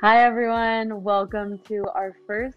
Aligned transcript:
Hi, 0.00 0.24
everyone. 0.24 1.02
Welcome 1.02 1.58
to 1.68 1.86
our 1.94 2.16
first 2.26 2.56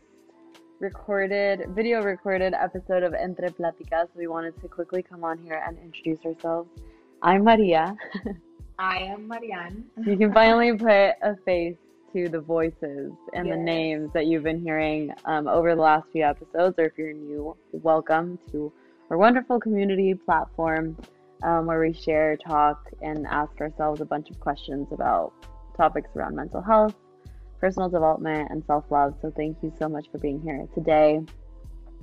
recorded, 0.80 1.66
video 1.70 2.02
recorded 2.04 2.54
episode 2.54 3.04
of 3.04 3.14
Entre 3.14 3.50
Platicas. 3.50 4.08
We 4.16 4.28
wanted 4.28 4.60
to 4.62 4.68
quickly 4.68 5.02
come 5.02 5.24
on 5.24 5.38
here 5.40 5.62
and 5.68 5.78
introduce 5.80 6.24
ourselves. 6.26 6.70
I'm 7.22 7.44
Maria. 7.44 7.96
I 8.80 9.00
am 9.00 9.28
Marianne. 9.28 9.86
you 10.06 10.18
can 10.18 10.34
finally 10.34 10.76
put 10.78 11.14
a 11.22 11.36
face 11.46 11.76
to 12.14 12.28
the 12.30 12.40
voices 12.40 13.12
and 13.34 13.48
Yes. 13.48 13.56
the 13.56 13.62
names 13.62 14.12
that 14.14 14.26
you've 14.28 14.44
been 14.44 14.62
hearing 14.62 15.14
um, 15.26 15.48
over 15.48 15.76
the 15.76 15.82
last 15.82 16.08
few 16.12 16.24
episodes, 16.24 16.76
or 16.78 16.86
if 16.86 16.98
you're 16.98 17.14
new, 17.14 17.56
welcome 17.72 18.38
to 18.52 18.72
our 19.10 19.18
wonderful 19.18 19.60
community 19.60 20.14
platform 20.14 20.98
um, 21.44 21.66
where 21.66 21.80
we 21.80 21.94
share, 21.94 22.38
talk, 22.38 22.90
and 23.02 23.26
ask 23.28 23.60
ourselves 23.62 24.02
a 24.02 24.06
bunch 24.06 24.30
of 24.30 24.40
questions 24.40 24.88
about 24.92 25.32
topics 25.78 26.10
around 26.16 26.36
mental 26.36 26.62
health, 26.62 26.96
personal 27.62 27.88
development, 27.88 28.50
and 28.52 28.66
self 28.66 28.84
love. 28.90 29.16
So, 29.22 29.32
thank 29.32 29.58
you 29.62 29.72
so 29.80 29.88
much 29.88 30.08
for 30.12 30.18
being 30.18 30.42
here. 30.42 30.68
Today, 30.74 31.22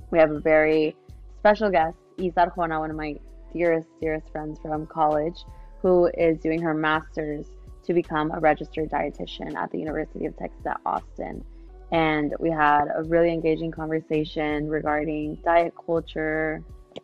we 0.09 0.17
have 0.17 0.31
a 0.31 0.39
very 0.39 0.95
special 1.37 1.69
guest, 1.69 1.97
Isa 2.17 2.51
Arjona, 2.51 2.79
one 2.79 2.89
of 2.89 2.95
my 2.95 3.15
dearest, 3.53 3.89
dearest 4.01 4.31
friends 4.31 4.59
from 4.61 4.87
college, 4.87 5.43
who 5.81 6.09
is 6.17 6.39
doing 6.39 6.61
her 6.61 6.73
master's 6.73 7.45
to 7.85 7.93
become 7.93 8.31
a 8.31 8.39
registered 8.39 8.89
dietitian 8.89 9.55
at 9.55 9.71
the 9.71 9.79
University 9.79 10.25
of 10.25 10.37
Texas 10.37 10.65
at 10.65 10.79
Austin. 10.85 11.43
And 11.91 12.35
we 12.39 12.51
had 12.51 12.85
a 12.95 13.03
really 13.03 13.33
engaging 13.33 13.71
conversation 13.71 14.69
regarding 14.69 15.35
diet 15.43 15.73
culture, 15.85 16.63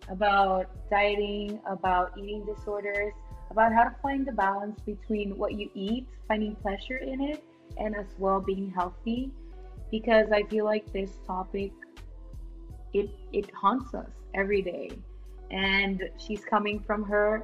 About 0.10 0.70
dieting, 0.90 1.60
about 1.66 2.16
eating 2.18 2.46
disorders, 2.46 3.14
about 3.50 3.74
how 3.74 3.84
to 3.84 3.96
find 4.04 4.28
the 4.28 4.32
balance 4.32 4.80
between 4.86 5.38
what 5.38 5.54
you 5.54 5.70
eat, 5.74 6.06
finding 6.28 6.56
pleasure 6.56 6.98
in 6.98 7.22
it, 7.22 7.44
and 7.78 7.96
as 7.96 8.08
well 8.18 8.40
being 8.40 8.72
healthy. 8.72 9.32
Because 9.92 10.32
I 10.32 10.44
feel 10.44 10.66
like 10.66 10.92
this 10.92 11.12
topic 11.28 11.72
it 12.94 13.10
it 13.34 13.52
haunts 13.54 13.94
us 13.94 14.10
every 14.34 14.62
day. 14.62 14.92
And 15.52 16.02
she's 16.18 16.44
coming 16.44 16.80
from 16.80 17.04
her 17.04 17.44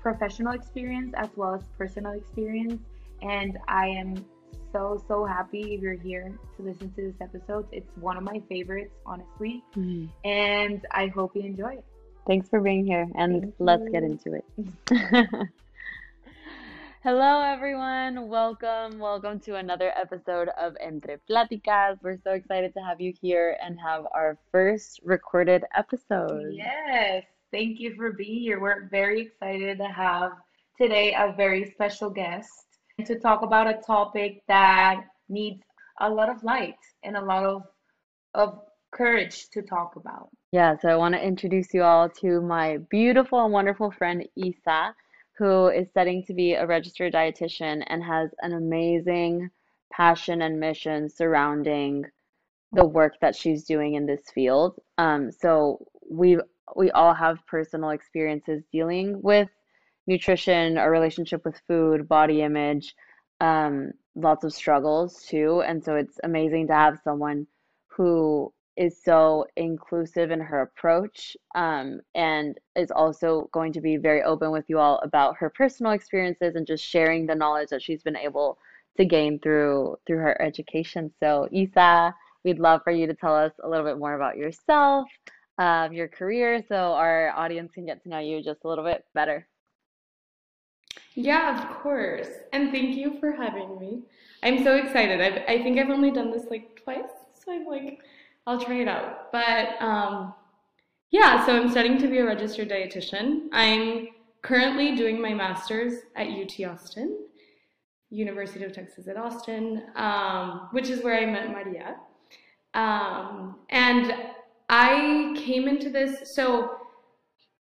professional 0.00 0.52
experience 0.52 1.14
as 1.16 1.28
well 1.36 1.54
as 1.54 1.62
personal 1.78 2.12
experience. 2.12 2.82
And 3.22 3.58
I 3.68 3.86
am 3.88 4.24
so 4.72 5.02
so 5.08 5.24
happy 5.24 5.74
if 5.74 5.80
you're 5.80 5.94
here 5.94 6.32
to 6.56 6.62
listen 6.62 6.92
to 6.92 7.02
this 7.02 7.20
episode. 7.20 7.66
It's 7.72 7.96
one 7.96 8.16
of 8.16 8.22
my 8.22 8.40
favorites, 8.48 8.94
honestly. 9.06 9.62
Mm-hmm. 9.76 10.06
and 10.24 10.86
I 10.90 11.06
hope 11.08 11.34
you 11.34 11.42
enjoy 11.42 11.74
it. 11.74 11.84
Thanks 12.26 12.48
for 12.48 12.60
being 12.60 12.86
here, 12.86 13.08
and 13.14 13.42
Thank 13.42 13.54
let's 13.58 13.88
get 13.90 14.02
into 14.02 14.34
it. 14.34 14.46
Hello, 17.02 17.40
everyone. 17.40 18.28
Welcome, 18.28 18.98
welcome 18.98 19.40
to 19.40 19.54
another 19.54 19.90
episode 19.96 20.50
of 20.58 20.76
Entre 20.84 21.16
Platicas. 21.30 21.96
We're 22.02 22.18
so 22.22 22.32
excited 22.32 22.74
to 22.74 22.80
have 22.80 23.00
you 23.00 23.14
here 23.18 23.56
and 23.64 23.80
have 23.80 24.04
our 24.12 24.36
first 24.52 25.00
recorded 25.02 25.64
episode. 25.74 26.52
Yes, 26.52 27.24
thank 27.52 27.80
you 27.80 27.94
for 27.94 28.12
being 28.12 28.40
here. 28.40 28.60
We're 28.60 28.86
very 28.90 29.22
excited 29.22 29.78
to 29.78 29.86
have 29.86 30.32
today 30.76 31.14
a 31.14 31.32
very 31.34 31.70
special 31.70 32.10
guest 32.10 32.66
to 33.06 33.18
talk 33.18 33.40
about 33.40 33.66
a 33.66 33.80
topic 33.80 34.42
that 34.48 35.04
needs 35.30 35.62
a 36.02 36.10
lot 36.10 36.28
of 36.28 36.44
light 36.44 36.76
and 37.02 37.16
a 37.16 37.24
lot 37.24 37.46
of 37.46 37.62
of 38.34 38.60
courage 38.90 39.48
to 39.54 39.62
talk 39.62 39.96
about. 39.96 40.28
Yeah, 40.52 40.76
so 40.76 40.90
I 40.90 40.96
want 40.96 41.14
to 41.14 41.26
introduce 41.26 41.72
you 41.72 41.82
all 41.82 42.10
to 42.20 42.42
my 42.42 42.76
beautiful 42.90 43.42
and 43.42 43.54
wonderful 43.54 43.90
friend 43.90 44.28
Isa, 44.36 44.94
who 45.40 45.68
is 45.68 45.88
studying 45.88 46.22
to 46.22 46.34
be 46.34 46.52
a 46.52 46.66
registered 46.66 47.14
dietitian 47.14 47.82
and 47.86 48.04
has 48.04 48.28
an 48.42 48.52
amazing 48.52 49.48
passion 49.90 50.42
and 50.42 50.60
mission 50.60 51.08
surrounding 51.08 52.04
the 52.72 52.84
work 52.86 53.14
that 53.22 53.34
she's 53.34 53.64
doing 53.64 53.94
in 53.94 54.04
this 54.04 54.20
field. 54.34 54.78
Um, 54.98 55.32
so 55.32 55.86
we 56.10 56.38
we 56.76 56.90
all 56.90 57.14
have 57.14 57.46
personal 57.46 57.88
experiences 57.90 58.62
dealing 58.70 59.22
with 59.22 59.48
nutrition, 60.06 60.76
our 60.76 60.90
relationship 60.90 61.42
with 61.46 61.62
food, 61.66 62.06
body 62.06 62.42
image, 62.42 62.94
um, 63.40 63.92
lots 64.14 64.44
of 64.44 64.52
struggles 64.52 65.24
too. 65.24 65.62
And 65.66 65.82
so 65.82 65.96
it's 65.96 66.20
amazing 66.22 66.66
to 66.66 66.74
have 66.74 67.00
someone 67.02 67.46
who 67.88 68.52
is 68.76 69.02
so 69.02 69.46
inclusive 69.56 70.30
in 70.30 70.40
her 70.40 70.62
approach 70.62 71.36
um, 71.54 72.00
and 72.14 72.58
is 72.76 72.90
also 72.90 73.48
going 73.52 73.72
to 73.72 73.80
be 73.80 73.96
very 73.96 74.22
open 74.22 74.50
with 74.50 74.64
you 74.68 74.78
all 74.78 74.98
about 75.02 75.36
her 75.36 75.50
personal 75.50 75.92
experiences 75.92 76.54
and 76.54 76.66
just 76.66 76.84
sharing 76.84 77.26
the 77.26 77.34
knowledge 77.34 77.68
that 77.68 77.82
she's 77.82 78.02
been 78.02 78.16
able 78.16 78.58
to 78.96 79.04
gain 79.04 79.38
through 79.38 79.96
through 80.06 80.18
her 80.18 80.40
education. 80.40 81.10
So 81.20 81.48
Isa, 81.50 82.14
we'd 82.44 82.58
love 82.58 82.82
for 82.84 82.92
you 82.92 83.06
to 83.06 83.14
tell 83.14 83.34
us 83.34 83.52
a 83.62 83.68
little 83.68 83.84
bit 83.84 83.98
more 83.98 84.14
about 84.14 84.36
yourself, 84.36 85.08
um, 85.58 85.92
your 85.92 86.08
career, 86.08 86.62
so 86.68 86.74
our 86.74 87.30
audience 87.30 87.72
can 87.72 87.86
get 87.86 88.02
to 88.02 88.08
know 88.08 88.18
you 88.18 88.42
just 88.42 88.64
a 88.64 88.68
little 88.68 88.84
bit 88.84 89.04
better. 89.14 89.46
Yeah, 91.14 91.58
of 91.58 91.78
course. 91.80 92.28
And 92.52 92.70
thank 92.70 92.96
you 92.96 93.18
for 93.18 93.32
having 93.32 93.78
me. 93.78 94.02
I'm 94.42 94.62
so 94.64 94.76
excited. 94.76 95.20
I've, 95.20 95.42
I 95.48 95.62
think 95.62 95.78
I've 95.78 95.90
only 95.90 96.10
done 96.10 96.30
this 96.30 96.46
like 96.50 96.80
twice, 96.82 97.10
so 97.34 97.52
I'm 97.52 97.66
like, 97.66 98.00
I'll 98.46 98.60
try 98.60 98.80
it 98.80 98.88
out. 98.88 99.32
But 99.32 99.80
um, 99.80 100.34
yeah, 101.10 101.44
so 101.44 101.56
I'm 101.56 101.70
studying 101.70 101.98
to 101.98 102.08
be 102.08 102.18
a 102.18 102.26
registered 102.26 102.70
dietitian. 102.70 103.48
I'm 103.52 104.08
currently 104.42 104.96
doing 104.96 105.20
my 105.20 105.34
master's 105.34 105.94
at 106.16 106.28
UT 106.28 106.52
Austin, 106.68 107.26
University 108.10 108.64
of 108.64 108.72
Texas 108.72 109.08
at 109.08 109.16
Austin, 109.16 109.82
um, 109.96 110.68
which 110.72 110.88
is 110.88 111.02
where 111.02 111.18
I 111.18 111.26
met 111.26 111.50
Maria. 111.50 111.96
Um, 112.74 113.56
and 113.70 114.14
I 114.68 115.34
came 115.36 115.66
into 115.66 115.90
this, 115.90 116.34
so 116.34 116.76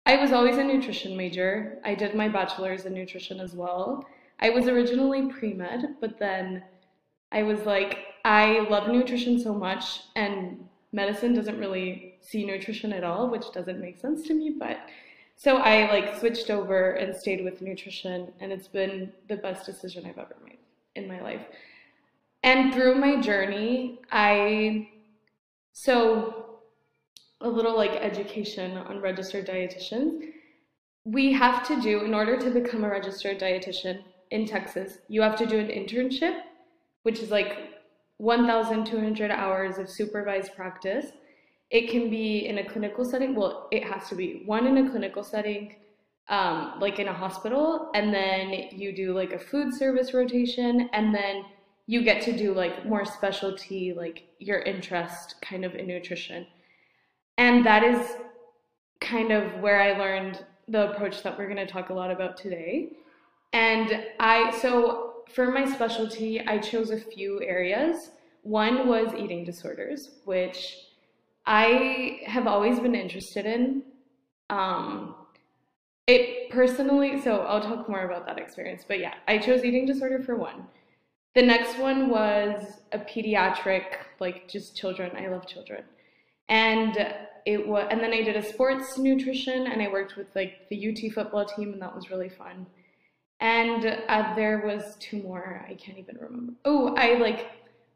I 0.06 0.16
was 0.16 0.32
always 0.32 0.56
a 0.56 0.64
nutrition 0.64 1.16
major. 1.16 1.80
I 1.84 1.94
did 1.94 2.14
my 2.14 2.28
bachelor's 2.28 2.86
in 2.86 2.94
nutrition 2.94 3.40
as 3.40 3.54
well. 3.54 4.06
I 4.40 4.50
was 4.50 4.66
originally 4.66 5.28
pre 5.28 5.52
med, 5.52 5.96
but 6.00 6.18
then 6.18 6.62
I 7.30 7.42
was 7.42 7.60
like, 7.60 7.98
I 8.24 8.60
love 8.68 8.88
nutrition 8.88 9.38
so 9.38 9.52
much, 9.52 10.02
and 10.14 10.68
medicine 10.92 11.34
doesn't 11.34 11.58
really 11.58 12.14
see 12.20 12.44
nutrition 12.44 12.92
at 12.92 13.04
all, 13.04 13.28
which 13.28 13.50
doesn't 13.52 13.80
make 13.80 13.98
sense 14.00 14.26
to 14.28 14.34
me. 14.34 14.50
But 14.58 14.78
so 15.36 15.56
I 15.56 15.90
like 15.90 16.18
switched 16.18 16.50
over 16.50 16.92
and 16.92 17.14
stayed 17.14 17.42
with 17.44 17.62
nutrition, 17.62 18.32
and 18.40 18.52
it's 18.52 18.68
been 18.68 19.12
the 19.28 19.36
best 19.36 19.66
decision 19.66 20.06
I've 20.06 20.18
ever 20.18 20.36
made 20.44 20.58
in 20.94 21.08
my 21.08 21.20
life. 21.20 21.42
And 22.44 22.72
through 22.72 22.96
my 22.96 23.20
journey, 23.20 24.00
I 24.10 24.88
so 25.72 26.58
a 27.40 27.48
little 27.48 27.76
like 27.76 27.92
education 27.92 28.76
on 28.76 29.00
registered 29.00 29.46
dietitians. 29.46 30.28
We 31.04 31.32
have 31.32 31.66
to 31.66 31.80
do, 31.80 32.04
in 32.04 32.14
order 32.14 32.38
to 32.38 32.50
become 32.50 32.84
a 32.84 32.88
registered 32.88 33.40
dietitian 33.40 34.02
in 34.30 34.46
Texas, 34.46 34.98
you 35.08 35.22
have 35.22 35.36
to 35.36 35.46
do 35.46 35.58
an 35.58 35.66
internship, 35.66 36.40
which 37.02 37.18
is 37.18 37.30
like 37.30 37.71
1,200 38.18 39.30
hours 39.30 39.78
of 39.78 39.88
supervised 39.88 40.54
practice. 40.54 41.06
It 41.70 41.90
can 41.90 42.10
be 42.10 42.46
in 42.46 42.58
a 42.58 42.64
clinical 42.64 43.04
setting. 43.04 43.34
Well, 43.34 43.68
it 43.72 43.84
has 43.84 44.08
to 44.08 44.14
be 44.14 44.42
one 44.46 44.66
in 44.66 44.86
a 44.86 44.90
clinical 44.90 45.24
setting, 45.24 45.76
um, 46.28 46.74
like 46.80 46.98
in 46.98 47.08
a 47.08 47.12
hospital, 47.12 47.90
and 47.94 48.12
then 48.12 48.68
you 48.70 48.94
do 48.94 49.14
like 49.14 49.32
a 49.32 49.38
food 49.38 49.74
service 49.74 50.12
rotation, 50.12 50.90
and 50.92 51.14
then 51.14 51.44
you 51.86 52.02
get 52.02 52.22
to 52.22 52.36
do 52.36 52.54
like 52.54 52.86
more 52.86 53.04
specialty, 53.04 53.92
like 53.92 54.24
your 54.38 54.60
interest 54.60 55.36
kind 55.42 55.64
of 55.64 55.74
in 55.74 55.86
nutrition. 55.86 56.46
And 57.38 57.66
that 57.66 57.82
is 57.82 58.16
kind 59.00 59.32
of 59.32 59.60
where 59.60 59.80
I 59.80 59.98
learned 59.98 60.44
the 60.68 60.92
approach 60.92 61.22
that 61.22 61.36
we're 61.36 61.46
going 61.46 61.66
to 61.66 61.66
talk 61.66 61.90
a 61.90 61.94
lot 61.94 62.10
about 62.10 62.36
today. 62.36 62.92
And 63.52 64.04
I, 64.20 64.56
so 64.60 65.11
for 65.28 65.50
my 65.50 65.70
specialty, 65.70 66.40
I 66.40 66.58
chose 66.58 66.90
a 66.90 67.00
few 67.00 67.40
areas. 67.42 68.10
One 68.42 68.88
was 68.88 69.14
eating 69.14 69.44
disorders, 69.44 70.10
which 70.24 70.76
I 71.46 72.20
have 72.26 72.46
always 72.46 72.78
been 72.78 72.94
interested 72.94 73.46
in. 73.46 73.82
Um, 74.50 75.14
it 76.06 76.50
personally, 76.50 77.20
so 77.20 77.40
I'll 77.40 77.60
talk 77.60 77.88
more 77.88 78.04
about 78.04 78.26
that 78.26 78.38
experience. 78.38 78.84
But 78.86 78.98
yeah, 78.98 79.14
I 79.28 79.38
chose 79.38 79.64
eating 79.64 79.86
disorder 79.86 80.22
for 80.22 80.36
one. 80.36 80.66
The 81.34 81.42
next 81.42 81.78
one 81.78 82.10
was 82.10 82.80
a 82.92 82.98
pediatric, 82.98 83.84
like 84.20 84.48
just 84.48 84.76
children. 84.76 85.12
I 85.16 85.28
love 85.28 85.46
children. 85.46 85.84
And 86.48 87.14
it 87.46 87.66
was, 87.66 87.86
and 87.90 88.00
then 88.00 88.12
I 88.12 88.22
did 88.22 88.36
a 88.36 88.42
sports 88.42 88.98
nutrition, 88.98 89.66
and 89.66 89.80
I 89.80 89.88
worked 89.88 90.16
with 90.16 90.26
like 90.34 90.68
the 90.68 90.90
UT 90.90 91.12
football 91.12 91.46
team, 91.46 91.72
and 91.72 91.80
that 91.80 91.94
was 91.94 92.10
really 92.10 92.28
fun. 92.28 92.66
And 93.42 93.98
uh, 94.08 94.34
there 94.34 94.62
was 94.64 94.96
two 94.98 95.22
more. 95.22 95.66
I 95.68 95.74
can't 95.74 95.98
even 95.98 96.16
remember. 96.16 96.54
Oh, 96.64 96.94
I 96.96 97.18
like 97.18 97.50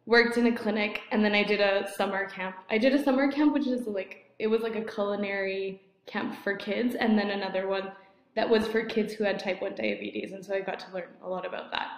worked 0.04 0.37
in 0.37 0.46
a 0.48 0.54
clinic, 0.54 1.00
and 1.10 1.25
then 1.25 1.34
I 1.34 1.43
did 1.43 1.60
a 1.60 1.90
summer 1.96 2.28
camp. 2.28 2.56
I 2.69 2.76
did 2.76 2.94
a 2.94 3.02
summer 3.02 3.32
camp, 3.32 3.54
which 3.54 3.66
is 3.66 3.87
like 3.87 4.32
it 4.38 4.48
was 4.48 4.60
like 4.60 4.76
a 4.76 4.82
culinary 4.82 5.81
camp 6.04 6.37
for 6.44 6.54
kids, 6.54 6.94
and 6.94 7.19
then 7.19 7.31
another 7.31 7.66
one 7.69 7.93
that 8.34 8.50
was 8.50 8.66
for 8.66 8.84
kids 8.84 9.14
who 9.14 9.25
had 9.25 9.38
type 9.38 9.62
one 9.62 9.75
diabetes, 9.75 10.32
and 10.32 10.44
so 10.44 10.54
I 10.54 10.60
got 10.60 10.78
to 10.81 10.93
learn 10.93 11.08
a 11.22 11.28
lot 11.28 11.46
about 11.46 11.70
that 11.70 11.88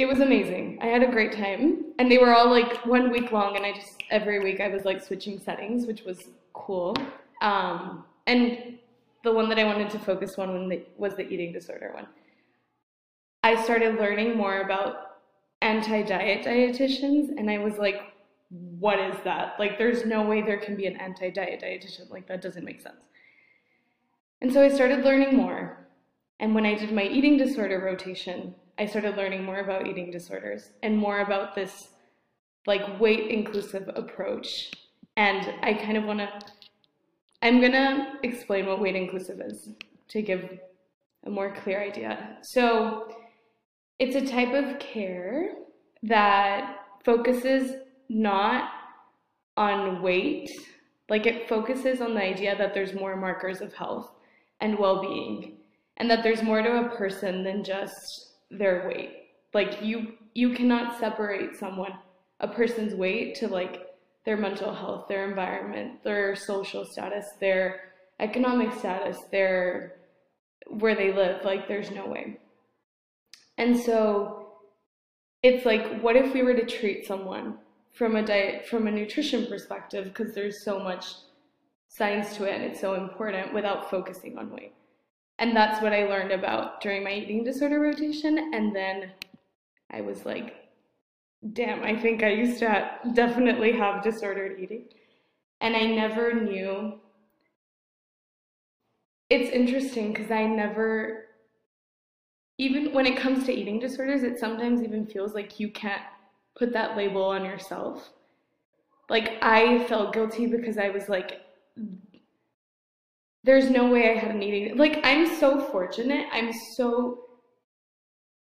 it 0.00 0.08
was 0.08 0.20
amazing. 0.20 0.78
I 0.80 0.86
had 0.86 1.02
a 1.02 1.10
great 1.10 1.32
time. 1.32 1.84
And 1.98 2.10
they 2.10 2.16
were 2.16 2.34
all 2.34 2.48
like 2.50 2.86
one 2.86 3.10
week 3.10 3.32
long, 3.32 3.56
and 3.56 3.66
I 3.66 3.74
just, 3.74 4.02
every 4.10 4.40
week 4.40 4.58
I 4.58 4.68
was 4.68 4.86
like 4.86 5.02
switching 5.02 5.38
settings, 5.38 5.86
which 5.86 6.04
was 6.04 6.28
cool. 6.54 6.96
Um, 7.42 8.04
and 8.26 8.78
the 9.22 9.32
one 9.32 9.48
that 9.48 9.58
I 9.58 9.64
wanted 9.64 9.90
to 9.90 9.98
focus 9.98 10.38
on 10.38 10.72
was 10.96 11.14
the 11.14 11.28
eating 11.28 11.52
disorder 11.52 11.90
one. 11.92 12.06
I 13.42 13.62
started 13.62 13.96
learning 13.96 14.36
more 14.36 14.60
about 14.60 14.96
anti 15.62 16.02
diet 16.02 16.44
dietitians, 16.44 17.28
and 17.36 17.50
I 17.50 17.58
was 17.58 17.78
like, 17.78 18.00
what 18.50 18.98
is 18.98 19.16
that? 19.24 19.54
Like, 19.58 19.78
there's 19.78 20.04
no 20.04 20.22
way 20.22 20.42
there 20.42 20.58
can 20.58 20.76
be 20.76 20.86
an 20.86 20.96
anti 20.96 21.30
diet 21.30 21.62
dietitian. 21.62 22.10
Like, 22.10 22.26
that 22.28 22.42
doesn't 22.42 22.64
make 22.64 22.80
sense. 22.80 22.96
And 24.40 24.52
so 24.52 24.62
I 24.62 24.68
started 24.68 25.04
learning 25.04 25.36
more. 25.36 25.86
And 26.38 26.54
when 26.54 26.64
I 26.64 26.74
did 26.74 26.92
my 26.92 27.04
eating 27.04 27.36
disorder 27.36 27.80
rotation, 27.80 28.54
I 28.78 28.86
started 28.86 29.16
learning 29.16 29.44
more 29.44 29.60
about 29.60 29.86
eating 29.86 30.10
disorders 30.10 30.70
and 30.82 30.96
more 30.96 31.20
about 31.20 31.54
this 31.54 31.90
like 32.66 32.98
weight 32.98 33.30
inclusive 33.30 33.90
approach. 33.94 34.70
And 35.16 35.52
I 35.62 35.74
kind 35.74 35.98
of 35.98 36.04
want 36.04 36.20
to, 36.20 36.28
I'm 37.42 37.60
to 37.72 38.12
explain 38.22 38.66
what 38.66 38.80
weight 38.80 38.96
inclusive 38.96 39.40
is 39.40 39.70
to 40.08 40.22
give 40.22 40.58
a 41.24 41.30
more 41.30 41.54
clear 41.54 41.82
idea. 41.82 42.36
So 42.42 43.14
it's 43.98 44.16
a 44.16 44.26
type 44.26 44.52
of 44.52 44.78
care 44.78 45.52
that 46.02 46.78
focuses 47.04 47.76
not 48.08 48.70
on 49.56 50.02
weight, 50.02 50.50
like 51.08 51.26
it 51.26 51.48
focuses 51.48 52.00
on 52.00 52.14
the 52.14 52.22
idea 52.22 52.56
that 52.56 52.72
there's 52.72 52.94
more 52.94 53.16
markers 53.16 53.60
of 53.60 53.74
health 53.74 54.10
and 54.60 54.78
well 54.78 55.00
being, 55.00 55.58
and 55.96 56.10
that 56.10 56.22
there's 56.22 56.42
more 56.42 56.62
to 56.62 56.86
a 56.86 56.96
person 56.96 57.42
than 57.44 57.64
just 57.64 58.32
their 58.50 58.88
weight. 58.88 59.28
Like 59.52 59.82
you 59.82 60.14
you 60.34 60.54
cannot 60.54 60.98
separate 60.98 61.56
someone 61.56 61.92
a 62.40 62.48
person's 62.48 62.94
weight 62.94 63.34
to 63.36 63.48
like 63.48 63.89
their 64.24 64.36
mental 64.36 64.74
health, 64.74 65.08
their 65.08 65.28
environment, 65.28 66.02
their 66.04 66.36
social 66.36 66.84
status, 66.84 67.26
their 67.40 67.80
economic 68.18 68.72
status, 68.78 69.18
their 69.30 69.96
where 70.68 70.94
they 70.94 71.12
live. 71.12 71.44
Like 71.44 71.66
there's 71.66 71.90
no 71.90 72.06
way. 72.06 72.38
And 73.58 73.78
so 73.78 74.46
it's 75.42 75.64
like 75.64 76.00
what 76.00 76.16
if 76.16 76.34
we 76.34 76.42
were 76.42 76.54
to 76.54 76.66
treat 76.66 77.06
someone 77.06 77.58
from 77.92 78.16
a 78.16 78.22
diet 78.22 78.66
from 78.66 78.86
a 78.86 78.90
nutrition 78.90 79.46
perspective 79.46 80.04
because 80.04 80.34
there's 80.34 80.64
so 80.64 80.78
much 80.78 81.06
science 81.88 82.36
to 82.36 82.44
it 82.44 82.54
and 82.54 82.64
it's 82.64 82.80
so 82.80 82.94
important 82.94 83.52
without 83.52 83.90
focusing 83.90 84.38
on 84.38 84.50
weight. 84.50 84.72
And 85.38 85.56
that's 85.56 85.82
what 85.82 85.92
I 85.92 86.04
learned 86.04 86.32
about 86.32 86.80
during 86.80 87.02
my 87.02 87.14
eating 87.14 87.42
disorder 87.42 87.80
rotation. 87.80 88.52
And 88.52 88.76
then 88.76 89.10
I 89.90 90.02
was 90.02 90.24
like, 90.24 90.59
damn, 91.52 91.82
I 91.82 91.96
think 91.96 92.22
I 92.22 92.30
used 92.30 92.58
to 92.60 92.90
definitely 93.14 93.72
have 93.72 94.02
disordered 94.02 94.60
eating. 94.60 94.84
And 95.60 95.76
I 95.76 95.84
never 95.84 96.32
knew. 96.32 97.00
It's 99.28 99.50
interesting 99.50 100.12
because 100.12 100.30
I 100.30 100.46
never, 100.46 101.26
even 102.58 102.92
when 102.92 103.06
it 103.06 103.16
comes 103.16 103.44
to 103.46 103.52
eating 103.52 103.78
disorders, 103.78 104.22
it 104.22 104.38
sometimes 104.38 104.82
even 104.82 105.06
feels 105.06 105.34
like 105.34 105.60
you 105.60 105.70
can't 105.70 106.02
put 106.56 106.72
that 106.72 106.96
label 106.96 107.24
on 107.24 107.44
yourself. 107.44 108.10
Like 109.08 109.38
I 109.42 109.84
felt 109.84 110.12
guilty 110.12 110.46
because 110.46 110.78
I 110.78 110.90
was 110.90 111.08
like, 111.08 111.40
there's 113.44 113.70
no 113.70 113.90
way 113.90 114.10
I 114.10 114.18
had 114.18 114.34
an 114.34 114.42
eating 114.42 114.76
like 114.76 115.00
I'm 115.02 115.38
so 115.38 115.60
fortunate. 115.60 116.26
I'm 116.32 116.52
so 116.52 117.29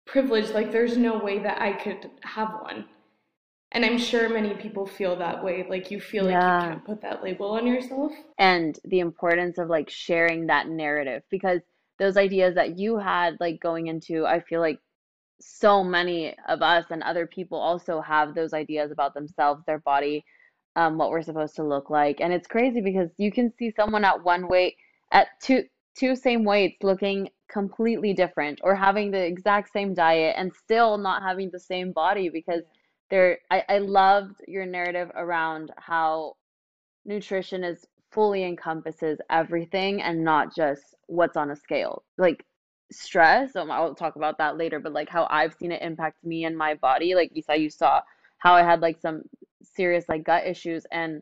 privileged. 0.05 0.51
Like 0.51 0.71
there's 0.71 0.97
no 0.97 1.17
way 1.17 1.39
that 1.39 1.61
I 1.61 1.73
could 1.73 2.09
have 2.23 2.49
one. 2.61 2.85
And 3.73 3.85
I'm 3.85 3.97
sure 3.97 4.27
many 4.27 4.53
people 4.55 4.85
feel 4.85 5.15
that 5.17 5.43
way. 5.43 5.65
Like 5.69 5.91
you 5.91 6.01
feel 6.01 6.29
yeah. 6.29 6.39
like 6.39 6.63
you 6.63 6.69
can't 6.69 6.85
put 6.85 7.01
that 7.01 7.23
label 7.23 7.51
on 7.51 7.65
yourself. 7.65 8.11
And 8.37 8.77
the 8.83 8.99
importance 8.99 9.57
of 9.57 9.69
like 9.69 9.89
sharing 9.89 10.47
that 10.47 10.67
narrative 10.67 11.23
because 11.29 11.61
those 11.97 12.17
ideas 12.17 12.55
that 12.55 12.77
you 12.77 12.97
had 12.97 13.37
like 13.39 13.61
going 13.61 13.87
into, 13.87 14.25
I 14.25 14.41
feel 14.41 14.59
like 14.59 14.79
so 15.39 15.83
many 15.83 16.35
of 16.47 16.61
us 16.61 16.85
and 16.89 17.01
other 17.03 17.25
people 17.27 17.57
also 17.57 18.01
have 18.01 18.35
those 18.35 18.53
ideas 18.53 18.91
about 18.91 19.13
themselves, 19.13 19.63
their 19.65 19.79
body, 19.79 20.25
um, 20.75 20.97
what 20.97 21.09
we're 21.09 21.21
supposed 21.21 21.55
to 21.55 21.63
look 21.63 21.89
like. 21.89 22.19
And 22.19 22.33
it's 22.33 22.47
crazy 22.47 22.81
because 22.81 23.09
you 23.17 23.31
can 23.31 23.53
see 23.57 23.73
someone 23.75 24.03
at 24.03 24.23
one 24.23 24.47
weight 24.47 24.75
at 25.11 25.27
two 25.41 25.63
two 25.95 26.15
same 26.15 26.43
weights 26.43 26.77
looking 26.83 27.29
completely 27.51 28.13
different 28.13 28.59
or 28.63 28.75
having 28.75 29.11
the 29.11 29.23
exact 29.23 29.71
same 29.71 29.93
diet 29.93 30.35
and 30.37 30.53
still 30.53 30.97
not 30.97 31.21
having 31.21 31.49
the 31.51 31.59
same 31.59 31.91
body 31.91 32.29
because 32.29 32.63
they're 33.09 33.39
I, 33.51 33.63
I 33.67 33.77
loved 33.79 34.41
your 34.47 34.65
narrative 34.65 35.11
around 35.15 35.71
how 35.77 36.35
nutrition 37.05 37.63
is 37.63 37.85
fully 38.11 38.43
encompasses 38.43 39.19
everything 39.29 40.01
and 40.01 40.23
not 40.23 40.55
just 40.55 40.95
what's 41.07 41.37
on 41.37 41.51
a 41.51 41.55
scale. 41.55 42.03
Like 42.17 42.45
stress, 42.91 43.55
um, 43.55 43.71
I'll 43.71 43.95
talk 43.95 44.15
about 44.15 44.37
that 44.37 44.57
later, 44.57 44.79
but 44.79 44.93
like 44.93 45.09
how 45.09 45.27
I've 45.29 45.53
seen 45.53 45.71
it 45.71 45.81
impact 45.81 46.23
me 46.23 46.45
and 46.45 46.57
my 46.57 46.75
body. 46.75 47.15
Like 47.15 47.31
you 47.33 47.41
saw 47.41 47.53
you 47.53 47.69
saw 47.69 48.01
how 48.39 48.53
I 48.53 48.63
had 48.63 48.81
like 48.81 48.99
some 48.99 49.23
serious 49.63 50.05
like 50.09 50.23
gut 50.23 50.45
issues 50.45 50.85
and 50.91 51.21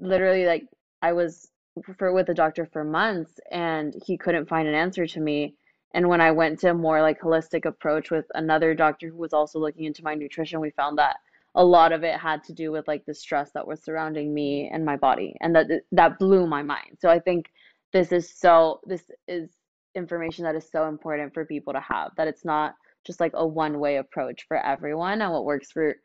literally 0.00 0.46
like 0.46 0.64
I 1.02 1.12
was 1.12 1.48
for 1.96 2.12
with 2.12 2.28
a 2.28 2.34
doctor 2.34 2.66
for 2.72 2.84
months 2.84 3.38
and 3.50 3.94
he 4.06 4.16
couldn't 4.16 4.48
find 4.48 4.68
an 4.68 4.74
answer 4.74 5.06
to 5.06 5.20
me. 5.20 5.54
And 5.94 6.08
when 6.08 6.20
I 6.20 6.30
went 6.30 6.60
to 6.60 6.70
a 6.70 6.74
more 6.74 7.00
like 7.00 7.20
holistic 7.20 7.64
approach 7.64 8.10
with 8.10 8.26
another 8.34 8.74
doctor 8.74 9.08
who 9.08 9.16
was 9.16 9.32
also 9.32 9.58
looking 9.58 9.84
into 9.84 10.04
my 10.04 10.14
nutrition 10.14 10.60
we 10.60 10.70
found 10.70 10.98
that 10.98 11.16
a 11.54 11.64
lot 11.64 11.92
of 11.92 12.04
it 12.04 12.18
had 12.18 12.44
to 12.44 12.52
do 12.52 12.70
with 12.70 12.86
like 12.86 13.04
the 13.06 13.14
stress 13.14 13.50
that 13.52 13.66
was 13.66 13.82
surrounding 13.82 14.32
me 14.32 14.68
and 14.72 14.84
my 14.84 14.96
body 14.96 15.34
and 15.40 15.54
that 15.56 15.66
that 15.92 16.18
blew 16.18 16.46
my 16.46 16.62
mind. 16.62 16.98
So 17.00 17.08
I 17.08 17.18
think 17.18 17.50
this 17.92 18.12
is 18.12 18.30
so 18.30 18.80
this 18.84 19.10
is 19.26 19.50
information 19.94 20.44
that 20.44 20.54
is 20.54 20.70
so 20.70 20.88
important 20.88 21.34
for 21.34 21.44
people 21.44 21.72
to 21.72 21.80
have 21.80 22.12
that 22.16 22.28
it's 22.28 22.44
not 22.44 22.74
just 23.04 23.20
like 23.20 23.32
a 23.34 23.46
one 23.46 23.78
way 23.78 23.96
approach 23.96 24.44
for 24.46 24.58
everyone 24.58 25.22
and 25.22 25.32
what 25.32 25.44
works 25.44 25.72
for 25.72 25.96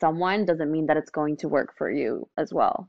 someone 0.00 0.44
doesn't 0.44 0.70
mean 0.70 0.86
that 0.86 0.96
it's 0.96 1.10
going 1.10 1.36
to 1.38 1.48
work 1.48 1.74
for 1.76 1.90
you 1.90 2.28
as 2.36 2.52
well. 2.52 2.88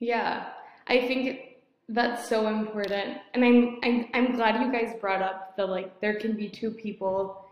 Yeah, 0.00 0.46
I 0.88 1.06
think 1.06 1.40
that's 1.88 2.28
so 2.28 2.48
important. 2.48 3.18
And 3.34 3.44
I'm, 3.44 3.78
I'm 3.82 4.06
I'm 4.14 4.36
glad 4.36 4.60
you 4.60 4.72
guys 4.72 4.94
brought 5.00 5.22
up 5.22 5.56
the 5.56 5.66
like 5.66 6.00
there 6.00 6.18
can 6.18 6.34
be 6.34 6.48
two 6.48 6.70
people 6.70 7.44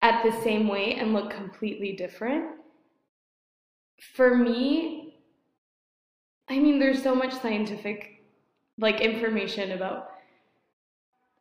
at 0.00 0.22
the 0.22 0.32
same 0.42 0.68
weight 0.68 0.98
and 0.98 1.12
look 1.12 1.30
completely 1.30 1.92
different. 1.92 2.56
For 4.14 4.36
me, 4.36 5.16
I 6.48 6.58
mean 6.58 6.78
there's 6.78 7.02
so 7.02 7.14
much 7.14 7.32
scientific 7.40 8.22
like 8.78 9.00
information 9.00 9.72
about 9.72 10.10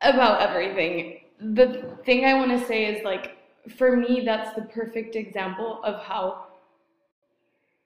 about 0.01 0.41
everything. 0.41 1.21
The 1.39 1.97
thing 2.05 2.25
I 2.25 2.33
want 2.35 2.51
to 2.51 2.65
say 2.67 2.85
is 2.85 3.03
like 3.03 3.37
for 3.77 3.95
me 3.95 4.23
that's 4.25 4.55
the 4.55 4.63
perfect 4.63 5.15
example 5.15 5.81
of 5.83 6.03
how 6.03 6.45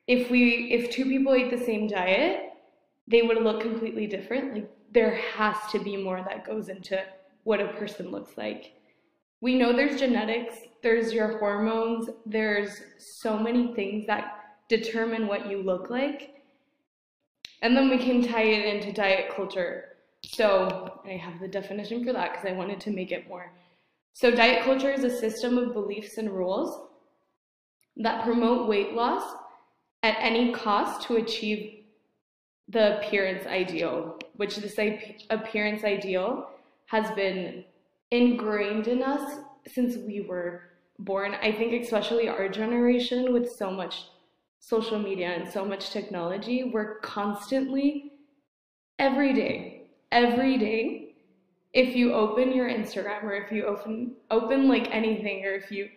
if 0.08 0.30
we 0.30 0.72
if 0.72 0.92
two 0.92 1.06
people 1.06 1.36
eat 1.36 1.52
the 1.52 1.64
same 1.64 1.88
diet, 1.88 2.55
they 3.08 3.22
would 3.22 3.42
look 3.42 3.62
completely 3.62 4.08
different. 4.08 4.54
Like 4.54 4.72
there 4.92 5.16
has 5.16 5.58
to 5.72 5.80
be 5.80 5.98
more 5.98 6.24
that 6.28 6.46
goes 6.46 6.70
into 6.70 7.02
what 7.44 7.62
a 7.62 7.74
person 7.74 8.12
looks 8.12 8.38
like. 8.38 8.74
We 9.42 9.56
know 9.56 9.74
there's 9.74 10.00
genetics, 10.00 10.56
there's 10.82 11.14
your 11.14 11.38
hormones, 11.38 12.10
there's 12.26 12.82
so 12.98 13.38
many 13.38 13.74
things 13.76 14.08
that 14.08 14.58
determine 14.70 15.28
what 15.28 15.50
you 15.50 15.62
look 15.62 15.90
like. 15.90 16.42
And 17.62 17.76
then 17.76 17.90
we 17.90 17.98
can 17.98 18.24
tie 18.24 18.44
it 18.44 18.76
into 18.76 18.92
diet 18.92 19.36
culture 19.36 19.96
so 20.28 21.02
I 21.06 21.12
have 21.12 21.40
the 21.40 21.48
definition 21.48 22.04
for 22.04 22.14
that 22.14 22.32
because 22.32 22.46
I 22.46 22.54
wanted 22.54 22.80
to 22.82 22.92
make 22.92 23.12
it 23.12 23.28
more. 23.28 23.52
So 24.14 24.32
diet 24.32 24.64
culture 24.64 24.92
is 24.92 25.04
a 25.04 25.18
system 25.18 25.58
of 25.58 25.74
beliefs 25.74 26.18
and 26.18 26.30
rules 26.30 26.88
that 27.98 28.24
promote 28.24 28.68
weight 28.68 28.94
loss 28.94 29.36
at 30.04 30.16
any 30.20 30.54
cost 30.54 31.08
to 31.08 31.18
achieve 31.18 31.75
the 32.70 32.98
appearance 32.98 33.46
ideal, 33.46 34.20
which 34.36 34.58
this 34.58 34.78
appearance 35.30 35.84
ideal 35.84 36.50
has 36.88 37.10
been 37.12 37.64
ingrained 38.12 38.88
in 38.88 39.04
us 39.04 39.40
since 39.68 39.98
we 39.98 40.22
were 40.22 40.64
born. 41.00 41.36
I 41.42 41.52
think 41.52 41.82
especially 41.84 42.28
our 42.28 42.50
generation 42.50 43.34
with 43.34 43.52
so 43.52 43.72
much 43.72 44.06
social 44.60 44.98
media 44.98 45.28
and 45.28 45.52
so 45.52 45.64
much 45.64 45.92
technology, 45.92 46.64
we're 46.64 47.00
constantly 47.00 48.12
every 48.98 49.34
day 49.34 49.76
every 50.16 50.58
day 50.58 51.14
if 51.74 51.94
you 51.94 52.14
open 52.14 52.54
your 52.54 52.70
Instagram 52.70 53.24
or 53.24 53.34
if 53.34 53.52
you 53.52 53.66
open 53.66 54.14
open 54.32 54.70
like 54.70 54.88
anything 54.96 55.44
or 55.46 55.54
if 55.54 55.70
you 55.70 55.90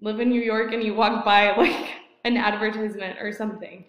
live 0.00 0.20
in 0.20 0.28
New 0.28 0.40
York 0.40 0.72
and 0.72 0.82
you 0.82 0.94
walk 0.94 1.24
by 1.24 1.50
like 1.56 1.90
an 2.24 2.36
advertisement 2.36 3.18
or 3.20 3.32
something, 3.32 3.84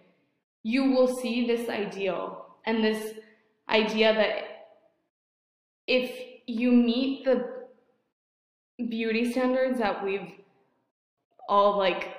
you 0.64 0.92
will 0.92 1.08
see 1.08 1.48
this 1.48 1.70
ideal 1.70 2.46
and 2.66 2.84
this 2.84 3.14
idea 3.70 4.14
that 4.14 4.68
if 5.88 6.12
you 6.48 6.72
meet 6.72 7.26
the 7.26 7.60
beauty 8.90 9.32
standards 9.32 9.80
that 9.80 10.04
we've 10.04 10.34
all 11.48 11.78
like 11.78 12.16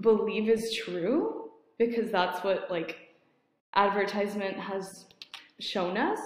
believe 0.00 0.48
is 0.48 0.74
true 0.84 1.50
because 1.78 2.10
that's 2.10 2.42
what 2.44 2.70
like 2.70 2.96
advertisement 3.74 4.56
has 4.56 5.06
shown 5.60 5.96
us 5.96 6.18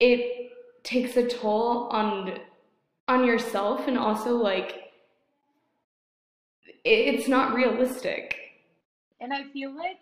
it 0.00 0.50
takes 0.82 1.16
a 1.16 1.26
toll 1.26 1.88
on 1.92 2.38
on 3.08 3.24
yourself 3.24 3.86
and 3.86 3.98
also 3.98 4.34
like 4.34 4.92
it's 6.84 7.28
not 7.28 7.54
realistic 7.54 8.39
and 9.20 9.32
i 9.32 9.44
feel 9.52 9.74
like 9.76 9.98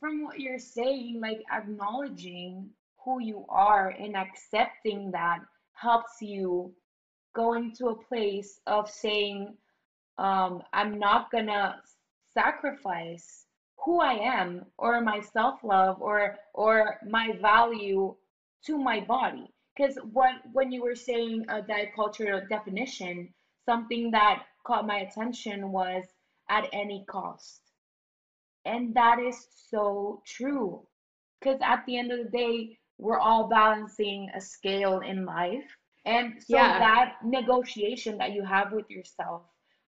from 0.00 0.22
what 0.24 0.40
you're 0.40 0.58
saying 0.58 1.20
like 1.20 1.42
acknowledging 1.52 2.70
who 3.04 3.20
you 3.20 3.44
are 3.48 3.90
and 3.98 4.16
accepting 4.16 5.10
that 5.12 5.38
helps 5.74 6.20
you 6.20 6.72
go 7.34 7.54
into 7.54 7.88
a 7.88 7.94
place 7.94 8.60
of 8.66 8.88
saying 8.90 9.54
um, 10.18 10.62
i'm 10.72 10.98
not 10.98 11.30
gonna 11.30 11.76
sacrifice 12.34 13.46
who 13.84 14.00
I 14.00 14.14
am 14.14 14.66
or 14.78 15.00
my 15.00 15.20
self-love 15.20 16.00
or 16.00 16.36
or 16.54 16.98
my 17.08 17.32
value 17.40 18.14
to 18.66 18.78
my 18.78 19.00
body. 19.00 19.46
Because 19.76 19.96
what 20.12 20.34
when 20.52 20.72
you 20.72 20.82
were 20.82 20.94
saying 20.96 21.44
a 21.48 21.62
diet 21.62 21.90
culture 21.94 22.46
definition, 22.50 23.32
something 23.64 24.10
that 24.12 24.44
caught 24.66 24.86
my 24.86 24.98
attention 24.98 25.72
was 25.72 26.04
at 26.48 26.68
any 26.72 27.04
cost. 27.08 27.60
And 28.64 28.94
that 28.94 29.18
is 29.18 29.46
so 29.70 30.22
true. 30.26 30.86
Because 31.40 31.58
at 31.62 31.84
the 31.86 31.96
end 31.98 32.12
of 32.12 32.18
the 32.24 32.30
day, 32.30 32.78
we're 32.98 33.18
all 33.18 33.48
balancing 33.48 34.30
a 34.34 34.40
scale 34.40 35.00
in 35.00 35.24
life. 35.24 35.76
And 36.04 36.42
so 36.42 36.74
Yeah. 36.74 36.78
that 36.78 37.14
negotiation 37.24 38.18
that 38.18 38.32
you 38.32 38.44
have 38.44 38.72
with 38.72 38.90
yourself, 38.90 39.42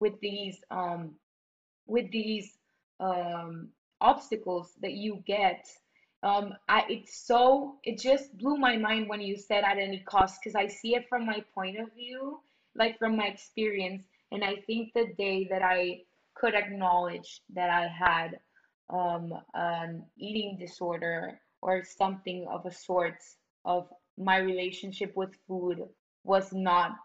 with 0.00 0.18
these 0.20 0.62
um 0.70 1.16
with 1.86 2.10
these 2.10 2.58
um 3.00 3.68
obstacles 4.00 4.72
that 4.80 4.92
you 4.92 5.22
get 5.26 5.66
um 6.22 6.52
I 6.68 6.84
it's 6.88 7.26
so 7.26 7.76
it 7.84 7.98
just 7.98 8.36
blew 8.38 8.56
my 8.56 8.76
mind 8.76 9.08
when 9.08 9.20
you 9.20 9.36
said 9.36 9.64
at 9.64 9.78
any 9.78 10.00
cost 10.00 10.40
because 10.40 10.54
I 10.54 10.66
see 10.66 10.94
it 10.94 11.08
from 11.08 11.26
my 11.26 11.42
point 11.54 11.78
of 11.78 11.92
view 11.94 12.40
like 12.74 12.98
from 12.98 13.16
my 13.16 13.26
experience 13.26 14.02
and 14.32 14.44
I 14.44 14.56
think 14.66 14.92
the 14.94 15.06
day 15.18 15.46
that 15.50 15.62
I 15.62 16.00
could 16.34 16.54
acknowledge 16.54 17.42
that 17.54 17.70
I 17.70 17.86
had 17.86 18.38
um 18.90 19.32
an 19.54 20.04
eating 20.18 20.58
disorder 20.58 21.40
or 21.62 21.82
something 21.82 22.46
of 22.50 22.66
a 22.66 22.70
sort 22.70 23.16
of 23.64 23.88
my 24.18 24.38
relationship 24.38 25.12
with 25.16 25.34
food 25.48 25.82
was 26.24 26.52
not 26.52 26.96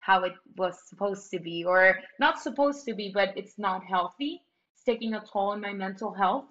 how 0.00 0.24
it 0.24 0.32
was 0.56 0.76
supposed 0.88 1.30
to 1.30 1.38
be 1.38 1.64
or 1.64 1.98
not 2.18 2.40
supposed 2.40 2.84
to 2.86 2.94
be 2.94 3.10
but 3.12 3.36
it's 3.36 3.58
not 3.58 3.84
healthy. 3.84 4.42
It's 4.74 4.84
taking 4.84 5.14
a 5.14 5.24
toll 5.24 5.50
on 5.50 5.60
my 5.60 5.72
mental 5.72 6.12
health. 6.12 6.46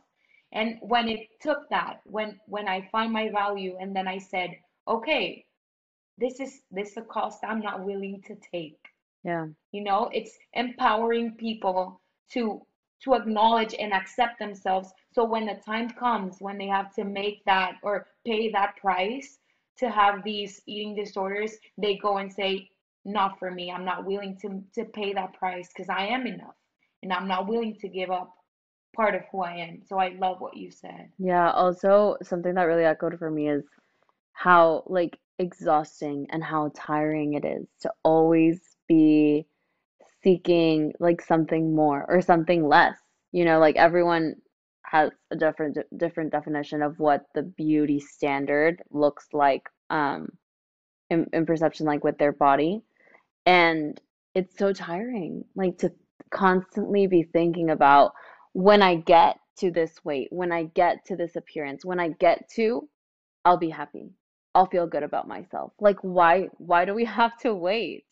And 0.53 0.77
when 0.81 1.09
it 1.09 1.27
took 1.41 1.69
that 1.69 1.99
when 2.05 2.39
when 2.47 2.67
i 2.69 2.87
find 2.91 3.11
my 3.11 3.29
value 3.29 3.75
and 3.81 3.93
then 3.95 4.07
i 4.07 4.17
said 4.17 4.51
okay 4.87 5.45
this 6.17 6.39
is 6.39 6.61
this 6.71 6.91
is 6.91 6.97
a 6.97 7.01
cost 7.01 7.39
i'm 7.43 7.59
not 7.59 7.83
willing 7.83 8.21
to 8.27 8.35
take. 8.51 8.79
Yeah. 9.23 9.47
you 9.73 9.83
know 9.83 10.09
it's 10.13 10.37
empowering 10.53 11.35
people 11.35 11.99
to 12.33 12.61
to 13.03 13.13
acknowledge 13.13 13.75
and 13.77 13.93
accept 13.93 14.39
themselves. 14.39 14.91
So 15.13 15.23
when 15.23 15.45
the 15.45 15.59
time 15.65 15.89
comes 15.91 16.37
when 16.39 16.57
they 16.57 16.67
have 16.67 16.93
to 16.95 17.03
make 17.03 17.45
that 17.45 17.73
or 17.83 18.07
pay 18.25 18.51
that 18.51 18.75
price 18.77 19.37
to 19.77 19.89
have 19.89 20.23
these 20.23 20.61
eating 20.65 20.95
disorders 20.95 21.55
they 21.77 21.97
go 21.97 22.17
and 22.17 22.31
say 22.31 22.69
not 23.05 23.39
for 23.39 23.51
me. 23.51 23.71
I'm 23.71 23.85
not 23.85 24.05
willing 24.05 24.37
to 24.41 24.63
to 24.75 24.85
pay 24.85 25.13
that 25.13 25.33
price 25.33 25.69
because 25.69 25.89
i 25.89 26.05
am 26.05 26.27
enough 26.27 26.55
and 27.03 27.13
i'm 27.13 27.27
not 27.27 27.47
willing 27.47 27.75
to 27.75 27.87
give 27.87 28.11
up 28.11 28.33
part 28.95 29.15
of 29.15 29.21
who 29.31 29.43
i 29.43 29.53
am. 29.53 29.81
So 29.85 29.97
i 29.97 30.09
love 30.09 30.41
what 30.41 30.57
you 30.57 30.71
said. 30.71 31.09
Yeah, 31.17 31.51
also 31.51 32.17
something 32.23 32.53
that 32.55 32.63
really 32.63 32.85
echoed 32.85 33.17
for 33.17 33.31
me 33.31 33.49
is 33.49 33.63
how 34.33 34.83
like 34.87 35.17
exhausting 35.39 36.27
and 36.31 36.43
how 36.43 36.71
tiring 36.75 37.33
it 37.33 37.45
is 37.45 37.67
to 37.81 37.91
always 38.03 38.59
be 38.87 39.45
seeking 40.23 40.93
like 40.99 41.21
something 41.21 41.75
more 41.75 42.05
or 42.09 42.21
something 42.21 42.67
less. 42.67 42.97
You 43.31 43.45
know, 43.45 43.59
like 43.59 43.75
everyone 43.77 44.35
has 44.85 45.11
a 45.31 45.35
different 45.35 45.77
different 45.97 46.31
definition 46.31 46.81
of 46.81 46.99
what 46.99 47.25
the 47.35 47.43
beauty 47.43 47.99
standard 47.99 48.81
looks 48.91 49.27
like 49.33 49.63
um 49.89 50.29
in, 51.09 51.27
in 51.33 51.45
perception 51.45 51.85
like 51.85 52.03
with 52.03 52.17
their 52.19 52.33
body. 52.33 52.81
And 53.45 53.99
it's 54.35 54.57
so 54.57 54.73
tiring, 54.73 55.45
like 55.55 55.77
to 55.79 55.91
constantly 56.31 57.07
be 57.07 57.23
thinking 57.23 57.69
about 57.71 58.13
when 58.53 58.81
I 58.83 58.95
get 58.97 59.39
to 59.59 59.71
this 59.71 60.03
weight, 60.03 60.29
when 60.31 60.51
I 60.51 60.65
get 60.65 61.05
to 61.07 61.15
this 61.15 61.35
appearance, 61.35 61.85
when 61.85 61.99
I 61.99 62.09
get 62.09 62.49
to, 62.55 62.87
I'll 63.45 63.57
be 63.57 63.69
happy. 63.69 64.11
I'll 64.55 64.67
feel 64.67 64.87
good 64.87 65.03
about 65.03 65.27
myself. 65.27 65.73
Like 65.79 65.97
why 66.01 66.49
why 66.57 66.85
do 66.85 66.95
we 66.95 67.05
have 67.19 67.37
to 67.39 67.55
wait? 67.55 68.05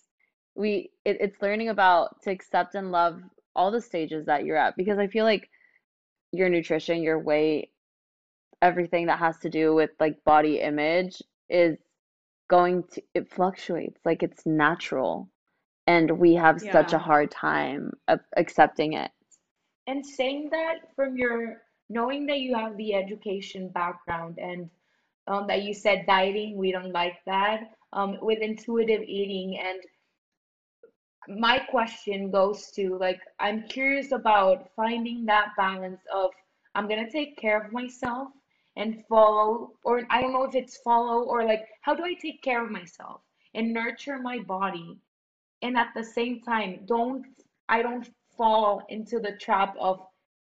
We 0.55 0.91
it, 1.05 1.17
it's 1.19 1.41
learning 1.41 1.69
about 1.69 2.21
to 2.24 2.31
accept 2.31 2.75
and 2.75 2.91
love 2.91 3.21
all 3.55 3.71
the 3.71 3.81
stages 3.81 4.25
that 4.25 4.45
you're 4.45 4.57
at 4.57 4.75
because 4.77 4.97
I 5.00 5.07
feel 5.07 5.25
like 5.25 5.50
your 6.31 6.50
nutrition, 6.50 7.03
your 7.03 7.19
weight, 7.19 7.71
everything 8.62 9.07
that 9.07 9.19
has 9.19 9.38
to 9.39 9.50
do 9.50 9.74
with 9.74 9.91
like 10.00 10.24
body 10.25 10.59
image 10.59 11.21
is 11.50 11.77
going 12.50 12.83
to 12.93 13.01
it 13.13 13.31
fluctuates 13.31 14.00
like 14.05 14.24
it's 14.24 14.45
natural 14.45 15.29
and 15.88 16.09
we 16.19 16.33
have 16.35 16.62
such 16.62 16.93
a 16.93 16.97
hard 17.00 17.29
time 17.31 17.91
of 18.07 18.19
accepting 18.38 18.93
it. 18.93 19.12
and 19.88 20.05
saying 20.05 20.50
that 20.51 20.75
from 20.95 21.15
your 21.17 21.62
knowing 21.89 22.25
that 22.25 22.39
you 22.39 22.55
have 22.55 22.75
the 22.77 22.93
education 22.93 23.69
background 23.69 24.38
and 24.39 24.69
um, 25.27 25.47
that 25.47 25.63
you 25.63 25.74
said 25.74 26.05
dieting 26.07 26.57
we 26.57 26.71
don't 26.71 26.91
like 26.91 27.17
that 27.25 27.71
um, 27.93 28.17
with 28.21 28.39
intuitive 28.39 29.01
eating 29.03 29.57
and 29.59 29.79
my 31.27 31.60
question 31.60 32.29
goes 32.32 32.72
to 32.72 32.98
like 32.98 33.20
I'm 33.39 33.63
curious 33.63 34.12
about 34.12 34.70
finding 34.75 35.25
that 35.25 35.50
balance 35.58 36.01
of 36.13 36.32
I'm 36.75 36.88
gonna 36.88 37.10
take 37.10 37.38
care 37.38 37.62
of 37.62 37.72
myself 37.72 38.29
and 38.75 39.03
follow 39.08 39.72
or 39.84 40.03
I 40.10 40.22
don't 40.22 40.34
know 40.34 40.44
if 40.44 40.55
it's 40.55 40.77
follow 40.77 41.24
or 41.24 41.44
like 41.44 41.67
how 41.82 41.96
do 41.96 42.03
I 42.03 42.13
take 42.13 42.41
care 42.44 42.63
of 42.63 42.72
myself 42.72 43.22
and 43.53 43.74
nurture 43.74 44.20
my 44.20 44.39
body 44.39 44.98
and 45.62 45.77
at 45.77 45.89
the 45.96 46.03
same 46.03 46.41
time 46.41 46.82
don't 46.86 47.25
I 47.70 47.82
don't 47.82 48.10
fall 48.38 48.84
into 48.89 49.20
the 49.20 49.38
trap 49.39 49.75
of 49.79 50.01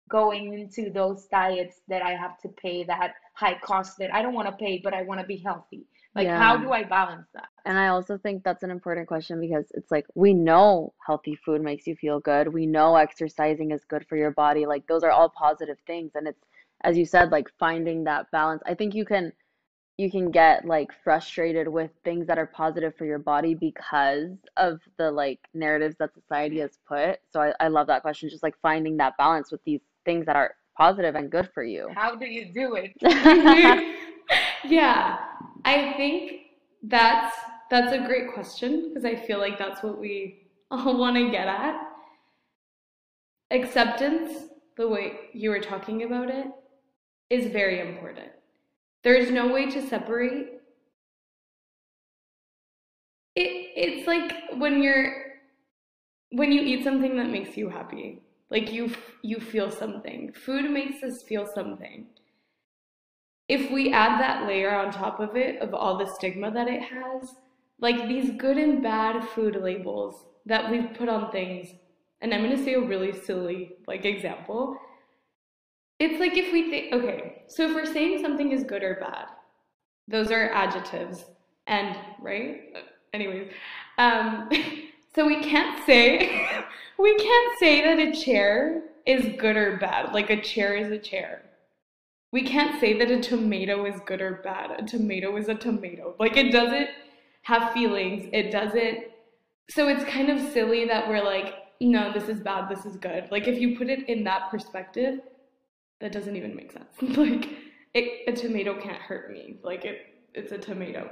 going 0.09 0.53
into 0.53 0.91
those 0.91 1.27
diets 1.27 1.83
that 1.89 2.03
I 2.03 2.13
have 2.13 2.39
to 2.41 2.49
pay 2.49 2.85
that 2.85 3.15
high 3.35 3.59
cost 3.63 3.99
that 3.99 4.13
I 4.13 4.23
don't 4.23 4.35
want 4.35 4.49
to 4.49 4.65
pay 4.65 4.81
but 4.83 4.95
I 4.95 5.03
want 5.03 5.21
to 5.21 5.27
be 5.27 5.37
healthy. 5.37 5.87
Like 6.15 6.29
how 6.29 6.57
do 6.57 6.73
I 6.73 6.85
balance 6.85 7.27
that? 7.35 7.49
And 7.65 7.79
I 7.79 7.89
also 7.89 8.19
think 8.19 8.45
that's 8.45 8.63
an 8.63 8.71
important 8.71 9.09
question 9.09 9.41
because 9.41 9.67
it's 9.73 9.91
like 9.91 10.07
we 10.15 10.35
know 10.35 10.93
healthy 11.07 11.37
food 11.37 11.63
makes 11.63 11.87
you 11.87 11.97
feel 11.97 12.21
good. 12.21 12.53
We 12.53 12.67
know 12.67 12.97
exercising 12.97 13.71
is 13.71 13.85
good 13.85 14.07
for 14.09 14.17
your 14.17 14.31
body. 14.31 14.67
Like 14.67 14.87
those 14.87 15.03
are 15.05 15.11
all 15.11 15.31
positive 15.31 15.79
things. 15.87 16.13
And 16.15 16.29
it's, 16.29 16.43
as 16.83 16.99
you 16.99 17.07
said, 17.07 17.31
like 17.31 17.49
finding 17.59 18.05
that 18.05 18.31
balance. 18.31 18.63
I 18.67 18.75
think 18.75 18.95
you 18.95 19.05
can 19.07 19.33
you 19.99 20.11
can 20.11 20.31
get 20.31 20.65
like 20.67 20.89
frustrated 21.05 21.69
with 21.69 21.91
things 22.05 22.27
that 22.27 22.39
are 22.39 22.47
positive 22.47 22.95
for 22.97 23.05
your 23.05 23.19
body 23.19 23.55
because 23.55 24.31
of 24.57 24.81
the 24.99 25.11
like 25.11 25.39
narratives 25.55 25.97
that 25.99 26.13
society 26.15 26.59
has 26.59 26.79
put. 26.87 27.21
So 27.31 27.41
I, 27.41 27.55
I 27.61 27.69
love 27.69 27.87
that 27.87 28.03
question, 28.03 28.29
just 28.29 28.43
like 28.43 28.55
finding 28.61 28.97
that 28.99 29.17
balance 29.17 29.53
with 29.53 29.63
these 29.65 29.81
things 30.05 30.27
that 30.27 30.37
are 30.37 30.55
positive 30.77 31.15
and 31.15 31.31
good 31.31 31.51
for 31.55 31.63
you. 31.63 31.89
How 31.95 32.17
do 32.17 32.27
you 32.27 32.53
do 32.53 32.75
it? 32.75 32.93
yeah. 34.65 35.19
I 35.65 35.93
think 35.95 36.43
that's 36.83 37.35
that's 37.71 37.93
a 37.93 37.99
great 38.07 38.35
question 38.35 38.89
because 38.89 39.05
i 39.05 39.15
feel 39.15 39.39
like 39.39 39.57
that's 39.57 39.83
what 39.83 39.99
we 39.99 40.49
all 40.71 40.99
want 40.99 41.17
to 41.17 41.31
get 41.31 41.49
at. 41.49 41.81
Acceptance 43.51 44.49
the 44.77 44.89
way 44.89 45.13
you 45.33 45.51
were 45.51 45.61
talking 45.61 46.03
about 46.03 46.31
it 46.31 46.47
is 47.29 47.53
very 47.53 47.81
important. 47.81 48.31
There's 49.05 49.31
no 49.31 49.53
way 49.53 49.71
to 49.71 49.87
separate. 49.87 50.61
It 53.37 53.73
it's 53.77 54.07
like 54.07 54.33
when 54.59 54.83
you're 54.83 55.13
when 56.31 56.53
you 56.53 56.63
eat 56.63 56.85
something 56.85 57.17
that 57.17 57.29
makes 57.31 57.57
you 57.57 57.69
happy 57.69 58.23
like 58.51 58.73
you 58.73 58.93
you 59.23 59.39
feel 59.41 59.71
something. 59.71 60.33
Food 60.33 60.71
makes 60.71 61.03
us 61.03 61.23
feel 61.23 61.47
something 61.47 62.07
if 63.53 63.71
we 63.71 63.93
add 63.93 64.21
that 64.21 64.47
layer 64.47 64.75
on 64.75 64.91
top 64.91 65.21
of 65.21 65.37
it 65.37 65.61
of 65.61 65.75
all 65.75 65.99
the 65.99 66.07
stigma 66.07 66.51
that 66.51 66.69
it 66.69 66.83
has 66.83 67.35
like 67.81 68.09
these 68.09 68.31
good 68.39 68.57
and 68.57 68.83
bad 68.83 69.23
food 69.31 69.57
labels 69.57 70.27
that 70.47 70.71
we've 70.71 70.95
put 70.95 71.09
on 71.09 71.31
things 71.31 71.69
and 72.21 72.33
i'm 72.33 72.49
to 72.49 72.63
say 72.65 72.75
a 72.75 72.81
really 72.81 73.13
silly 73.13 73.73
like 73.87 74.05
example 74.05 74.77
it's 75.99 76.19
like 76.19 76.37
if 76.37 76.53
we 76.53 76.71
think 76.71 76.93
okay 76.93 77.43
so 77.47 77.69
if 77.69 77.75
we're 77.75 77.93
saying 77.93 78.21
something 78.23 78.53
is 78.53 78.65
good 78.65 78.83
or 78.83 78.97
bad 78.97 79.27
those 80.09 80.31
are 80.31 80.51
adjectives 80.51 81.25
and 81.67 81.97
right 82.21 82.75
anyways 83.13 83.51
um 83.99 84.49
so 85.15 85.27
we 85.27 85.43
can't 85.43 85.85
say 85.85 86.49
we 86.99 87.17
can't 87.17 87.59
say 87.59 87.83
that 87.83 87.99
a 87.99 88.13
chair 88.13 88.83
is 89.07 89.37
good 89.39 89.57
or 89.57 89.77
bad. 89.77 90.13
Like 90.13 90.31
a 90.31 90.41
chair 90.41 90.77
is 90.77 90.91
a 90.91 90.99
chair. 90.99 91.43
We 92.33 92.43
can't 92.43 92.81
say 92.81 92.99
that 92.99 93.11
a 93.11 93.21
tomato 93.21 93.85
is 93.85 94.01
good 94.07 94.23
or 94.23 94.41
bad. 94.43 94.71
A 94.79 94.87
tomato 94.87 95.37
is 95.37 95.49
a 95.49 95.55
tomato. 95.55 96.15
Like 96.19 96.37
it 96.37 96.51
doesn't 96.51 96.89
have 97.43 97.73
feelings. 97.73 98.29
It 98.33 98.51
doesn't. 98.51 99.05
So 99.71 99.89
it's 99.89 100.05
kind 100.05 100.31
of 100.31 100.41
silly 100.53 100.87
that 100.87 101.09
we're 101.09 101.23
like, 101.23 101.55
no, 101.81 102.13
this 102.13 102.29
is 102.29 102.41
bad, 102.41 102.69
this 102.69 102.87
is 102.87 102.97
good. 102.97 103.29
Like 103.31 103.49
if 103.49 103.59
you 103.59 103.77
put 103.77 103.89
it 103.91 104.09
in 104.09 104.25
that 104.25 104.51
perspective, 104.51 105.21
that 106.01 106.13
doesn't 106.13 106.37
even 106.37 106.55
make 106.57 106.73
sense. 106.73 106.95
like 107.17 107.51
it, 107.95 108.29
a 108.29 108.33
tomato 108.33 108.81
can't 108.81 109.01
hurt 109.01 109.31
me. 109.33 109.57
Like 109.63 109.85
it, 109.85 109.99
it's 110.35 110.53
a 110.53 110.59
tomato. 110.59 111.11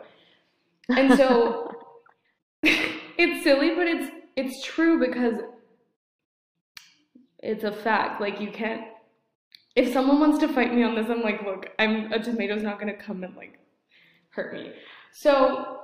And 0.89 1.17
so 1.17 1.71
it's 2.62 3.45
silly, 3.45 3.75
but 3.75 3.87
it's 3.87 4.11
it's 4.37 4.65
true 4.65 4.99
because 4.99 5.41
it's 7.41 7.65
a 7.65 7.73
fact. 7.73 8.21
Like 8.21 8.41
you 8.41 8.50
can't 8.50 8.85
if 9.77 9.93
someone 9.93 10.21
wants 10.21 10.39
to 10.39 10.49
fight 10.49 10.75
me 10.75 10.83
on 10.83 10.95
this, 10.95 11.09
I'm 11.09 11.23
like, 11.23 11.43
look, 11.43 11.71
I'm 11.79 12.12
a 12.12 12.23
tomato's 12.23 12.62
not 12.62 12.79
gonna 12.79 12.97
come 12.97 13.23
and 13.25 13.37
like 13.37 13.59
hurt 14.31 14.53
me. 14.53 14.73
So 15.12 15.81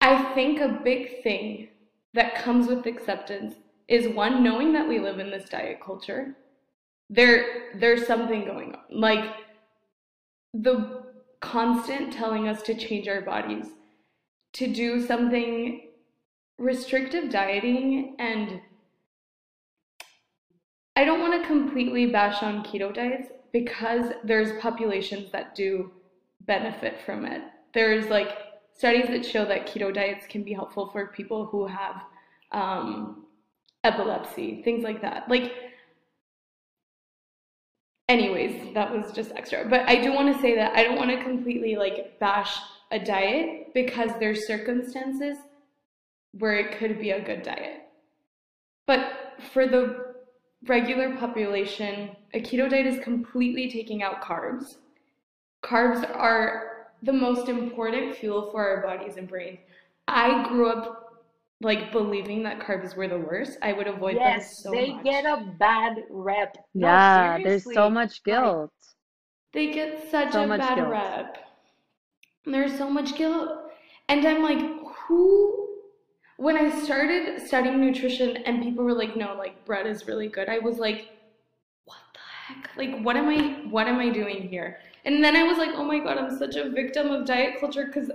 I 0.00 0.34
think 0.34 0.60
a 0.60 0.80
big 0.82 1.22
thing 1.22 1.68
that 2.14 2.34
comes 2.34 2.66
with 2.66 2.86
acceptance 2.86 3.54
is 3.88 4.14
one 4.14 4.42
knowing 4.42 4.72
that 4.72 4.88
we 4.88 4.98
live 4.98 5.18
in 5.18 5.30
this 5.30 5.48
diet 5.48 5.78
culture. 5.84 6.36
There 7.10 7.70
there's 7.78 8.06
something 8.06 8.44
going 8.44 8.74
on. 8.74 8.80
Like 8.90 9.34
the 10.54 11.04
constant 11.40 12.12
telling 12.12 12.48
us 12.48 12.62
to 12.62 12.74
change 12.74 13.08
our 13.08 13.20
bodies, 13.20 13.66
to 14.54 14.72
do 14.72 15.04
something 15.04 15.88
restrictive 16.58 17.30
dieting 17.30 18.16
and 18.18 18.60
I 20.96 21.04
don't 21.04 21.20
want 21.20 21.40
to 21.40 21.46
completely 21.46 22.06
bash 22.06 22.42
on 22.42 22.64
keto 22.64 22.92
diets 22.92 23.28
because 23.52 24.12
there's 24.24 24.60
populations 24.60 25.30
that 25.32 25.54
do 25.54 25.90
benefit 26.42 27.00
from 27.04 27.24
it. 27.24 27.42
There's 27.72 28.06
like 28.06 28.30
studies 28.74 29.06
that 29.08 29.24
show 29.24 29.44
that 29.46 29.66
keto 29.66 29.92
diets 29.92 30.26
can 30.28 30.42
be 30.42 30.52
helpful 30.52 30.88
for 30.88 31.06
people 31.08 31.46
who 31.46 31.66
have 31.66 32.02
um, 32.52 33.24
epilepsy, 33.84 34.62
things 34.62 34.84
like 34.84 35.00
that. 35.02 35.28
Like, 35.28 35.52
anyways, 38.08 38.74
that 38.74 38.92
was 38.92 39.12
just 39.12 39.32
extra. 39.32 39.66
But 39.68 39.88
I 39.88 40.00
do 40.00 40.12
want 40.12 40.34
to 40.34 40.42
say 40.42 40.54
that 40.56 40.76
I 40.76 40.82
don't 40.82 40.96
want 40.96 41.10
to 41.10 41.22
completely 41.22 41.76
like 41.76 42.18
bash 42.18 42.58
a 42.90 42.98
diet 42.98 43.72
because 43.72 44.10
there's 44.20 44.46
circumstances 44.46 45.38
where 46.32 46.56
it 46.56 46.78
could 46.78 46.98
be 46.98 47.10
a 47.10 47.24
good 47.24 47.42
diet. 47.42 47.82
But 48.86 49.12
for 49.52 49.66
the 49.66 50.11
regular 50.66 51.16
population, 51.16 52.16
a 52.34 52.40
keto 52.40 52.68
diet 52.70 52.86
is 52.86 52.98
completely 53.00 53.70
taking 53.70 54.02
out 54.02 54.22
carbs. 54.22 54.76
Carbs 55.64 56.08
are 56.16 56.88
the 57.02 57.12
most 57.12 57.48
important 57.48 58.14
fuel 58.16 58.50
for 58.50 58.66
our 58.68 58.82
bodies 58.82 59.16
and 59.16 59.28
brains. 59.28 59.60
I 60.08 60.46
grew 60.48 60.68
up 60.70 61.24
like 61.60 61.92
believing 61.92 62.42
that 62.44 62.60
carbs 62.60 62.96
were 62.96 63.08
the 63.08 63.18
worst. 63.18 63.58
I 63.62 63.72
would 63.72 63.86
avoid 63.86 64.18
yes, 64.18 64.44
them 64.44 64.46
so 64.50 64.70
they 64.70 64.86
much. 64.86 65.04
get 65.04 65.24
a 65.24 65.54
bad 65.58 66.04
rep. 66.10 66.56
No, 66.74 66.88
Yeah, 66.88 67.38
there's 67.38 67.72
so 67.72 67.88
seriously. 67.88 67.88
much 67.88 68.20
Like, 68.30 68.50
guilt. 68.50 68.72
They 69.52 69.70
get 69.72 70.10
such 70.10 70.34
So 70.34 70.44
a 70.44 70.48
bad 70.48 70.74
guilt. 70.74 70.88
rep. 70.88 71.38
There's 72.44 72.78
so 72.78 72.88
much 72.88 73.16
guilt. 73.16 73.50
And 74.08 74.24
I'm 74.26 74.42
like, 74.42 74.60
who? 75.06 75.61
When 76.36 76.56
I 76.56 76.82
started 76.82 77.40
studying 77.46 77.80
nutrition 77.80 78.38
and 78.38 78.62
people 78.62 78.84
were 78.84 78.94
like, 78.94 79.16
no, 79.16 79.34
like 79.34 79.64
bread 79.64 79.86
is 79.86 80.06
really 80.06 80.28
good, 80.28 80.48
I 80.48 80.58
was 80.58 80.78
like, 80.78 81.08
what 81.84 81.98
the 82.14 82.20
heck? 82.54 82.70
Like, 82.76 83.00
what 83.02 83.16
am 83.16 83.28
I, 83.28 83.68
what 83.68 83.86
am 83.86 83.98
I 83.98 84.10
doing 84.10 84.48
here? 84.48 84.78
And 85.04 85.22
then 85.22 85.36
I 85.36 85.44
was 85.44 85.58
like, 85.58 85.70
oh 85.74 85.84
my 85.84 85.98
God, 85.98 86.18
I'm 86.18 86.36
such 86.36 86.56
a 86.56 86.70
victim 86.70 87.10
of 87.10 87.26
diet 87.26 87.60
culture 87.60 87.86
because 87.86 88.10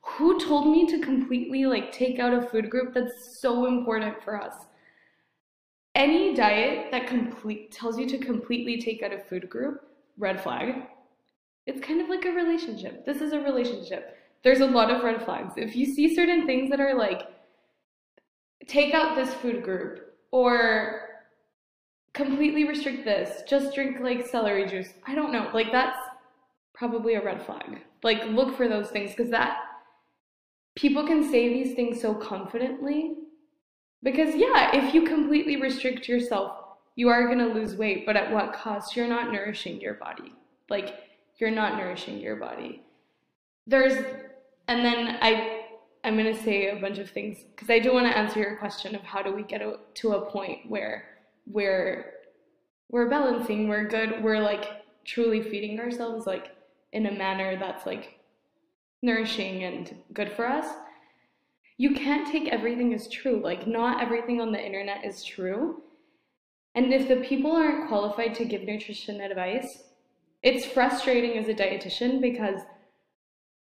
who 0.00 0.38
told 0.38 0.70
me 0.70 0.86
to 0.86 1.00
completely 1.00 1.66
like 1.66 1.92
take 1.92 2.18
out 2.18 2.32
a 2.32 2.42
food 2.42 2.70
group 2.70 2.94
that's 2.94 3.38
so 3.40 3.66
important 3.66 4.22
for 4.22 4.40
us? 4.40 4.54
Any 5.94 6.34
diet 6.34 6.90
that 6.90 7.06
complete 7.06 7.72
tells 7.72 7.98
you 7.98 8.06
to 8.08 8.18
completely 8.18 8.80
take 8.80 9.02
out 9.02 9.12
a 9.12 9.18
food 9.18 9.48
group, 9.48 9.82
red 10.18 10.42
flag. 10.42 10.82
It's 11.66 11.80
kind 11.80 12.00
of 12.00 12.08
like 12.08 12.24
a 12.24 12.30
relationship. 12.30 13.04
This 13.04 13.20
is 13.20 13.32
a 13.32 13.40
relationship. 13.40 14.16
There's 14.44 14.60
a 14.60 14.66
lot 14.66 14.90
of 14.90 15.02
red 15.02 15.24
flags. 15.24 15.54
If 15.56 15.74
you 15.74 15.86
see 15.86 16.14
certain 16.14 16.46
things 16.46 16.70
that 16.70 16.80
are 16.80 16.94
like, 16.94 17.22
take 18.66 18.94
out 18.94 19.16
this 19.16 19.32
food 19.34 19.62
group 19.62 20.14
or 20.30 21.02
completely 22.12 22.64
restrict 22.64 23.04
this, 23.04 23.42
just 23.48 23.74
drink 23.74 24.00
like 24.00 24.26
celery 24.26 24.66
juice. 24.66 24.88
I 25.06 25.14
don't 25.14 25.32
know. 25.32 25.50
Like, 25.52 25.70
that's 25.70 25.98
probably 26.74 27.14
a 27.14 27.24
red 27.24 27.44
flag. 27.44 27.82
Like, 28.02 28.24
look 28.26 28.56
for 28.56 28.68
those 28.68 28.88
things 28.88 29.10
because 29.10 29.30
that 29.30 29.58
people 30.74 31.06
can 31.06 31.28
say 31.30 31.52
these 31.52 31.74
things 31.74 32.00
so 32.00 32.14
confidently. 32.14 33.16
Because, 34.02 34.34
yeah, 34.34 34.76
if 34.76 34.94
you 34.94 35.02
completely 35.02 35.56
restrict 35.56 36.08
yourself, 36.08 36.52
you 36.96 37.08
are 37.08 37.26
going 37.26 37.38
to 37.38 37.52
lose 37.52 37.76
weight, 37.76 38.06
but 38.06 38.16
at 38.16 38.32
what 38.32 38.52
cost? 38.52 38.96
You're 38.96 39.08
not 39.08 39.32
nourishing 39.32 39.80
your 39.80 39.94
body. 39.94 40.32
Like, 40.70 40.94
you're 41.38 41.50
not 41.50 41.76
nourishing 41.76 42.18
your 42.18 42.36
body. 42.36 42.82
There's, 43.66 43.94
and 44.68 44.84
then 44.84 45.18
I, 45.20 45.55
I'm 46.06 46.16
going 46.16 46.32
to 46.32 46.40
say 46.40 46.68
a 46.68 46.80
bunch 46.80 46.98
of 46.98 47.10
things 47.10 47.38
because 47.50 47.68
I 47.68 47.80
do 47.80 47.92
want 47.92 48.06
to 48.06 48.16
answer 48.16 48.38
your 48.38 48.54
question 48.58 48.94
of 48.94 49.02
how 49.02 49.22
do 49.22 49.32
we 49.32 49.42
get 49.42 49.60
to 49.96 50.12
a 50.12 50.30
point 50.30 50.60
where 50.68 51.02
we're, 51.46 52.12
we're 52.88 53.10
balancing, 53.10 53.66
we're 53.66 53.88
good, 53.88 54.22
we're 54.22 54.38
like 54.38 54.84
truly 55.04 55.42
feeding 55.42 55.80
ourselves 55.80 56.24
like 56.24 56.54
in 56.92 57.06
a 57.06 57.12
manner 57.12 57.58
that's 57.58 57.86
like 57.86 58.20
nourishing 59.02 59.64
and 59.64 59.96
good 60.12 60.30
for 60.30 60.46
us. 60.46 60.72
You 61.76 61.92
can't 61.92 62.30
take 62.30 62.48
everything 62.50 62.94
as 62.94 63.08
true. 63.08 63.40
Like, 63.42 63.66
not 63.66 64.00
everything 64.00 64.40
on 64.40 64.52
the 64.52 64.64
internet 64.64 65.04
is 65.04 65.24
true. 65.24 65.82
And 66.76 66.92
if 66.92 67.08
the 67.08 67.16
people 67.16 67.50
aren't 67.50 67.88
qualified 67.88 68.34
to 68.36 68.44
give 68.44 68.62
nutrition 68.62 69.20
advice, 69.20 69.82
it's 70.42 70.64
frustrating 70.64 71.36
as 71.36 71.48
a 71.48 71.54
dietitian 71.54 72.20
because 72.20 72.60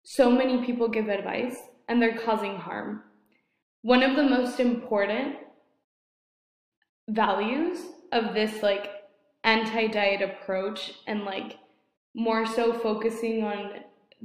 so 0.03 0.29
many 0.29 0.65
people 0.65 0.89
give 0.89 1.07
advice 1.07 1.55
and 1.93 2.01
they're 2.01 2.17
causing 2.17 2.55
harm. 2.55 3.03
One 3.83 4.01
of 4.01 4.15
the 4.15 4.23
most 4.23 4.59
important 4.59 5.35
values 7.07 7.77
of 8.11 8.33
this 8.33 8.63
like 8.63 8.89
anti-diet 9.43 10.23
approach 10.23 10.93
and 11.05 11.23
like 11.23 11.59
more 12.15 12.47
so 12.47 12.73
focusing 12.73 13.43
on 13.43 13.81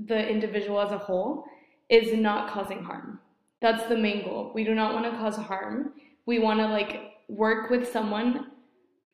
the 0.06 0.26
individual 0.30 0.80
as 0.80 0.92
a 0.92 0.96
whole 0.96 1.44
is 1.90 2.18
not 2.18 2.50
causing 2.50 2.82
harm. 2.82 3.20
That's 3.60 3.86
the 3.86 3.98
main 3.98 4.24
goal. 4.24 4.50
We 4.54 4.64
do 4.64 4.74
not 4.74 4.94
want 4.94 5.04
to 5.04 5.18
cause 5.18 5.36
harm. 5.36 5.92
We 6.24 6.38
want 6.38 6.60
to 6.60 6.68
like 6.68 7.18
work 7.28 7.68
with 7.68 7.92
someone 7.92 8.46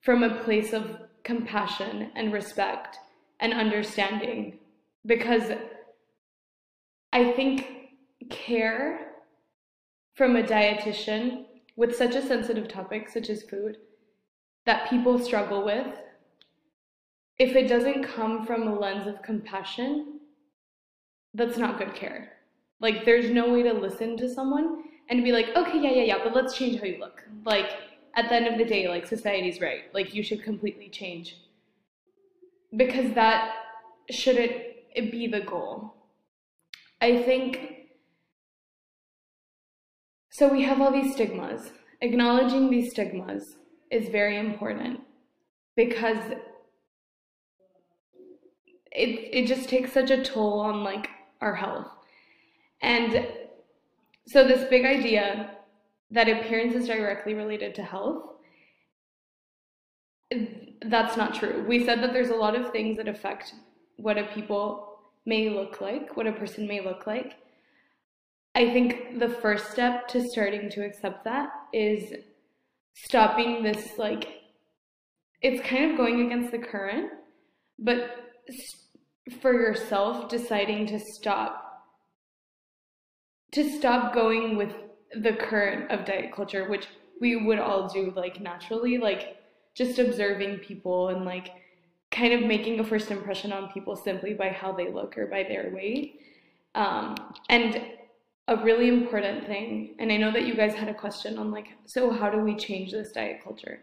from 0.02 0.22
a 0.22 0.44
place 0.44 0.72
of 0.72 0.98
compassion 1.24 2.12
and 2.14 2.32
respect 2.32 2.98
and 3.40 3.52
understanding 3.52 4.60
because 5.04 5.50
I 7.12 7.32
think 7.32 7.83
care 8.30 9.12
from 10.14 10.36
a 10.36 10.42
dietitian 10.42 11.44
with 11.76 11.96
such 11.96 12.14
a 12.14 12.26
sensitive 12.26 12.68
topic 12.68 13.08
such 13.08 13.28
as 13.28 13.42
food 13.42 13.78
that 14.66 14.88
people 14.88 15.18
struggle 15.18 15.64
with 15.64 15.86
if 17.38 17.56
it 17.56 17.68
doesn't 17.68 18.04
come 18.04 18.46
from 18.46 18.68
a 18.68 18.78
lens 18.78 19.06
of 19.06 19.22
compassion 19.22 20.20
that's 21.34 21.58
not 21.58 21.78
good 21.78 21.94
care. 21.94 22.32
Like 22.80 23.04
there's 23.04 23.30
no 23.30 23.52
way 23.52 23.62
to 23.64 23.72
listen 23.72 24.16
to 24.18 24.32
someone 24.32 24.84
and 25.10 25.24
be 25.24 25.32
like 25.32 25.48
okay 25.56 25.80
yeah 25.80 25.90
yeah 25.90 26.02
yeah 26.04 26.18
but 26.22 26.34
let's 26.34 26.56
change 26.56 26.80
how 26.80 26.86
you 26.86 26.98
look. 26.98 27.22
Like 27.44 27.70
at 28.14 28.28
the 28.28 28.36
end 28.36 28.46
of 28.46 28.56
the 28.56 28.64
day 28.64 28.88
like 28.88 29.06
society's 29.06 29.60
right. 29.60 29.92
Like 29.92 30.14
you 30.14 30.22
should 30.22 30.42
completely 30.42 30.88
change. 30.88 31.36
Because 32.74 33.12
that 33.14 33.54
shouldn't 34.10 34.52
be 34.94 35.26
the 35.26 35.40
goal. 35.40 35.94
I 37.00 37.22
think 37.22 37.73
so 40.34 40.48
we 40.48 40.64
have 40.64 40.80
all 40.80 40.90
these 40.90 41.12
stigmas. 41.12 41.70
Acknowledging 42.00 42.68
these 42.68 42.90
stigmas 42.90 43.54
is 43.92 44.08
very 44.08 44.36
important 44.36 44.98
because 45.76 46.18
it 48.90 49.10
it 49.38 49.46
just 49.46 49.68
takes 49.68 49.92
such 49.92 50.10
a 50.10 50.24
toll 50.24 50.58
on 50.58 50.82
like 50.82 51.06
our 51.40 51.54
health. 51.54 51.86
And 52.82 53.28
so 54.26 54.44
this 54.46 54.68
big 54.68 54.84
idea 54.84 55.50
that 56.10 56.28
appearance 56.28 56.74
is 56.74 56.88
directly 56.88 57.34
related 57.34 57.72
to 57.76 57.84
health 57.84 58.30
that's 60.86 61.16
not 61.16 61.34
true. 61.34 61.64
We 61.68 61.84
said 61.84 62.02
that 62.02 62.12
there's 62.12 62.30
a 62.30 62.34
lot 62.34 62.56
of 62.56 62.72
things 62.72 62.96
that 62.96 63.06
affect 63.06 63.54
what 63.96 64.18
a 64.18 64.24
people 64.24 64.98
may 65.26 65.48
look 65.48 65.80
like 65.80 66.16
what 66.16 66.26
a 66.26 66.32
person 66.32 66.66
may 66.66 66.80
look 66.80 67.06
like 67.06 67.34
I 68.54 68.72
think 68.72 69.18
the 69.18 69.28
first 69.28 69.70
step 69.70 70.06
to 70.08 70.22
starting 70.28 70.70
to 70.70 70.84
accept 70.84 71.24
that 71.24 71.50
is 71.72 72.14
stopping 72.94 73.62
this 73.62 73.98
like 73.98 74.28
it's 75.42 75.66
kind 75.66 75.90
of 75.90 75.96
going 75.96 76.24
against 76.24 76.52
the 76.52 76.58
current, 76.58 77.10
but 77.78 78.32
for 79.40 79.52
yourself 79.52 80.28
deciding 80.28 80.86
to 80.86 80.98
stop 80.98 81.60
to 83.52 83.68
stop 83.78 84.14
going 84.14 84.56
with 84.56 84.72
the 85.20 85.32
current 85.32 85.90
of 85.90 86.04
diet 86.04 86.32
culture, 86.34 86.68
which 86.68 86.88
we 87.20 87.36
would 87.36 87.58
all 87.58 87.88
do 87.88 88.12
like 88.16 88.40
naturally, 88.40 88.98
like 88.98 89.36
just 89.74 89.98
observing 89.98 90.58
people 90.58 91.08
and 91.08 91.24
like 91.24 91.50
kind 92.10 92.32
of 92.32 92.42
making 92.42 92.80
a 92.80 92.84
first 92.84 93.10
impression 93.10 93.52
on 93.52 93.70
people 93.72 93.96
simply 93.96 94.34
by 94.34 94.48
how 94.48 94.72
they 94.72 94.90
look 94.90 95.16
or 95.18 95.26
by 95.26 95.42
their 95.42 95.70
weight. 95.74 96.20
Um, 96.74 97.14
and 97.48 97.80
a 98.46 98.56
really 98.56 98.88
important 98.88 99.46
thing, 99.46 99.94
and 99.98 100.12
I 100.12 100.16
know 100.16 100.30
that 100.32 100.46
you 100.46 100.54
guys 100.54 100.74
had 100.74 100.88
a 100.88 100.94
question 100.94 101.38
on 101.38 101.50
like, 101.50 101.68
so 101.86 102.10
how 102.10 102.28
do 102.28 102.38
we 102.38 102.56
change 102.56 102.92
this 102.92 103.12
diet 103.12 103.40
culture? 103.42 103.80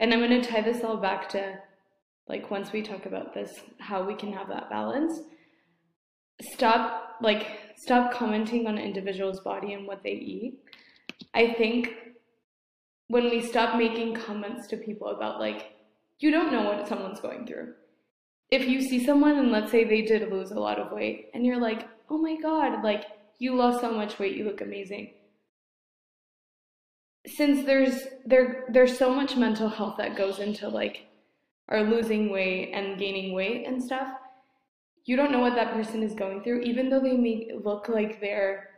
And 0.00 0.12
I'm 0.12 0.20
going 0.20 0.40
to 0.40 0.48
tie 0.48 0.62
this 0.62 0.82
all 0.82 0.96
back 0.96 1.28
to 1.30 1.58
like 2.28 2.50
once 2.50 2.72
we 2.72 2.82
talk 2.82 3.06
about 3.06 3.34
this, 3.34 3.52
how 3.78 4.04
we 4.04 4.14
can 4.14 4.32
have 4.32 4.48
that 4.48 4.68
balance. 4.68 5.20
Stop 6.40 7.16
like 7.20 7.46
stop 7.76 8.12
commenting 8.12 8.66
on 8.66 8.78
an 8.78 8.84
individual's 8.84 9.40
body 9.40 9.72
and 9.72 9.86
what 9.86 10.02
they 10.02 10.12
eat. 10.12 10.58
I 11.34 11.54
think 11.54 11.94
when 13.08 13.24
we 13.24 13.40
stop 13.40 13.76
making 13.76 14.14
comments 14.14 14.68
to 14.68 14.76
people 14.76 15.08
about 15.08 15.40
like 15.40 15.72
you 16.20 16.30
don't 16.30 16.52
know 16.52 16.64
what 16.64 16.86
someone's 16.86 17.20
going 17.20 17.46
through. 17.46 17.74
If 18.50 18.68
you 18.68 18.82
see 18.82 19.04
someone 19.04 19.38
and 19.38 19.50
let's 19.50 19.70
say 19.70 19.84
they 19.84 20.02
did 20.02 20.30
lose 20.30 20.50
a 20.50 20.60
lot 20.60 20.78
of 20.78 20.92
weight 20.92 21.30
and 21.34 21.44
you're 21.44 21.60
like, 21.60 21.88
"Oh 22.08 22.18
my 22.18 22.36
god, 22.40 22.84
like 22.84 23.04
you 23.38 23.54
lost 23.54 23.80
so 23.80 23.92
much 23.92 24.18
weight, 24.18 24.36
you 24.36 24.44
look 24.44 24.60
amazing." 24.60 25.14
Since 27.26 27.64
there's 27.64 28.06
there 28.24 28.64
there's 28.70 28.96
so 28.96 29.14
much 29.14 29.36
mental 29.36 29.68
health 29.68 29.96
that 29.98 30.16
goes 30.16 30.38
into 30.38 30.68
like 30.68 31.06
our 31.68 31.82
losing 31.82 32.30
weight 32.30 32.72
and 32.72 32.98
gaining 32.98 33.34
weight 33.34 33.66
and 33.66 33.82
stuff, 33.82 34.08
you 35.04 35.16
don't 35.16 35.32
know 35.32 35.40
what 35.40 35.54
that 35.54 35.72
person 35.72 36.02
is 36.02 36.14
going 36.14 36.42
through, 36.42 36.60
even 36.62 36.88
though 36.88 37.00
they 37.00 37.16
may 37.16 37.50
look 37.64 37.88
like 37.88 38.20
they're 38.20 38.70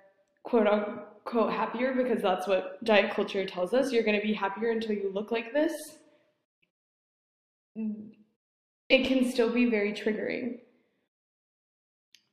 quote 0.42 0.66
unquote 0.66 1.52
happier 1.52 1.94
because 1.94 2.22
that's 2.22 2.46
what 2.46 2.82
diet 2.84 3.12
culture 3.14 3.44
tells 3.46 3.74
us. 3.74 3.92
You're 3.92 4.04
going 4.04 4.20
to 4.20 4.26
be 4.26 4.32
happier 4.32 4.70
until 4.70 4.94
you 4.94 5.12
look 5.12 5.30
like 5.30 5.52
this. 5.52 5.72
It 8.88 9.06
can 9.06 9.30
still 9.30 9.52
be 9.52 9.66
very 9.66 9.92
triggering. 9.92 10.60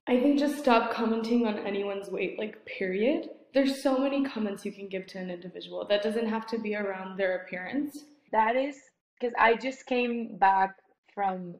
I 0.07 0.19
think 0.19 0.39
just 0.39 0.59
stop 0.59 0.91
commenting 0.91 1.45
on 1.45 1.59
anyone's 1.59 2.09
weight, 2.09 2.39
like, 2.39 2.65
period. 2.65 3.29
There's 3.53 3.81
so 3.83 3.97
many 3.97 4.23
comments 4.23 4.65
you 4.65 4.71
can 4.71 4.87
give 4.87 5.05
to 5.07 5.19
an 5.19 5.29
individual. 5.29 5.85
That 5.85 6.03
doesn't 6.03 6.27
have 6.27 6.47
to 6.47 6.59
be 6.59 6.75
around 6.75 7.17
their 7.17 7.37
appearance. 7.39 8.05
That 8.31 8.55
is 8.55 8.77
because 9.19 9.33
I 9.37 9.55
just 9.55 9.85
came 9.85 10.37
back 10.37 10.75
from 11.13 11.55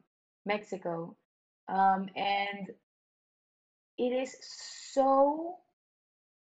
Mexico 0.46 1.16
um, 1.68 2.08
and 2.16 2.70
it 3.98 4.12
is 4.12 4.36
so, 4.92 5.56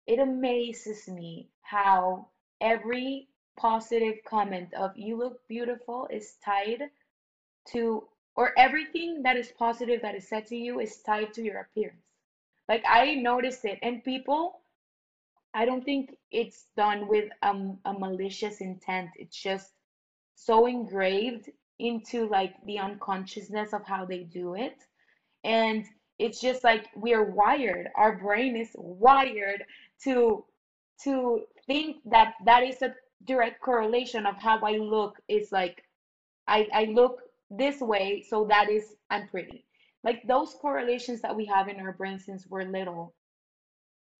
it 0.06 0.20
amazes 0.20 1.08
me 1.08 1.50
how 1.62 2.28
every 2.62 3.28
positive 3.58 4.16
comment 4.28 4.74
of 4.74 4.92
you 4.96 5.18
look 5.18 5.40
beautiful 5.48 6.08
is 6.12 6.36
tied 6.44 6.84
to, 7.70 8.04
or 8.40 8.54
everything 8.58 9.24
that 9.24 9.36
is 9.36 9.52
positive 9.60 10.02
that 10.02 10.16
is 10.16 10.30
said 10.30 10.48
to 10.48 10.56
you 10.56 10.80
is 10.80 11.02
tied 11.06 11.34
to 11.34 11.44
your 11.44 11.60
appearance. 11.60 12.06
Like 12.70 12.86
I 12.90 13.16
noticed 13.16 13.66
it, 13.66 13.80
and 13.84 14.04
people, 14.04 14.62
I 15.54 15.66
don't 15.66 15.84
think 15.84 16.16
it's 16.32 16.68
done 16.78 17.10
with 17.10 17.30
um, 17.44 17.80
a 17.86 17.94
malicious 17.94 18.62
intent. 18.62 19.10
It's 19.18 19.36
just 19.36 19.74
so 20.36 20.68
engraved 20.68 21.50
into 21.80 22.30
like 22.30 22.54
the 22.66 22.80
unconsciousness 22.80 23.74
of 23.74 23.86
how 23.86 24.06
they 24.06 24.24
do 24.24 24.56
it 24.56 24.78
and 25.46 25.86
it's 26.20 26.42
just 26.42 26.64
like 26.64 26.88
we're 26.96 27.24
wired 27.24 27.90
our 27.96 28.18
brain 28.18 28.56
is 28.58 28.70
wired 28.78 29.64
to 30.04 30.46
to 31.02 31.42
think 31.68 31.98
that 32.06 32.34
that 32.46 32.64
is 32.64 32.82
a 32.82 32.94
direct 33.26 33.62
correlation 33.62 34.26
of 34.26 34.36
how 34.38 34.60
i 34.64 34.74
look 34.74 35.18
is 35.30 35.52
like 35.52 35.84
i 36.48 36.68
i 36.74 36.86
look 36.86 37.22
this 37.50 37.82
way 37.82 38.24
so 38.28 38.46
that 38.50 38.70
is 38.70 38.96
i'm 39.10 39.28
pretty. 39.28 39.66
Like 40.04 40.22
those 40.28 40.56
correlations 40.62 41.22
that 41.22 41.36
we 41.36 41.46
have 41.48 41.68
in 41.68 41.80
our 41.82 41.92
brain 41.92 42.20
since 42.20 42.48
we're 42.48 42.64
little 42.64 43.14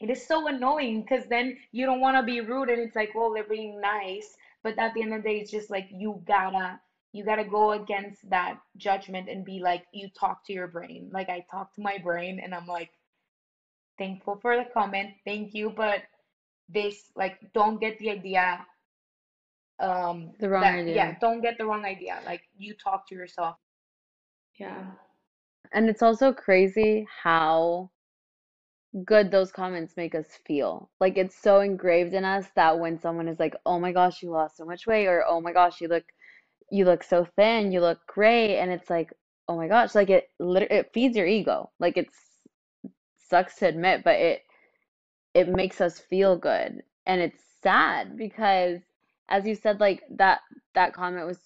it 0.02 0.10
is 0.10 0.28
so 0.28 0.48
annoying 0.48 1.02
because 1.02 1.26
then 1.30 1.58
you 1.72 1.86
don't 1.86 2.02
want 2.02 2.18
to 2.18 2.24
be 2.24 2.42
rude 2.42 2.70
and 2.70 2.82
it's 2.82 2.96
like 2.96 3.14
well 3.16 3.34
they're 3.34 3.44
being 3.44 3.80
nice 3.80 4.36
but 4.64 4.78
at 4.78 4.94
the 4.94 5.02
end 5.02 5.14
of 5.14 5.24
the 5.24 5.30
day 5.30 5.40
it's 5.40 5.52
just 5.52 5.70
like 5.70 5.88
you 5.92 6.22
gotta 6.28 6.80
you 7.14 7.26
got 7.26 7.38
to 7.38 7.44
go 7.44 7.72
against 7.72 8.30
that 8.30 8.56
judgment 8.78 9.30
and 9.30 9.44
be 9.44 9.60
like 9.60 9.84
you 9.94 10.08
talk 10.20 10.46
to 10.46 10.54
your 10.54 10.68
brain. 10.68 11.10
Like 11.12 11.30
i 11.30 11.44
talk 11.50 11.74
to 11.76 11.82
my 11.82 11.98
brain 11.98 12.40
and 12.44 12.54
i'm 12.54 12.68
like 12.68 12.90
thankful 13.98 14.38
for 14.42 14.56
the 14.58 14.66
comment 14.74 15.12
thank 15.26 15.54
you 15.54 15.70
but 15.76 16.02
this 16.70 17.12
like 17.16 17.38
don't 17.54 17.80
get 17.82 17.98
the 18.00 18.10
idea 18.12 18.66
um 19.80 20.32
The 20.40 20.50
wrong 20.50 20.64
that 20.64 20.74
idea. 20.76 20.96
yeah 20.96 21.16
don't 21.22 21.42
get 21.42 21.58
the 21.58 21.66
wrong 21.66 21.86
idea 21.86 22.20
like 22.26 22.42
you 22.58 22.76
talk 22.76 23.08
to 23.08 23.16
yourself 23.16 23.58
Yeah. 24.60 24.86
And 25.72 25.90
it's 25.90 26.04
also 26.04 26.34
crazy 26.34 27.08
how 27.24 27.92
good 29.06 29.32
those 29.32 29.52
comments 29.52 29.96
make 29.98 30.16
us 30.16 30.38
feel. 30.46 30.90
Like 31.00 31.18
it's 31.18 31.36
so 31.36 31.60
engraved 31.62 32.14
in 32.14 32.26
us 32.26 32.48
that 32.56 32.80
when 32.80 33.00
someone 33.00 33.28
is 33.28 33.40
like, 33.40 33.56
"Oh 33.66 33.80
my 33.80 33.92
gosh, 33.92 34.22
you 34.24 34.32
lost 34.32 34.58
so 34.58 34.66
much 34.66 34.88
weight," 34.88 35.08
or 35.08 35.24
"Oh 35.28 35.42
my 35.42 35.52
gosh, 35.54 35.82
you 35.82 35.88
look 35.88 36.06
you 36.72 36.86
look 36.86 37.04
so 37.04 37.26
thin, 37.26 37.72
you 37.72 37.82
look 37.82 38.00
great," 38.08 38.58
and 38.60 38.72
it's 38.72 38.90
like, 38.90 39.14
"Oh 39.48 39.58
my 39.58 39.68
gosh," 39.68 39.96
like 39.96 40.10
it 40.10 40.30
lit 40.40 40.72
it 40.72 40.92
feeds 40.94 41.18
your 41.18 41.28
ego. 41.28 41.72
Like 41.80 41.98
it's 41.98 42.18
sucks 43.20 43.56
to 43.58 43.68
admit, 43.68 44.04
but 44.04 44.16
it 44.20 44.44
it 45.34 45.50
makes 45.50 45.82
us 45.82 46.00
feel 46.00 46.38
good. 46.38 46.84
And 47.06 47.22
it's 47.22 47.44
sad 47.62 48.18
because 48.18 48.82
as 49.30 49.46
you 49.46 49.56
said, 49.56 49.80
like 49.80 50.04
that 50.12 50.42
that 50.76 50.94
comment 50.94 51.26
was 51.28 51.40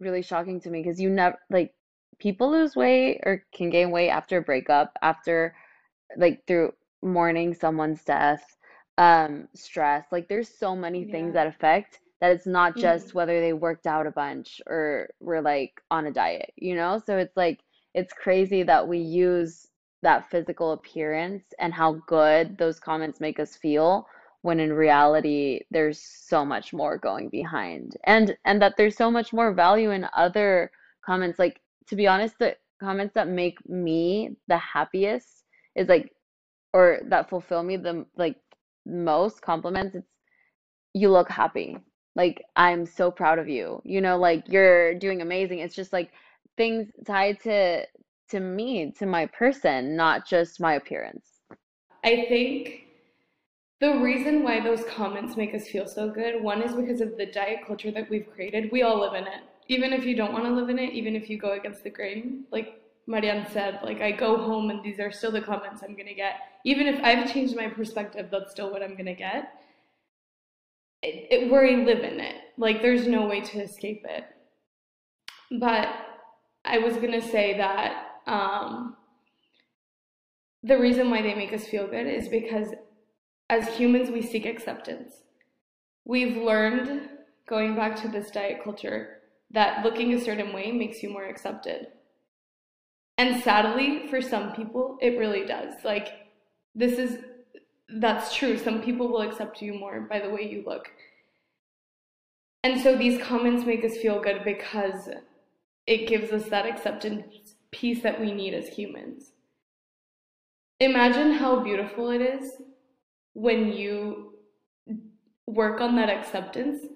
really 0.00 0.22
shocking 0.22 0.60
to 0.60 0.70
me 0.70 0.82
because 0.82 1.00
you 1.00 1.10
never 1.10 1.38
like 1.50 1.74
people 2.18 2.50
lose 2.50 2.76
weight 2.76 3.20
or 3.24 3.44
can 3.54 3.70
gain 3.70 3.90
weight 3.90 4.10
after 4.10 4.38
a 4.38 4.42
breakup, 4.42 4.92
after 5.02 5.54
like 6.16 6.42
through 6.46 6.72
mourning 7.02 7.54
someone's 7.54 8.04
death, 8.04 8.44
um, 8.98 9.48
stress. 9.54 10.06
Like 10.12 10.28
there's 10.28 10.48
so 10.48 10.76
many 10.76 11.04
things 11.04 11.34
yeah 11.34 11.34
that 11.34 11.46
affect 11.46 12.00
that 12.20 12.32
it's 12.32 12.46
not 12.46 12.76
just 12.76 13.14
whether 13.14 13.40
they 13.40 13.52
worked 13.52 13.86
out 13.86 14.06
a 14.06 14.10
bunch 14.12 14.60
or 14.66 15.08
were 15.20 15.42
like 15.42 15.72
on 15.90 16.06
a 16.06 16.12
diet, 16.12 16.52
you 16.56 16.74
know? 16.74 17.00
So 17.04 17.18
it's 17.18 17.36
like 17.36 17.60
it's 17.94 18.12
crazy 18.12 18.62
that 18.64 18.86
we 18.88 18.98
use 18.98 19.66
that 20.02 20.30
physical 20.30 20.72
appearance 20.72 21.44
and 21.58 21.72
how 21.72 21.94
good 22.06 22.56
those 22.58 22.78
comments 22.80 23.20
make 23.20 23.38
us 23.40 23.56
feel 23.56 24.06
when 24.44 24.60
in 24.60 24.74
reality 24.74 25.60
there's 25.70 26.02
so 26.02 26.44
much 26.44 26.74
more 26.74 26.98
going 26.98 27.30
behind. 27.30 27.96
And 28.04 28.36
and 28.44 28.60
that 28.60 28.74
there's 28.76 28.94
so 28.94 29.10
much 29.10 29.32
more 29.32 29.54
value 29.54 29.90
in 29.90 30.06
other 30.14 30.70
comments 31.02 31.38
like 31.38 31.62
to 31.86 31.96
be 31.96 32.06
honest, 32.06 32.38
the 32.38 32.54
comments 32.78 33.14
that 33.14 33.26
make 33.26 33.56
me 33.66 34.36
the 34.48 34.58
happiest 34.58 35.44
is 35.74 35.88
like, 35.88 36.12
or 36.74 37.00
that 37.06 37.30
fulfill 37.30 37.62
me 37.62 37.78
the 37.78 38.04
like 38.18 38.36
most 38.84 39.40
compliments. 39.40 39.94
It's 39.94 40.06
you 40.92 41.10
look 41.10 41.30
happy. 41.30 41.78
Like 42.14 42.44
I'm 42.54 42.84
so 42.84 43.10
proud 43.10 43.38
of 43.38 43.48
you. 43.48 43.80
You 43.82 44.02
know, 44.02 44.18
like 44.18 44.44
you're 44.46 44.94
doing 44.94 45.22
amazing. 45.22 45.60
It's 45.60 45.74
just 45.74 45.94
like 45.94 46.10
things 46.58 46.92
tied 47.06 47.40
to 47.44 47.86
to 48.28 48.40
me, 48.40 48.92
to 48.98 49.06
my 49.06 49.24
person, 49.24 49.96
not 49.96 50.26
just 50.26 50.60
my 50.60 50.74
appearance. 50.74 51.30
I 52.04 52.26
think 52.28 52.83
the 53.84 53.98
reason 53.98 54.42
why 54.42 54.60
those 54.60 54.82
comments 54.84 55.36
make 55.36 55.54
us 55.54 55.68
feel 55.68 55.86
so 55.86 56.08
good, 56.08 56.42
one 56.42 56.62
is 56.62 56.74
because 56.74 57.02
of 57.02 57.18
the 57.18 57.26
diet 57.26 57.58
culture 57.66 57.90
that 57.90 58.08
we've 58.08 58.26
created. 58.34 58.72
We 58.72 58.80
all 58.82 58.98
live 59.00 59.12
in 59.12 59.24
it. 59.24 59.42
Even 59.68 59.92
if 59.92 60.06
you 60.06 60.16
don't 60.16 60.32
want 60.32 60.46
to 60.46 60.50
live 60.50 60.70
in 60.70 60.78
it, 60.78 60.94
even 60.94 61.14
if 61.14 61.28
you 61.28 61.36
go 61.38 61.52
against 61.52 61.84
the 61.84 61.90
grain, 61.90 62.44
like 62.50 62.80
Marianne 63.06 63.46
said, 63.52 63.80
like 63.82 64.00
I 64.00 64.10
go 64.12 64.38
home 64.38 64.70
and 64.70 64.82
these 64.82 65.00
are 65.00 65.12
still 65.12 65.30
the 65.30 65.42
comments 65.42 65.82
I'm 65.82 65.94
gonna 65.96 66.14
get. 66.14 66.36
Even 66.64 66.86
if 66.86 66.98
I've 67.02 67.30
changed 67.30 67.56
my 67.56 67.68
perspective, 67.68 68.28
that's 68.30 68.52
still 68.52 68.72
what 68.72 68.82
I'm 68.82 68.96
gonna 68.96 69.14
get. 69.14 69.52
It, 71.02 71.28
it, 71.30 71.52
we 71.52 71.84
live 71.84 72.04
in 72.04 72.20
it. 72.20 72.36
Like 72.56 72.80
there's 72.80 73.06
no 73.06 73.26
way 73.26 73.42
to 73.42 73.60
escape 73.60 74.06
it. 74.08 74.24
But 75.60 75.88
I 76.64 76.78
was 76.78 76.94
gonna 76.96 77.20
say 77.20 77.58
that 77.58 78.06
um, 78.26 78.96
the 80.62 80.78
reason 80.78 81.10
why 81.10 81.20
they 81.20 81.34
make 81.34 81.52
us 81.52 81.66
feel 81.66 81.86
good 81.86 82.06
is 82.06 82.28
because 82.28 82.68
as 83.48 83.76
humans 83.76 84.10
we 84.10 84.22
seek 84.22 84.46
acceptance. 84.46 85.14
We've 86.04 86.36
learned, 86.36 87.08
going 87.48 87.74
back 87.74 87.96
to 88.02 88.08
this 88.08 88.30
diet 88.30 88.62
culture, 88.62 89.20
that 89.50 89.84
looking 89.84 90.12
a 90.14 90.20
certain 90.20 90.52
way 90.52 90.72
makes 90.72 91.02
you 91.02 91.10
more 91.10 91.26
accepted. 91.26 91.88
And 93.16 93.42
sadly, 93.42 94.06
for 94.08 94.20
some 94.20 94.52
people, 94.52 94.98
it 95.00 95.18
really 95.18 95.46
does. 95.46 95.74
Like, 95.84 96.08
this 96.74 96.98
is 96.98 97.18
that's 97.88 98.34
true. 98.34 98.58
Some 98.58 98.82
people 98.82 99.08
will 99.08 99.20
accept 99.20 99.62
you 99.62 99.74
more 99.74 100.00
by 100.00 100.18
the 100.20 100.30
way 100.30 100.48
you 100.50 100.64
look. 100.66 100.90
And 102.64 102.80
so 102.80 102.96
these 102.96 103.22
comments 103.22 103.66
make 103.66 103.84
us 103.84 103.96
feel 103.98 104.20
good 104.20 104.42
because 104.42 105.10
it 105.86 106.08
gives 106.08 106.32
us 106.32 106.48
that 106.48 106.66
acceptance 106.66 107.54
piece 107.70 108.02
that 108.02 108.20
we 108.20 108.32
need 108.32 108.54
as 108.54 108.68
humans. 108.68 109.32
Imagine 110.80 111.32
how 111.32 111.60
beautiful 111.60 112.10
it 112.10 112.22
is 112.22 112.52
when 113.34 113.72
you 113.72 114.32
work 115.46 115.80
on 115.80 115.94
that 115.96 116.08
acceptance, 116.08 116.86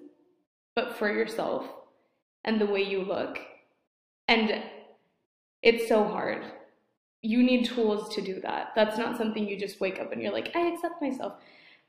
but 0.75 0.97
for 0.97 1.11
yourself 1.11 1.65
and 2.45 2.59
the 2.59 2.65
way 2.65 2.81
you 2.81 3.03
look. 3.03 3.39
And 4.27 4.63
it's 5.61 5.87
so 5.87 6.03
hard. 6.03 6.45
You 7.21 7.43
need 7.43 7.65
tools 7.65 8.13
to 8.15 8.21
do 8.21 8.39
that. 8.41 8.71
That's 8.75 8.97
not 8.97 9.17
something 9.17 9.47
you 9.47 9.59
just 9.59 9.81
wake 9.81 9.99
up 9.99 10.11
and 10.11 10.21
you're 10.21 10.31
like, 10.31 10.55
I 10.55 10.67
accept 10.67 11.01
myself. 11.01 11.33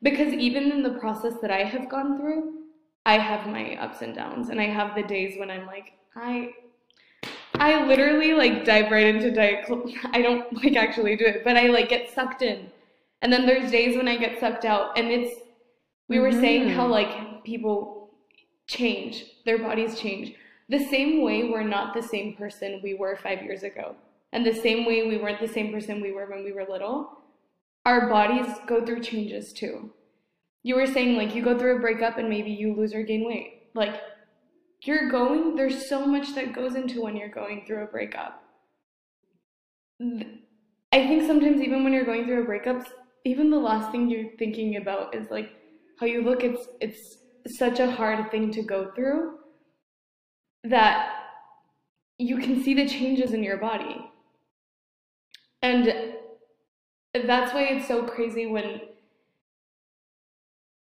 Because 0.02 0.32
even 0.32 0.72
in 0.72 0.82
the 0.82 0.98
process 0.98 1.34
that 1.42 1.50
I 1.50 1.62
have 1.62 1.88
gone 1.88 2.18
through, 2.18 2.64
I 3.06 3.18
have 3.18 3.46
my 3.46 3.76
ups 3.76 4.02
and 4.02 4.14
downs. 4.14 4.48
And 4.48 4.60
I 4.60 4.66
have 4.66 4.94
the 4.94 5.02
days 5.02 5.38
when 5.38 5.50
I'm 5.50 5.66
like, 5.66 5.92
I 6.16 6.52
I 7.54 7.84
literally 7.86 8.32
like 8.32 8.64
dive 8.64 8.90
right 8.90 9.06
into 9.06 9.30
diet. 9.30 9.66
I 10.12 10.22
don't 10.22 10.52
like 10.64 10.76
actually 10.76 11.16
do 11.16 11.26
it, 11.26 11.44
but 11.44 11.56
I 11.56 11.66
like 11.66 11.90
get 11.90 12.10
sucked 12.10 12.42
in. 12.42 12.70
And 13.22 13.32
then 13.32 13.46
there's 13.46 13.70
days 13.70 13.96
when 13.96 14.08
I 14.08 14.16
get 14.16 14.40
sucked 14.40 14.64
out, 14.64 14.98
and 14.98 15.08
it's 15.08 15.40
we 16.08 16.18
were 16.18 16.30
mm-hmm. 16.30 16.40
saying 16.40 16.68
how 16.70 16.82
mm-hmm. 16.82 16.92
like 16.92 17.44
people 17.44 18.10
change, 18.66 19.24
their 19.44 19.58
bodies 19.58 19.98
change. 19.98 20.34
The 20.68 20.78
same 20.78 21.22
way 21.22 21.44
we're 21.44 21.64
not 21.64 21.94
the 21.94 22.02
same 22.02 22.34
person 22.36 22.80
we 22.82 22.94
were 22.94 23.16
five 23.16 23.42
years 23.42 23.62
ago, 23.62 23.96
and 24.32 24.44
the 24.44 24.54
same 24.54 24.86
way 24.86 25.06
we 25.08 25.18
weren't 25.18 25.40
the 25.40 25.48
same 25.48 25.72
person 25.72 26.00
we 26.00 26.12
were 26.12 26.26
when 26.26 26.44
we 26.44 26.52
were 26.52 26.66
little. 26.68 27.18
Our 27.86 28.08
bodies 28.08 28.54
go 28.66 28.84
through 28.84 29.02
changes 29.02 29.52
too. 29.52 29.90
You 30.62 30.76
were 30.76 30.86
saying 30.86 31.16
like 31.16 31.34
you 31.34 31.42
go 31.42 31.58
through 31.58 31.76
a 31.76 31.80
breakup 31.80 32.18
and 32.18 32.28
maybe 32.28 32.50
you 32.50 32.74
lose 32.74 32.94
or 32.94 33.02
gain 33.02 33.26
weight. 33.26 33.68
Like 33.74 34.00
you're 34.82 35.10
going, 35.10 35.56
there's 35.56 35.88
so 35.88 36.06
much 36.06 36.34
that 36.34 36.52
goes 36.52 36.74
into 36.74 37.02
when 37.02 37.16
you're 37.16 37.28
going 37.28 37.64
through 37.66 37.84
a 37.84 37.86
breakup. 37.86 38.42
I 40.00 41.06
think 41.06 41.26
sometimes 41.26 41.60
even 41.60 41.84
when 41.84 41.92
you're 41.92 42.04
going 42.04 42.24
through 42.24 42.42
a 42.42 42.46
breakup, 42.46 42.86
even 43.24 43.50
the 43.50 43.58
last 43.58 43.90
thing 43.92 44.10
you're 44.10 44.30
thinking 44.38 44.76
about 44.76 45.14
is 45.14 45.30
like 45.30 45.50
how 45.98 46.06
you 46.06 46.22
look. 46.22 46.42
It's 46.42 46.68
it's 46.80 47.18
such 47.58 47.80
a 47.80 47.90
hard 47.90 48.30
thing 48.30 48.50
to 48.52 48.62
go 48.62 48.90
through 48.94 49.38
that 50.64 51.16
you 52.18 52.36
can 52.38 52.62
see 52.62 52.74
the 52.74 52.88
changes 52.88 53.32
in 53.32 53.42
your 53.42 53.56
body. 53.56 54.10
And 55.62 56.14
that's 57.14 57.52
why 57.52 57.64
it's 57.64 57.88
so 57.88 58.04
crazy 58.04 58.46
when 58.46 58.80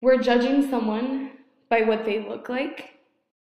we're 0.00 0.18
judging 0.18 0.68
someone 0.68 1.32
by 1.68 1.82
what 1.82 2.04
they 2.04 2.26
look 2.26 2.48
like 2.48 2.90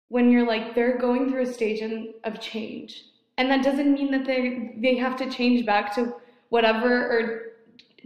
when 0.09 0.31
you're 0.31 0.47
like 0.47 0.75
they're 0.75 0.99
going 0.99 1.31
through 1.31 1.43
a 1.43 1.53
stage 1.53 1.83
of 2.25 2.41
change 2.41 3.05
and 3.39 3.51
that 3.51 3.65
doesn't 3.65 3.95
mean 3.95 4.11
that 4.11 4.27
they 4.27 4.75
they 4.79 4.97
have 4.97 5.17
to 5.17 5.31
change 5.31 5.65
back 5.65 5.95
to 5.95 6.15
whatever 6.51 6.93
or 7.11 7.52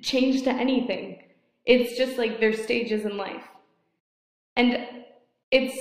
change 0.03 0.43
to 0.43 0.51
anything. 0.51 1.23
It's 1.65 1.97
just 1.97 2.19
like 2.19 2.41
there's 2.41 2.63
stages 2.63 3.05
in 3.05 3.17
life. 3.17 3.45
And 4.57 4.89
it's 5.51 5.79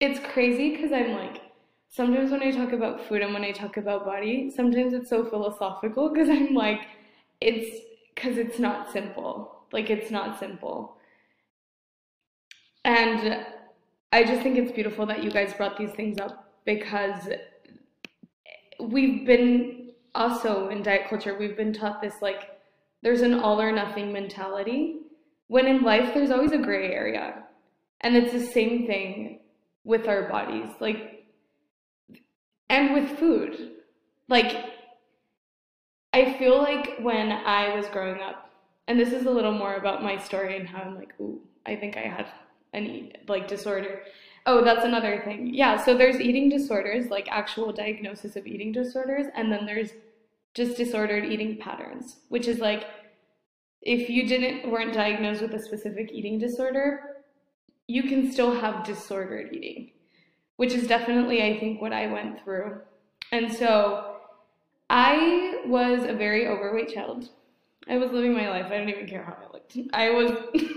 it's 0.00 0.20
crazy 0.32 0.76
because 0.76 0.92
i'm 0.92 1.12
like 1.12 1.40
sometimes 1.88 2.30
when 2.30 2.42
i 2.42 2.50
talk 2.50 2.72
about 2.72 3.08
food 3.08 3.22
and 3.22 3.32
when 3.32 3.42
i 3.42 3.50
talk 3.50 3.78
about 3.78 4.04
body 4.04 4.50
sometimes 4.54 4.92
it's 4.92 5.08
so 5.08 5.24
philosophical 5.24 6.10
because 6.10 6.28
i'm 6.28 6.54
like 6.54 6.86
it's 7.40 7.88
because 8.18 8.36
it's 8.36 8.58
not 8.58 8.90
simple. 8.92 9.64
Like 9.72 9.90
it's 9.90 10.10
not 10.10 10.38
simple. 10.38 10.96
And 12.84 13.46
I 14.12 14.24
just 14.24 14.42
think 14.42 14.56
it's 14.56 14.72
beautiful 14.72 15.06
that 15.06 15.22
you 15.22 15.30
guys 15.30 15.54
brought 15.54 15.76
these 15.76 15.92
things 15.92 16.18
up 16.18 16.52
because 16.64 17.28
we've 18.80 19.26
been 19.26 19.90
also 20.14 20.68
in 20.68 20.82
diet 20.82 21.08
culture, 21.08 21.36
we've 21.38 21.56
been 21.56 21.72
taught 21.72 22.00
this 22.00 22.14
like 22.22 22.57
there's 23.02 23.20
an 23.20 23.34
all 23.34 23.60
or 23.60 23.72
nothing 23.72 24.12
mentality 24.12 25.00
when 25.48 25.66
in 25.66 25.82
life 25.82 26.12
there's 26.14 26.30
always 26.30 26.52
a 26.52 26.58
gray 26.58 26.92
area. 26.92 27.44
And 28.00 28.16
it's 28.16 28.32
the 28.32 28.46
same 28.46 28.86
thing 28.86 29.40
with 29.84 30.06
our 30.06 30.28
bodies, 30.28 30.68
like, 30.80 31.26
and 32.68 32.94
with 32.94 33.18
food. 33.18 33.72
Like, 34.28 34.74
I 36.12 36.34
feel 36.38 36.58
like 36.58 36.98
when 37.00 37.32
I 37.32 37.74
was 37.74 37.86
growing 37.86 38.20
up, 38.20 38.50
and 38.86 38.98
this 38.98 39.12
is 39.12 39.26
a 39.26 39.30
little 39.30 39.52
more 39.52 39.74
about 39.74 40.02
my 40.02 40.16
story 40.16 40.56
and 40.56 40.68
how 40.68 40.82
I'm 40.82 40.96
like, 40.96 41.14
ooh, 41.20 41.40
I 41.66 41.76
think 41.76 41.96
I 41.96 42.02
had 42.02 42.26
any 42.72 43.12
like 43.26 43.48
disorder. 43.48 44.02
Oh, 44.46 44.64
that's 44.64 44.84
another 44.84 45.20
thing. 45.24 45.52
Yeah, 45.52 45.76
so 45.82 45.96
there's 45.96 46.20
eating 46.20 46.48
disorders, 46.48 47.10
like 47.10 47.28
actual 47.30 47.72
diagnosis 47.72 48.36
of 48.36 48.46
eating 48.46 48.72
disorders, 48.72 49.26
and 49.34 49.52
then 49.52 49.66
there's 49.66 49.90
just 50.58 50.76
disordered 50.76 51.24
eating 51.24 51.56
patterns, 51.56 52.16
which 52.28 52.46
is 52.46 52.58
like 52.58 52.84
if 53.80 54.10
you 54.10 54.26
didn't 54.26 54.70
weren't 54.70 54.92
diagnosed 54.92 55.40
with 55.40 55.54
a 55.54 55.62
specific 55.62 56.10
eating 56.12 56.38
disorder, 56.38 57.22
you 57.86 58.02
can 58.02 58.30
still 58.30 58.52
have 58.60 58.84
disordered 58.84 59.54
eating, 59.54 59.92
which 60.56 60.74
is 60.74 60.86
definitely 60.86 61.42
I 61.42 61.58
think 61.58 61.80
what 61.80 61.94
I 61.94 62.08
went 62.08 62.44
through. 62.44 62.80
And 63.32 63.50
so 63.50 64.16
I 64.90 65.62
was 65.66 66.04
a 66.04 66.12
very 66.12 66.46
overweight 66.46 66.92
child. 66.92 67.30
I 67.88 67.96
was 67.96 68.10
living 68.10 68.34
my 68.34 68.50
life. 68.50 68.66
I 68.66 68.76
don't 68.76 68.90
even 68.90 69.06
care 69.06 69.22
how 69.22 69.36
I 69.42 69.52
looked. 69.52 69.78
I 69.94 70.10
was 70.10 70.32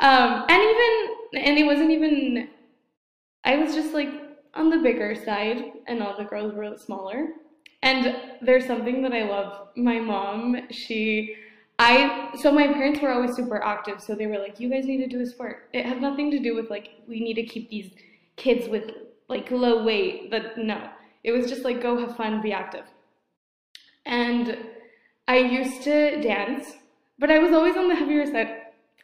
Um, 0.00 0.44
and 0.48 0.62
even, 0.62 1.44
and 1.46 1.58
it 1.58 1.64
wasn't 1.64 1.90
even, 1.90 2.48
I 3.44 3.56
was 3.56 3.74
just 3.74 3.94
like 3.94 4.10
on 4.54 4.70
the 4.70 4.78
bigger 4.78 5.14
side, 5.14 5.72
and 5.86 6.02
all 6.02 6.16
the 6.16 6.24
girls 6.24 6.52
were 6.54 6.76
smaller. 6.76 7.28
And 7.84 8.16
there's 8.40 8.66
something 8.66 9.02
that 9.02 9.12
I 9.12 9.24
love. 9.24 9.68
My 9.76 10.00
mom, 10.00 10.56
she, 10.70 11.36
I, 11.78 12.30
so 12.40 12.50
my 12.50 12.66
parents 12.66 12.98
were 13.00 13.12
always 13.12 13.36
super 13.36 13.62
active, 13.62 14.00
so 14.00 14.14
they 14.14 14.26
were 14.26 14.38
like, 14.38 14.58
you 14.58 14.70
guys 14.70 14.86
need 14.86 14.98
to 14.98 15.06
do 15.06 15.20
a 15.20 15.26
sport. 15.26 15.68
It 15.74 15.84
had 15.84 16.00
nothing 16.00 16.30
to 16.30 16.38
do 16.38 16.54
with 16.54 16.70
like, 16.70 16.92
we 17.06 17.20
need 17.20 17.34
to 17.34 17.42
keep 17.42 17.68
these 17.68 17.90
kids 18.36 18.70
with 18.70 18.90
like 19.28 19.50
low 19.50 19.84
weight, 19.84 20.30
but 20.30 20.56
no. 20.56 20.88
It 21.24 21.32
was 21.32 21.46
just 21.46 21.62
like, 21.62 21.82
go 21.82 21.98
have 21.98 22.16
fun, 22.16 22.40
be 22.40 22.54
active. 22.54 22.86
And 24.06 24.56
I 25.28 25.36
used 25.36 25.82
to 25.82 26.22
dance, 26.22 26.72
but 27.18 27.30
I 27.30 27.38
was 27.38 27.52
always 27.52 27.76
on 27.76 27.88
the 27.88 27.96
heavier 27.96 28.24
side. 28.24 28.48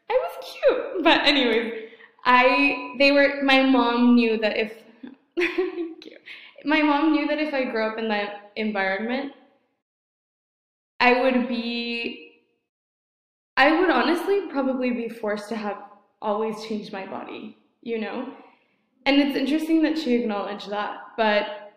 I 0.09 0.13
was 0.25 0.47
cute. 0.53 1.05
But 1.05 1.27
anyways, 1.27 1.91
I 2.25 2.95
they 2.99 3.13
were 3.13 3.43
my 3.43 3.63
mom 3.63 4.15
knew 4.15 4.39
that 4.39 4.57
if. 4.57 4.73
My 6.65 6.83
mom 6.83 7.13
knew 7.13 7.27
that 7.27 7.39
if 7.39 7.55
I 7.55 7.65
grew 7.65 7.87
up 7.87 7.99
in 7.99 8.09
that 8.09 8.50
environment, 8.57 9.33
I 10.99 11.23
would 11.23 11.49
be 11.49 12.31
I 13.57 13.79
would 13.79 13.91
honestly 13.91 14.47
probably 14.49 14.91
be 14.91 15.09
forced 15.09 15.51
to 15.51 15.57
have 15.57 15.83
always 16.23 16.65
changed 16.65 16.95
my 16.95 17.05
body, 17.07 17.59
you 17.83 17.99
know? 17.99 18.33
And 19.05 19.21
it's 19.21 19.37
interesting 19.37 19.83
that 19.83 19.99
she 19.99 20.15
acknowledged 20.15 20.71
that. 20.71 20.99
But 21.17 21.73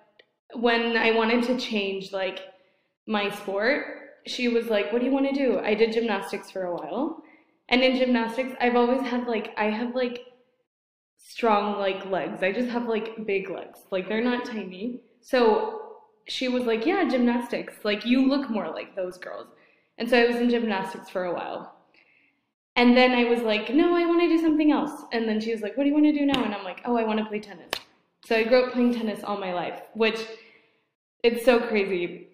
when 0.54 0.96
I 0.96 1.12
wanted 1.12 1.44
to 1.46 1.60
change 1.60 2.14
like 2.14 2.40
my 3.06 3.30
sport, 3.30 3.86
she 4.26 4.48
was 4.48 4.68
like, 4.68 4.94
What 4.94 5.00
do 5.00 5.06
you 5.06 5.12
want 5.12 5.28
to 5.28 5.34
do? 5.34 5.60
I 5.60 5.74
did 5.74 5.92
gymnastics 5.92 6.52
for 6.52 6.64
a 6.64 6.76
while. 6.76 7.22
And 7.70 7.82
in 7.82 7.98
gymnastics, 7.98 8.54
I've 8.62 8.76
always 8.76 9.02
had 9.02 9.28
like 9.28 9.54
I 9.58 9.66
have 9.66 9.96
like 9.96 10.26
strong 11.18 11.80
like 11.80 12.06
legs. 12.06 12.44
I 12.44 12.52
just 12.52 12.70
have 12.70 12.88
like 12.88 13.26
big 13.26 13.50
legs. 13.50 13.80
Like 13.92 14.08
they're 14.08 14.24
not 14.24 14.46
tiny. 14.46 15.02
So 15.22 15.83
she 16.28 16.48
was 16.48 16.64
like, 16.66 16.86
"Yeah, 16.86 17.08
gymnastics. 17.10 17.76
Like 17.84 18.06
you 18.06 18.28
look 18.28 18.50
more 18.50 18.70
like 18.70 18.96
those 18.96 19.18
girls." 19.18 19.48
And 19.98 20.10
so 20.10 20.20
I 20.20 20.26
was 20.26 20.38
in 20.38 20.50
gymnastics 20.50 21.10
for 21.10 21.26
a 21.26 21.34
while. 21.34 21.76
And 22.76 22.98
then 22.98 23.12
I 23.12 23.26
was 23.26 23.42
like, 23.42 23.74
"No, 23.74 23.96
I 23.96 24.06
want 24.06 24.22
to 24.22 24.28
do 24.28 24.40
something 24.40 24.72
else." 24.72 25.04
And 25.12 25.28
then 25.28 25.40
she 25.40 25.52
was 25.52 25.62
like, 25.62 25.78
"What 25.78 25.84
do 25.84 25.90
you 25.90 25.94
want 25.94 26.06
to 26.06 26.12
do 26.14 26.26
now?" 26.26 26.44
And 26.44 26.54
I'm 26.54 26.64
like, 26.64 26.82
"Oh, 26.86 26.98
I 26.98 27.04
want 27.04 27.20
to 27.20 27.26
play 27.26 27.40
tennis." 27.40 27.70
So 28.26 28.36
I 28.36 28.44
grew 28.44 28.64
up 28.66 28.74
playing 28.74 28.94
tennis 28.94 29.24
all 29.24 29.38
my 29.38 29.54
life, 29.54 29.82
which 29.94 30.20
it's 31.24 31.46
so 31.46 31.60
crazy. 31.60 32.28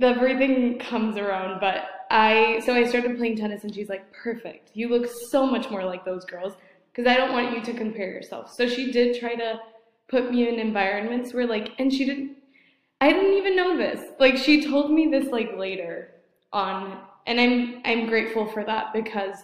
Everything 0.00 0.78
comes 0.78 1.16
around, 1.16 1.60
but 1.60 1.88
I 2.10 2.60
so 2.64 2.74
I 2.74 2.84
started 2.84 3.16
playing 3.16 3.36
tennis 3.36 3.64
and 3.64 3.74
she's 3.74 3.88
like, 3.88 4.12
"Perfect. 4.12 4.70
You 4.74 4.88
look 4.88 5.08
so 5.30 5.46
much 5.46 5.70
more 5.70 5.84
like 5.84 6.04
those 6.04 6.24
girls 6.24 6.54
because 6.92 7.10
I 7.10 7.16
don't 7.16 7.32
want 7.32 7.56
you 7.56 7.62
to 7.64 7.72
compare 7.72 8.10
yourself." 8.10 8.52
So 8.52 8.68
she 8.68 8.92
did 8.92 9.18
try 9.18 9.34
to 9.34 9.60
put 10.08 10.30
me 10.30 10.48
in 10.48 10.60
environments 10.60 11.34
where 11.34 11.46
like 11.46 11.72
and 11.78 11.92
she 11.92 12.04
didn't 12.04 12.36
I 13.00 13.12
didn't 13.12 13.34
even 13.34 13.56
know 13.56 13.76
this. 13.76 14.00
Like 14.18 14.36
she 14.36 14.66
told 14.66 14.90
me 14.90 15.08
this 15.08 15.30
like 15.30 15.56
later 15.56 16.12
on 16.52 17.00
and 17.26 17.40
I'm 17.40 17.82
I'm 17.84 18.06
grateful 18.06 18.46
for 18.46 18.64
that 18.64 18.92
because 18.92 19.36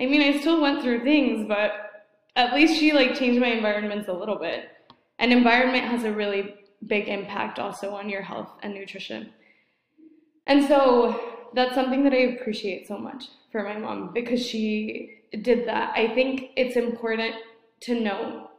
I 0.00 0.06
mean, 0.06 0.22
I 0.22 0.40
still 0.40 0.62
went 0.62 0.82
through 0.82 1.04
things, 1.04 1.46
but 1.46 2.06
at 2.34 2.54
least 2.54 2.78
she 2.78 2.92
like 2.92 3.14
changed 3.14 3.38
my 3.38 3.48
environments 3.48 4.08
a 4.08 4.12
little 4.12 4.36
bit. 4.36 4.70
And 5.18 5.32
environment 5.32 5.84
has 5.84 6.04
a 6.04 6.12
really 6.12 6.54
big 6.86 7.08
impact 7.08 7.58
also 7.58 7.90
on 7.90 8.08
your 8.08 8.22
health 8.22 8.48
and 8.62 8.72
nutrition. 8.72 9.30
And 10.46 10.64
so 10.64 11.48
that's 11.52 11.74
something 11.74 12.02
that 12.04 12.14
I 12.14 12.34
appreciate 12.34 12.88
so 12.88 12.96
much 12.96 13.26
for 13.52 13.62
my 13.62 13.76
mom 13.76 14.12
because 14.14 14.44
she 14.44 15.18
did 15.42 15.68
that. 15.68 15.92
I 15.94 16.14
think 16.14 16.52
it's 16.56 16.76
important 16.76 17.34
to 17.80 18.00
know 18.00 18.49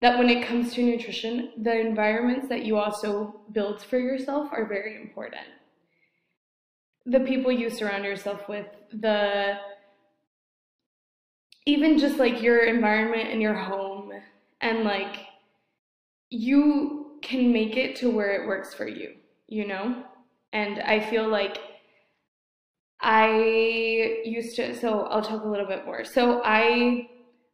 that 0.00 0.18
when 0.18 0.30
it 0.30 0.46
comes 0.46 0.74
to 0.74 0.82
nutrition, 0.82 1.52
the 1.56 1.80
environments 1.80 2.48
that 2.48 2.64
you 2.64 2.76
also 2.76 3.40
build 3.52 3.82
for 3.82 3.98
yourself 3.98 4.48
are 4.52 4.64
very 4.66 4.96
important. 5.00 5.46
The 7.06 7.20
people 7.20 7.50
you 7.50 7.70
surround 7.70 8.04
yourself 8.04 8.48
with, 8.48 8.66
the 8.92 9.58
even 11.66 11.98
just 11.98 12.18
like 12.18 12.42
your 12.42 12.64
environment 12.64 13.28
and 13.30 13.42
your 13.42 13.54
home, 13.54 14.12
and 14.60 14.84
like 14.84 15.26
you 16.30 17.18
can 17.22 17.52
make 17.52 17.76
it 17.76 17.96
to 17.96 18.10
where 18.10 18.40
it 18.40 18.46
works 18.46 18.74
for 18.74 18.86
you, 18.86 19.14
you 19.48 19.66
know? 19.66 20.04
And 20.52 20.80
I 20.80 21.00
feel 21.00 21.28
like 21.28 21.58
I 23.00 24.20
used 24.24 24.56
to, 24.56 24.74
so 24.78 25.02
I'll 25.02 25.22
talk 25.22 25.44
a 25.44 25.48
little 25.48 25.66
bit 25.66 25.84
more. 25.84 26.04
So 26.04 26.40
I 26.44 27.08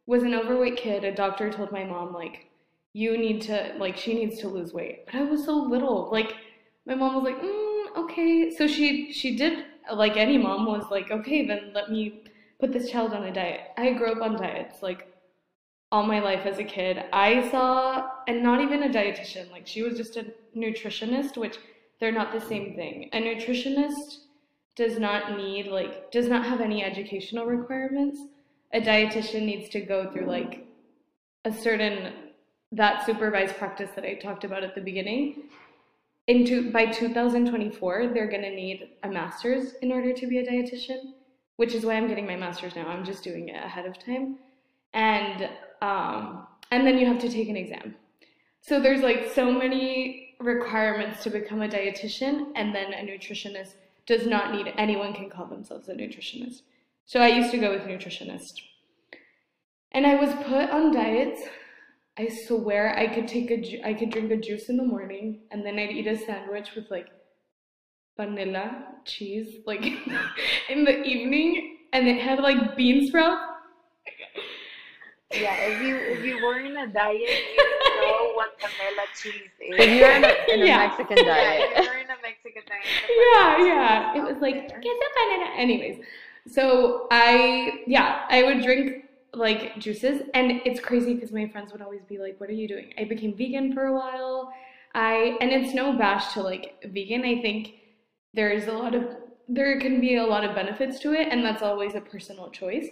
was 0.05 0.23
an 0.23 0.33
overweight 0.33 0.77
kid. 0.77 1.03
A 1.03 1.13
doctor 1.13 1.51
told 1.51 1.71
my 1.71 1.83
mom, 1.83 2.13
like, 2.13 2.47
you 2.93 3.17
need 3.17 3.41
to, 3.43 3.73
like, 3.77 3.97
she 3.97 4.13
needs 4.13 4.39
to 4.39 4.47
lose 4.47 4.73
weight. 4.73 5.05
But 5.05 5.15
I 5.15 5.23
was 5.23 5.45
so 5.45 5.55
little. 5.55 6.09
Like, 6.11 6.35
my 6.85 6.95
mom 6.95 7.15
was 7.15 7.23
like, 7.23 7.41
mm, 7.41 8.03
okay. 8.03 8.51
So 8.55 8.67
she, 8.67 9.11
she 9.11 9.35
did, 9.35 9.65
like 9.91 10.17
any 10.17 10.37
mom, 10.37 10.65
was 10.65 10.89
like, 10.91 11.11
okay, 11.11 11.45
then 11.45 11.71
let 11.73 11.91
me 11.91 12.23
put 12.59 12.71
this 12.71 12.89
child 12.89 13.13
on 13.13 13.23
a 13.23 13.33
diet. 13.33 13.71
I 13.77 13.93
grew 13.93 14.11
up 14.11 14.21
on 14.21 14.35
diets, 14.35 14.81
like, 14.81 15.07
all 15.91 16.03
my 16.03 16.19
life 16.19 16.45
as 16.45 16.57
a 16.59 16.63
kid. 16.63 17.03
I 17.11 17.49
saw, 17.49 18.09
and 18.27 18.43
not 18.43 18.61
even 18.61 18.83
a 18.83 18.89
dietitian, 18.89 19.51
like, 19.51 19.67
she 19.67 19.83
was 19.83 19.97
just 19.97 20.17
a 20.17 20.33
nutritionist, 20.55 21.37
which 21.37 21.57
they're 21.99 22.11
not 22.11 22.31
the 22.31 22.41
same 22.41 22.75
thing. 22.75 23.09
A 23.13 23.21
nutritionist 23.21 24.19
does 24.75 24.99
not 24.99 25.37
need 25.37 25.67
like 25.67 26.11
does 26.11 26.27
not 26.27 26.45
have 26.45 26.61
any 26.61 26.83
educational 26.83 27.45
requirements 27.45 28.19
a 28.75 28.81
dietitian 28.81 29.43
needs 29.43 29.69
to 29.69 29.79
go 29.79 30.11
through 30.11 30.25
like 30.25 30.67
a 31.45 31.53
certain 31.53 32.13
that 32.71 33.05
supervised 33.05 33.55
practice 33.55 33.89
that 33.95 34.03
i 34.03 34.13
talked 34.15 34.43
about 34.43 34.63
at 34.63 34.75
the 34.75 34.81
beginning. 34.81 35.43
Into 36.27 36.71
by 36.71 36.87
2024 36.87 38.11
they're 38.13 38.27
going 38.27 38.41
to 38.41 38.49
need 38.49 38.89
a 39.03 39.09
master's 39.09 39.73
in 39.81 39.91
order 39.91 40.11
to 40.13 40.27
be 40.27 40.39
a 40.39 40.45
dietitian 40.45 41.13
which 41.55 41.73
is 41.73 41.85
why 41.85 41.93
i'm 41.93 42.07
getting 42.07 42.27
my 42.27 42.35
master's 42.35 42.75
now. 42.75 42.87
I'm 42.87 43.05
just 43.05 43.23
doing 43.23 43.49
it 43.49 43.55
ahead 43.55 43.85
of 43.85 43.97
time. 43.97 44.37
And 44.93 45.49
um, 45.81 46.47
and 46.71 46.85
then 46.85 46.97
you 46.97 47.05
have 47.05 47.19
to 47.19 47.29
take 47.29 47.47
an 47.47 47.55
exam. 47.55 47.95
So 48.61 48.81
there's 48.81 49.01
like 49.01 49.31
so 49.33 49.51
many 49.51 50.35
requirements 50.39 51.23
to 51.23 51.29
become 51.29 51.61
a 51.61 51.69
dietitian 51.69 52.51
and 52.55 52.75
then 52.75 52.93
a 52.93 53.05
nutritionist 53.05 53.73
does 54.05 54.25
not 54.27 54.53
need 54.53 54.73
anyone 54.77 55.13
can 55.13 55.29
call 55.29 55.45
themselves 55.45 55.87
a 55.87 55.93
nutritionist. 55.93 56.61
So 57.05 57.19
I 57.21 57.27
used 57.27 57.51
to 57.51 57.57
go 57.57 57.71
with 57.71 57.83
nutritionist. 57.83 58.53
And 59.91 60.05
I 60.05 60.15
was 60.15 60.33
put 60.45 60.69
on 60.69 60.91
diets. 60.93 61.41
I 62.17 62.29
swear 62.47 62.97
I 62.97 63.07
could 63.13 63.27
take 63.27 63.51
a 63.51 63.81
I 63.85 63.93
could 63.93 64.09
drink 64.09 64.31
a 64.31 64.37
juice 64.37 64.69
in 64.69 64.77
the 64.77 64.83
morning 64.83 65.41
and 65.51 65.65
then 65.65 65.77
I'd 65.77 65.91
eat 65.91 66.07
a 66.07 66.17
sandwich 66.17 66.69
with 66.75 66.89
like 66.89 67.07
panela 68.17 68.83
cheese 69.05 69.57
like 69.65 69.83
in 70.69 70.85
the 70.85 71.03
evening 71.03 71.77
and 71.91 72.07
it 72.07 72.21
had 72.21 72.39
like 72.39 72.77
bean 72.77 73.05
sprouts. 73.07 73.41
Yeah, 75.33 75.55
if 75.57 75.81
you 75.81 75.97
if 75.97 76.23
you 76.23 76.45
were 76.45 76.59
in 76.59 76.77
a 76.77 76.87
diet, 76.87 77.19
you 77.19 78.01
know 78.01 78.31
what 78.35 78.57
panela 78.59 79.05
cheese 79.21 79.33
is. 79.59 79.75
If 79.77 79.99
you're 79.99 80.11
in 80.11 80.23
a, 80.23 80.33
in 80.53 80.61
a 80.61 80.65
Yeah. 80.65 80.77
Mexican 80.87 81.17
Yeah, 81.17 81.35
diet. 81.35 81.69
if 81.75 81.85
you're 81.85 81.97
in 81.97 82.05
a 82.09 82.17
Mexican 82.21 82.63
diet. 82.67 82.85
yeah, 83.09 83.65
yeah. 83.65 84.17
It 84.17 84.23
was 84.23 84.41
like, 84.41 84.69
cheese 84.69 84.69
get 84.69 84.83
is 84.83 84.99
the 85.03 85.09
banana. 85.15 85.51
Anyways, 85.57 85.99
so 86.47 87.07
I, 87.11 87.83
yeah, 87.87 88.25
I 88.29 88.43
would 88.43 88.61
drink 88.61 89.05
like 89.33 89.77
juices, 89.77 90.21
and 90.33 90.61
it's 90.65 90.79
crazy 90.79 91.13
because 91.13 91.31
my 91.31 91.47
friends 91.47 91.71
would 91.71 91.81
always 91.81 92.03
be 92.03 92.17
like, 92.17 92.39
"What 92.39 92.49
are 92.49 92.53
you 92.53 92.67
doing?" 92.67 92.93
I 92.97 93.03
became 93.03 93.35
vegan 93.35 93.73
for 93.73 93.85
a 93.87 93.93
while. 93.93 94.53
I, 94.93 95.37
and 95.41 95.51
it's 95.51 95.73
no 95.73 95.97
bash 95.97 96.33
to 96.33 96.41
like 96.41 96.81
vegan. 96.85 97.23
I 97.23 97.41
think 97.41 97.73
there's 98.33 98.67
a 98.67 98.71
lot 98.71 98.95
of 98.95 99.03
there 99.47 99.79
can 99.79 100.01
be 100.01 100.15
a 100.15 100.23
lot 100.23 100.43
of 100.43 100.55
benefits 100.55 100.99
to 100.99 101.13
it, 101.13 101.27
and 101.31 101.43
that's 101.43 101.61
always 101.61 101.95
a 101.95 102.01
personal 102.01 102.49
choice. 102.49 102.87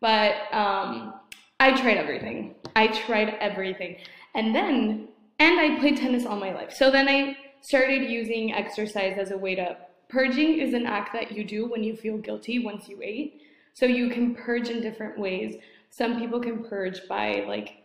But 0.00 0.34
um, 0.52 1.14
I 1.60 1.80
tried 1.80 1.96
everything. 1.96 2.56
I 2.74 2.88
tried 2.88 3.36
everything, 3.40 3.96
and 4.34 4.54
then 4.54 5.08
and 5.38 5.60
I 5.60 5.78
played 5.78 5.96
tennis 5.96 6.26
all 6.26 6.36
my 6.36 6.52
life. 6.52 6.72
So 6.72 6.90
then 6.90 7.08
I 7.08 7.36
started 7.60 8.10
using 8.10 8.52
exercise 8.52 9.16
as 9.18 9.30
a 9.30 9.38
way 9.38 9.54
to 9.54 9.76
purging 10.14 10.60
is 10.60 10.74
an 10.74 10.86
act 10.86 11.12
that 11.12 11.32
you 11.32 11.44
do 11.44 11.66
when 11.66 11.82
you 11.82 11.96
feel 11.96 12.16
guilty 12.16 12.60
once 12.60 12.88
you 12.88 13.00
ate. 13.02 13.42
So 13.74 13.84
you 13.84 14.08
can 14.08 14.34
purge 14.36 14.68
in 14.68 14.80
different 14.80 15.18
ways. 15.18 15.56
Some 15.90 16.20
people 16.20 16.40
can 16.40 16.64
purge 16.64 17.00
by 17.08 17.44
like 17.48 17.82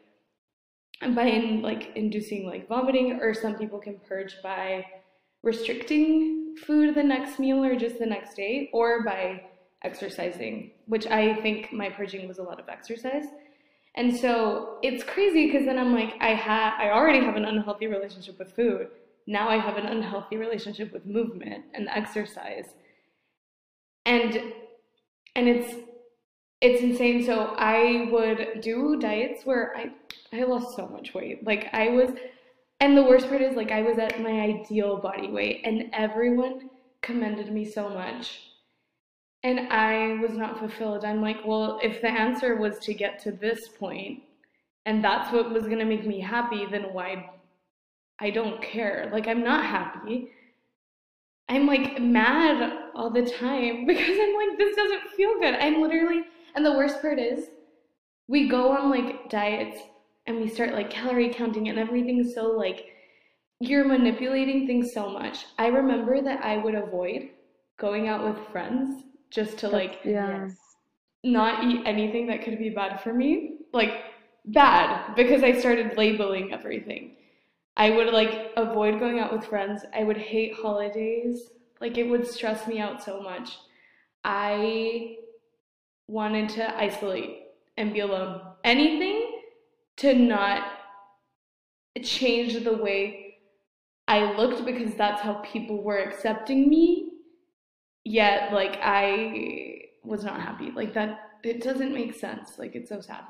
by 1.16 1.24
in, 1.24 1.62
like 1.62 1.92
inducing 1.96 2.46
like 2.46 2.68
vomiting 2.68 3.20
or 3.20 3.34
some 3.34 3.56
people 3.56 3.80
can 3.80 4.00
purge 4.08 4.36
by 4.44 4.86
restricting 5.42 6.56
food 6.66 6.94
the 6.94 7.02
next 7.02 7.40
meal 7.40 7.64
or 7.64 7.76
just 7.76 7.98
the 7.98 8.06
next 8.06 8.36
day 8.36 8.70
or 8.74 9.04
by 9.04 9.42
exercising, 9.84 10.72
which 10.86 11.08
I 11.08 11.34
think 11.42 11.74
my 11.74 11.90
purging 11.90 12.28
was 12.28 12.38
a 12.38 12.44
lot 12.44 12.60
of 12.60 12.70
exercise. 12.70 13.26
And 13.96 14.16
so 14.16 14.78
it's 14.84 15.04
crazy 15.04 15.48
because 15.48 15.66
then 15.66 15.80
I'm 15.80 15.94
like, 15.94 16.14
I 16.20 16.36
had, 16.36 16.76
I 16.78 16.92
already 16.92 17.22
have 17.26 17.38
an 17.38 17.46
unhealthy 17.46 17.88
relationship 17.88 18.38
with 18.38 18.52
food. 18.54 18.90
Now 19.30 19.48
I 19.48 19.58
have 19.58 19.78
an 19.78 19.86
unhealthy 19.86 20.38
relationship 20.38 20.92
with 20.92 21.06
movement 21.06 21.66
and 21.76 21.88
exercise. 21.88 22.66
And, 24.04 24.42
and 25.36 25.48
it's, 25.48 25.76
it's 26.62 26.82
insane. 26.82 27.24
So 27.24 27.54
I 27.56 28.10
would 28.12 28.62
do 28.62 28.98
diets 29.00 29.46
where 29.46 29.78
I, 29.78 29.92
I 30.34 30.46
lost 30.46 30.76
so 30.76 30.88
much 30.88 31.14
weight. 31.14 31.46
Like 31.46 31.70
I 31.74 31.90
was, 31.90 32.10
and 32.80 32.98
the 32.98 33.04
worst 33.04 33.30
part 33.30 33.44
is 33.44 33.56
like 33.56 33.72
I 33.72 33.84
was 33.84 34.00
at 34.00 34.20
my 34.20 34.32
ideal 34.32 34.98
body 34.98 35.30
weight 35.30 35.62
and 35.64 35.92
everyone 35.94 36.72
commended 37.04 37.52
me 37.52 37.66
so 37.66 37.88
much. 37.88 38.40
And 39.44 39.72
I 39.72 40.20
was 40.24 40.32
not 40.32 40.58
fulfilled. 40.58 41.06
I'm 41.06 41.22
like, 41.22 41.46
well, 41.46 41.80
if 41.84 42.02
the 42.02 42.10
answer 42.10 42.56
was 42.56 42.80
to 42.80 42.96
get 42.96 43.22
to 43.26 43.32
this 43.32 43.68
point 43.78 44.24
and 44.88 45.04
that's 45.04 45.32
what 45.32 45.52
was 45.52 45.66
going 45.66 45.78
to 45.78 45.86
make 45.86 46.08
me 46.08 46.20
happy, 46.20 46.66
then 46.66 46.86
why? 46.94 47.30
I 48.22 48.30
don't 48.30 48.62
care. 48.62 49.10
Like, 49.12 49.28
I'm 49.28 49.44
not 49.44 49.66
happy. 49.66 50.30
I'm 51.48 51.66
like 51.66 52.00
mad 52.02 52.92
all 52.96 53.10
the 53.10 53.26
time 53.26 53.86
because 53.88 54.18
I'm 54.22 54.36
like, 54.36 54.58
this 54.58 54.76
doesn't 54.76 55.10
feel 55.16 55.40
good. 55.40 55.56
I'm 55.56 55.82
literally, 55.82 56.24
and 56.56 56.66
the 56.66 56.74
worst 56.74 57.02
part 57.02 57.20
is, 57.20 57.48
we 58.28 58.48
go 58.48 58.72
on 58.72 58.90
like 58.92 59.30
diets 59.30 59.80
and 60.28 60.40
we 60.40 60.48
start 60.48 60.74
like 60.74 60.90
calorie 60.92 61.34
counting 61.34 61.70
and 61.70 61.80
everything's 61.80 62.36
so 62.36 62.48
like, 62.52 62.88
you're 63.60 63.86
manipulating 63.88 64.68
things 64.68 64.94
so 64.94 65.10
much. 65.10 65.46
I 65.58 65.68
remember 65.68 66.22
that 66.22 66.44
I 66.44 66.58
would 66.58 66.76
avoid 66.76 67.30
going 67.78 68.08
out 68.08 68.24
with 68.24 68.48
friends 68.52 69.04
just 69.32 69.58
to 69.60 69.68
like 69.70 70.00
Yes. 70.04 70.56
not 71.24 71.64
eat 71.66 71.84
anything 71.86 72.28
that 72.28 72.44
could 72.44 72.60
be 72.60 72.70
bad 72.70 73.02
for 73.02 73.14
me. 73.14 73.58
Like 73.74 73.92
bad 74.46 75.16
because 75.16 75.44
I 75.44 75.60
started 75.60 75.98
labeling 75.98 76.54
everything. 76.54 77.16
I 77.80 77.90
would 77.92 78.14
like 78.14 78.52
avoid 78.58 79.00
going 79.00 79.20
out 79.20 79.32
with 79.32 79.46
friends. 79.46 79.84
I 79.94 80.04
would 80.04 80.18
hate 80.18 80.54
holidays. 80.54 81.50
Like 81.80 81.98
it 81.98 82.04
would 82.04 82.28
stress 82.28 82.68
me 82.68 82.80
out 82.80 83.02
so 83.02 83.22
much. 83.22 83.58
I 84.26 85.16
wanted 86.08 86.50
to 86.50 86.78
isolate 86.78 87.44
and 87.78 87.94
be 87.94 88.02
alone. 88.02 88.42
Anything 88.66 89.42
to 89.98 90.14
not 90.14 90.68
change 92.04 92.64
the 92.64 92.76
way 92.76 93.38
I 94.10 94.36
looked 94.36 94.66
because 94.66 94.96
that's 94.96 95.22
how 95.22 95.36
people 95.36 95.82
were 95.82 96.00
accepting 96.00 96.68
me. 96.68 97.12
Yet, 98.04 98.52
like, 98.54 98.80
I 98.82 99.84
was 100.04 100.24
not 100.24 100.42
happy. 100.42 100.72
Like, 100.72 100.94
that, 100.96 101.20
it 101.44 101.62
doesn't 101.62 101.94
make 101.94 102.16
sense. 102.16 102.58
Like, 102.58 102.76
it's 102.76 102.90
so 102.90 103.02
sad. 103.02 103.24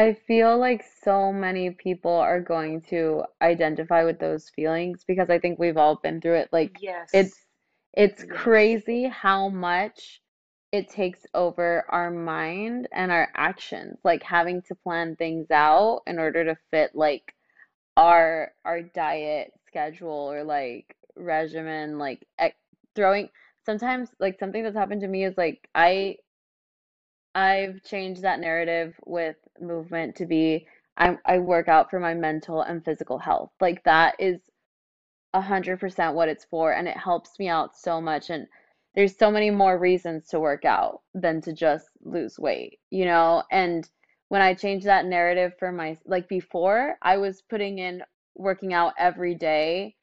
I 0.00 0.14
feel 0.14 0.58
like 0.58 0.82
so 1.04 1.30
many 1.32 1.70
people 1.72 2.12
are 2.12 2.40
going 2.40 2.80
to 2.90 3.24
identify 3.42 4.04
with 4.04 4.18
those 4.18 4.48
feelings 4.48 5.04
because 5.06 5.28
I 5.30 5.38
think 5.38 5.58
we've 5.58 5.76
all 5.76 5.96
been 5.96 6.20
through 6.22 6.36
it. 6.36 6.48
Like 6.52 6.80
Yes. 6.80 7.12
it's 7.12 7.46
it's 7.94 8.24
Yes. 8.24 8.30
crazy 8.30 9.04
how 9.08 9.48
much 9.50 10.22
it 10.72 10.88
takes 10.88 11.26
over 11.34 11.84
our 11.90 12.10
mind 12.10 12.88
and 12.92 13.12
our 13.12 13.28
actions, 13.36 13.98
like 14.04 14.22
having 14.22 14.62
to 14.62 14.74
plan 14.76 15.16
things 15.16 15.50
out 15.50 16.02
in 16.06 16.18
order 16.18 16.44
to 16.46 16.56
fit 16.70 16.92
like 16.94 17.34
our 17.96 18.52
our 18.64 18.82
diet 18.82 19.52
schedule 19.66 20.32
or 20.32 20.44
like 20.44 20.96
regimen, 21.16 21.98
like 21.98 22.26
throwing 22.96 23.28
sometimes 23.66 24.10
like 24.20 24.38
something 24.38 24.62
that's 24.62 24.76
happened 24.76 25.02
to 25.02 25.08
me 25.08 25.24
is 25.24 25.36
like 25.36 25.68
I 25.74 26.16
I've 27.34 27.82
changed 27.84 28.22
that 28.22 28.40
narrative 28.40 28.94
with 29.06 29.36
movement 29.60 30.16
to 30.16 30.26
be 30.26 30.66
I 30.96 31.16
I 31.24 31.38
work 31.38 31.68
out 31.68 31.90
for 31.90 32.00
my 32.00 32.14
mental 32.14 32.62
and 32.62 32.84
physical 32.84 33.18
health. 33.18 33.50
Like 33.60 33.82
that 33.84 34.16
is 34.18 34.40
100% 35.34 36.14
what 36.14 36.28
it's 36.28 36.44
for 36.44 36.72
and 36.72 36.88
it 36.88 36.96
helps 36.96 37.38
me 37.38 37.48
out 37.48 37.76
so 37.76 38.00
much 38.00 38.30
and 38.30 38.46
there's 38.94 39.16
so 39.16 39.30
many 39.30 39.50
more 39.50 39.78
reasons 39.78 40.28
to 40.28 40.40
work 40.40 40.64
out 40.64 41.02
than 41.14 41.40
to 41.42 41.52
just 41.52 41.88
lose 42.02 42.38
weight, 42.38 42.80
you 42.90 43.04
know? 43.04 43.44
And 43.52 43.88
when 44.28 44.42
I 44.42 44.54
changed 44.54 44.86
that 44.86 45.06
narrative 45.06 45.52
for 45.58 45.70
my 45.72 45.96
like 46.06 46.28
before, 46.28 46.96
I 47.02 47.16
was 47.18 47.42
putting 47.42 47.78
in 47.78 48.02
working 48.34 48.74
out 48.74 48.94
every 48.98 49.34
day 49.36 49.94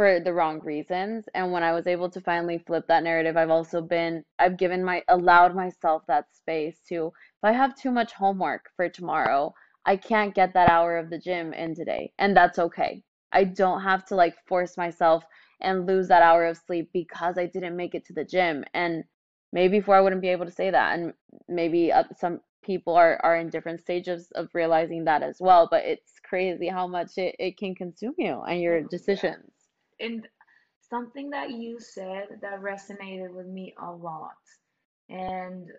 for 0.00 0.18
the 0.18 0.32
wrong 0.32 0.60
reasons. 0.60 1.28
And 1.34 1.52
when 1.52 1.62
I 1.62 1.72
was 1.72 1.86
able 1.86 2.08
to 2.08 2.22
finally 2.22 2.56
flip 2.56 2.86
that 2.88 3.02
narrative, 3.02 3.36
I've 3.36 3.50
also 3.50 3.82
been 3.82 4.24
I've 4.38 4.56
given 4.56 4.82
my 4.82 5.02
allowed 5.08 5.54
myself 5.54 6.04
that 6.08 6.34
space 6.34 6.78
to 6.88 7.08
if 7.08 7.42
I 7.42 7.52
have 7.52 7.76
too 7.76 7.90
much 7.90 8.14
homework 8.14 8.70
for 8.76 8.88
tomorrow, 8.88 9.52
I 9.84 9.96
can't 9.96 10.34
get 10.34 10.54
that 10.54 10.70
hour 10.70 10.96
of 10.96 11.10
the 11.10 11.18
gym 11.18 11.52
in 11.52 11.74
today, 11.74 12.14
and 12.18 12.34
that's 12.34 12.58
okay. 12.58 13.02
I 13.32 13.44
don't 13.44 13.82
have 13.82 14.06
to 14.06 14.14
like 14.14 14.36
force 14.46 14.78
myself 14.78 15.22
and 15.60 15.86
lose 15.86 16.08
that 16.08 16.22
hour 16.22 16.46
of 16.46 16.56
sleep 16.56 16.88
because 16.94 17.36
I 17.36 17.44
didn't 17.44 17.76
make 17.76 17.94
it 17.94 18.06
to 18.06 18.14
the 18.14 18.24
gym. 18.24 18.64
And 18.72 19.04
maybe 19.52 19.80
before 19.80 19.96
I 19.96 20.00
wouldn't 20.00 20.22
be 20.22 20.28
able 20.28 20.46
to 20.46 20.50
say 20.50 20.70
that. 20.70 20.98
And 20.98 21.12
maybe 21.46 21.92
uh, 21.92 22.04
some 22.18 22.40
people 22.64 22.94
are, 22.94 23.20
are 23.22 23.36
in 23.36 23.50
different 23.50 23.80
stages 23.80 24.30
of 24.34 24.48
realizing 24.54 25.04
that 25.04 25.22
as 25.22 25.36
well. 25.40 25.68
But 25.70 25.84
it's 25.84 26.12
crazy 26.24 26.68
how 26.68 26.86
much 26.86 27.18
it, 27.18 27.36
it 27.38 27.58
can 27.58 27.74
consume 27.74 28.14
you 28.16 28.40
and 28.48 28.62
your 28.62 28.80
decisions. 28.80 29.59
And 30.00 30.26
something 30.88 31.30
that 31.30 31.50
you 31.50 31.78
said 31.80 32.40
that 32.42 32.60
resonated 32.60 33.32
with 33.32 33.46
me 33.46 33.74
a 33.80 33.90
lot, 33.90 34.32
and 35.08 35.70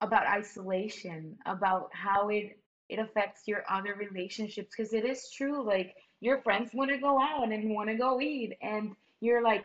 about 0.00 0.26
isolation, 0.26 1.36
about 1.46 1.90
how 1.92 2.28
it 2.28 2.58
it 2.88 2.98
affects 2.98 3.42
your 3.46 3.64
other 3.68 3.94
relationships 3.94 4.74
because 4.76 4.92
it 4.92 5.04
is 5.04 5.30
true 5.30 5.64
like 5.66 5.94
your 6.20 6.40
friends 6.42 6.70
want 6.72 6.90
to 6.90 6.98
go 6.98 7.20
out 7.20 7.50
and 7.50 7.70
want 7.74 7.88
to 7.88 7.96
go 7.96 8.20
eat 8.20 8.56
and 8.62 8.92
you're 9.20 9.42
like 9.42 9.64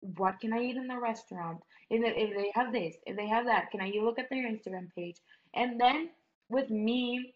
what 0.00 0.40
can 0.40 0.52
i 0.52 0.60
eat 0.60 0.76
in 0.76 0.88
the 0.88 0.98
restaurant? 0.98 1.58
If, 1.90 2.02
if 2.04 2.36
they 2.36 2.50
have 2.54 2.72
this 2.72 2.96
if 3.06 3.16
they 3.16 3.28
have 3.28 3.44
that 3.46 3.70
can 3.70 3.80
i 3.80 3.86
you 3.86 4.04
look 4.04 4.18
at 4.18 4.30
their 4.30 4.50
instagram 4.50 4.88
page? 4.96 5.16
And 5.54 5.80
then 5.80 6.10
with 6.48 6.70
me 6.70 7.34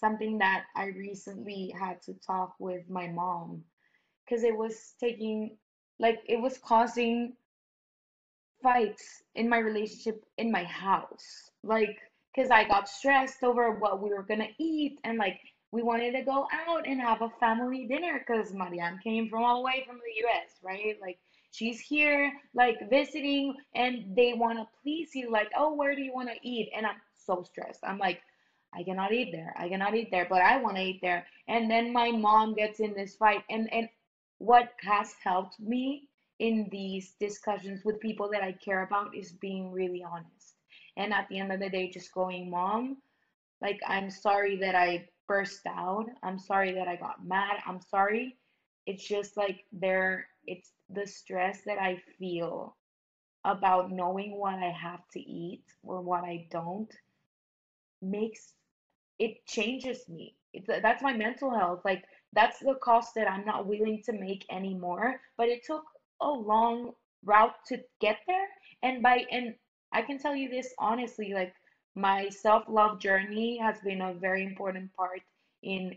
something 0.00 0.38
that 0.38 0.64
i 0.74 0.86
recently 0.86 1.74
had 1.78 2.00
to 2.02 2.14
talk 2.26 2.54
with 2.58 2.88
my 2.88 3.08
mom 3.08 3.62
because 4.24 4.44
it 4.44 4.56
was 4.56 4.94
taking 5.00 5.56
like 5.98 6.20
it 6.26 6.40
was 6.40 6.58
causing 6.58 7.34
fights 8.62 9.22
in 9.34 9.48
my 9.48 9.58
relationship 9.58 10.24
in 10.38 10.50
my 10.50 10.64
house 10.64 11.50
like 11.62 11.98
because 12.34 12.50
I 12.50 12.64
got 12.64 12.88
stressed 12.88 13.42
over 13.42 13.72
what 13.72 14.02
we 14.02 14.10
were 14.10 14.22
gonna 14.22 14.48
eat 14.58 14.98
and 15.04 15.18
like 15.18 15.38
we 15.72 15.82
wanted 15.82 16.12
to 16.12 16.22
go 16.22 16.46
out 16.68 16.86
and 16.86 17.00
have 17.00 17.22
a 17.22 17.28
family 17.40 17.86
dinner 17.86 18.24
because 18.26 18.52
Marianne 18.52 18.98
came 19.02 19.28
from 19.28 19.42
all 19.42 19.56
the 19.56 19.62
way 19.62 19.82
from 19.86 19.96
the 19.96 20.26
US, 20.26 20.60
right? 20.62 20.96
Like 21.00 21.18
she's 21.50 21.80
here 21.80 22.32
like 22.54 22.76
visiting 22.90 23.54
and 23.74 24.16
they 24.16 24.34
want 24.34 24.58
to 24.58 24.66
please 24.82 25.10
you 25.14 25.30
like, 25.30 25.48
"Oh, 25.56 25.74
where 25.74 25.96
do 25.96 26.02
you 26.02 26.14
want 26.14 26.28
to 26.28 26.48
eat?" 26.48 26.70
And 26.76 26.86
I'm 26.86 27.00
so 27.16 27.42
stressed. 27.42 27.80
I'm 27.84 27.98
like, 27.98 28.20
I 28.72 28.84
cannot 28.84 29.12
eat 29.12 29.30
there. 29.32 29.52
I 29.56 29.68
cannot 29.68 29.94
eat 29.96 30.10
there, 30.12 30.26
but 30.28 30.42
I 30.42 30.58
want 30.58 30.76
to 30.76 30.82
eat 30.82 31.00
there. 31.02 31.26
And 31.48 31.70
then 31.70 31.92
my 31.92 32.10
mom 32.12 32.54
gets 32.54 32.80
in 32.80 32.94
this 32.94 33.16
fight 33.16 33.42
and 33.50 33.72
and 33.72 33.88
what 34.38 34.68
has 34.82 35.14
helped 35.22 35.58
me 35.60 36.08
in 36.38 36.68
these 36.70 37.14
discussions 37.20 37.84
with 37.84 38.00
people 38.00 38.28
that 38.30 38.42
I 38.42 38.52
care 38.52 38.82
about 38.82 39.14
is 39.16 39.32
being 39.32 39.72
really 39.72 40.02
honest. 40.04 40.54
And 40.96 41.12
at 41.12 41.28
the 41.28 41.38
end 41.38 41.52
of 41.52 41.60
the 41.60 41.70
day 41.70 41.88
just 41.88 42.12
going 42.12 42.50
mom 42.50 42.98
like 43.60 43.80
i'm 43.86 44.10
sorry 44.10 44.56
that 44.58 44.74
i 44.74 45.06
burst 45.26 45.66
out. 45.66 46.06
I'm 46.22 46.38
sorry 46.38 46.72
that 46.72 46.88
i 46.88 46.96
got 46.96 47.24
mad. 47.24 47.56
I'm 47.66 47.80
sorry. 47.80 48.36
It's 48.86 49.06
just 49.06 49.36
like 49.36 49.64
there 49.72 50.26
it's 50.46 50.72
the 50.90 51.06
stress 51.06 51.62
that 51.66 51.78
i 51.78 51.96
feel 52.18 52.76
about 53.44 53.90
knowing 53.90 54.38
what 54.38 54.58
i 54.58 54.70
have 54.70 55.00
to 55.12 55.20
eat 55.20 55.64
or 55.82 56.00
what 56.02 56.24
i 56.24 56.46
don't 56.50 56.92
makes 58.02 58.52
it 59.18 59.46
changes 59.46 60.08
me. 60.08 60.34
It's 60.52 60.68
that's 60.82 61.02
my 61.02 61.12
mental 61.12 61.50
health. 61.54 61.80
Like 61.84 62.04
that's 62.34 62.58
the 62.58 62.74
cost 62.82 63.14
that 63.14 63.30
i'm 63.30 63.44
not 63.44 63.66
willing 63.66 64.02
to 64.04 64.12
make 64.12 64.44
anymore. 64.50 65.20
But 65.36 65.48
it 65.48 65.64
took 65.64 65.84
a 66.20 66.28
long 66.28 66.92
route 67.24 67.54
to 67.68 67.82
get 68.00 68.18
there. 68.26 68.48
And 68.82 69.02
by 69.02 69.24
and 69.30 69.54
I 69.92 70.02
can 70.02 70.18
tell 70.18 70.34
you 70.34 70.48
this 70.48 70.74
honestly, 70.78 71.32
like 71.34 71.54
my 71.94 72.28
self-love 72.28 72.98
journey 72.98 73.58
has 73.58 73.76
been 73.80 74.00
a 74.00 74.14
very 74.14 74.44
important 74.44 74.94
part 74.96 75.20
in 75.62 75.96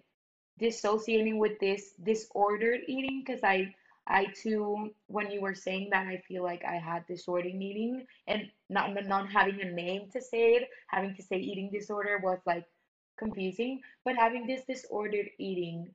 dissociating 0.60 1.38
with 1.38 1.60
this 1.60 1.94
disordered 2.04 2.82
eating. 2.88 3.24
Because 3.26 3.44
I 3.44 3.74
I 4.08 4.26
too 4.26 4.92
when 5.08 5.32
you 5.32 5.42
were 5.42 5.56
saying 5.56 5.90
that 5.92 6.08
I 6.08 6.18
feel 6.28 6.44
like 6.44 6.64
I 6.64 6.76
had 6.76 7.06
disordered 7.08 7.54
eating. 7.54 8.06
And 8.28 8.50
not 8.70 8.94
not 9.06 9.32
having 9.32 9.62
a 9.62 9.72
name 9.72 10.10
to 10.14 10.22
say 10.22 10.56
it, 10.56 10.70
having 10.88 11.16
to 11.16 11.24
say 11.24 11.38
eating 11.38 11.70
disorder 11.72 12.20
was 12.24 12.40
like 12.46 12.66
confusing, 13.18 13.82
but 14.06 14.16
having 14.16 14.46
this 14.46 14.64
disordered 14.66 15.30
eating, 15.40 15.90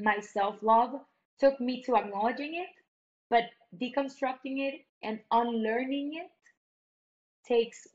my 0.00 0.18
self-love 0.20 1.00
took 1.38 1.60
me 1.60 1.82
to 1.82 1.96
acknowledging 1.96 2.54
it, 2.54 2.68
but 3.30 3.44
deconstructing 3.80 4.58
it 4.60 4.84
and 5.02 5.20
unlearning 5.30 6.14
it 6.14 6.30
takes 7.46 7.86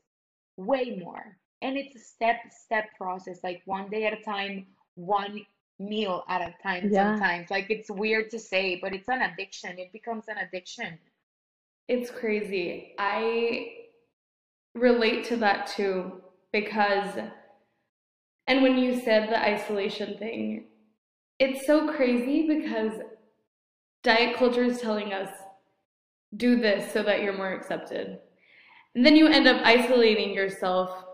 way 0.56 0.96
more. 1.02 1.36
And 1.62 1.76
it's 1.76 1.94
a 1.96 1.98
step 1.98 2.36
step 2.50 2.84
process, 2.96 3.40
like 3.42 3.62
one 3.66 3.90
day 3.90 4.06
at 4.06 4.12
a 4.12 4.22
time, 4.22 4.66
one 4.94 5.44
meal 5.78 6.24
at 6.28 6.40
a 6.42 6.54
time 6.62 6.90
Yeah. 6.90 7.14
sometimes. 7.14 7.50
Like 7.50 7.66
it's 7.70 7.90
weird 7.90 8.30
to 8.30 8.38
say, 8.38 8.76
but 8.80 8.94
it's 8.94 9.08
an 9.08 9.22
addiction. 9.22 9.78
It 9.78 9.92
becomes 9.92 10.28
an 10.28 10.38
addiction. 10.38 10.98
It's 11.88 12.10
crazy. 12.10 12.94
I 12.98 13.76
relate 14.74 15.24
to 15.24 15.36
that 15.38 15.66
too 15.66 16.22
because, 16.52 17.18
and 18.46 18.62
when 18.62 18.78
you 18.78 19.00
said 19.00 19.28
the 19.28 19.42
isolation 19.42 20.16
thing, 20.18 20.64
it's 21.40 21.66
so 21.66 21.92
crazy 21.92 22.46
because 22.46 22.92
diet 24.02 24.36
culture 24.36 24.62
is 24.62 24.80
telling 24.80 25.12
us 25.12 25.30
do 26.36 26.60
this 26.60 26.92
so 26.92 27.02
that 27.02 27.22
you're 27.22 27.36
more 27.36 27.52
accepted. 27.52 28.18
And 28.94 29.04
then 29.04 29.16
you 29.16 29.26
end 29.26 29.48
up 29.48 29.60
isolating 29.64 30.32
yourself. 30.32 31.04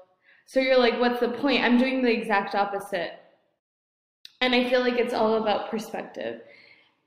So 0.46 0.60
you're 0.60 0.78
like, 0.78 1.00
what's 1.00 1.20
the 1.20 1.28
point? 1.28 1.62
I'm 1.62 1.78
doing 1.78 2.02
the 2.02 2.12
exact 2.12 2.54
opposite. 2.54 3.12
And 4.40 4.54
I 4.54 4.68
feel 4.68 4.80
like 4.80 4.98
it's 4.98 5.14
all 5.14 5.36
about 5.42 5.70
perspective. 5.70 6.42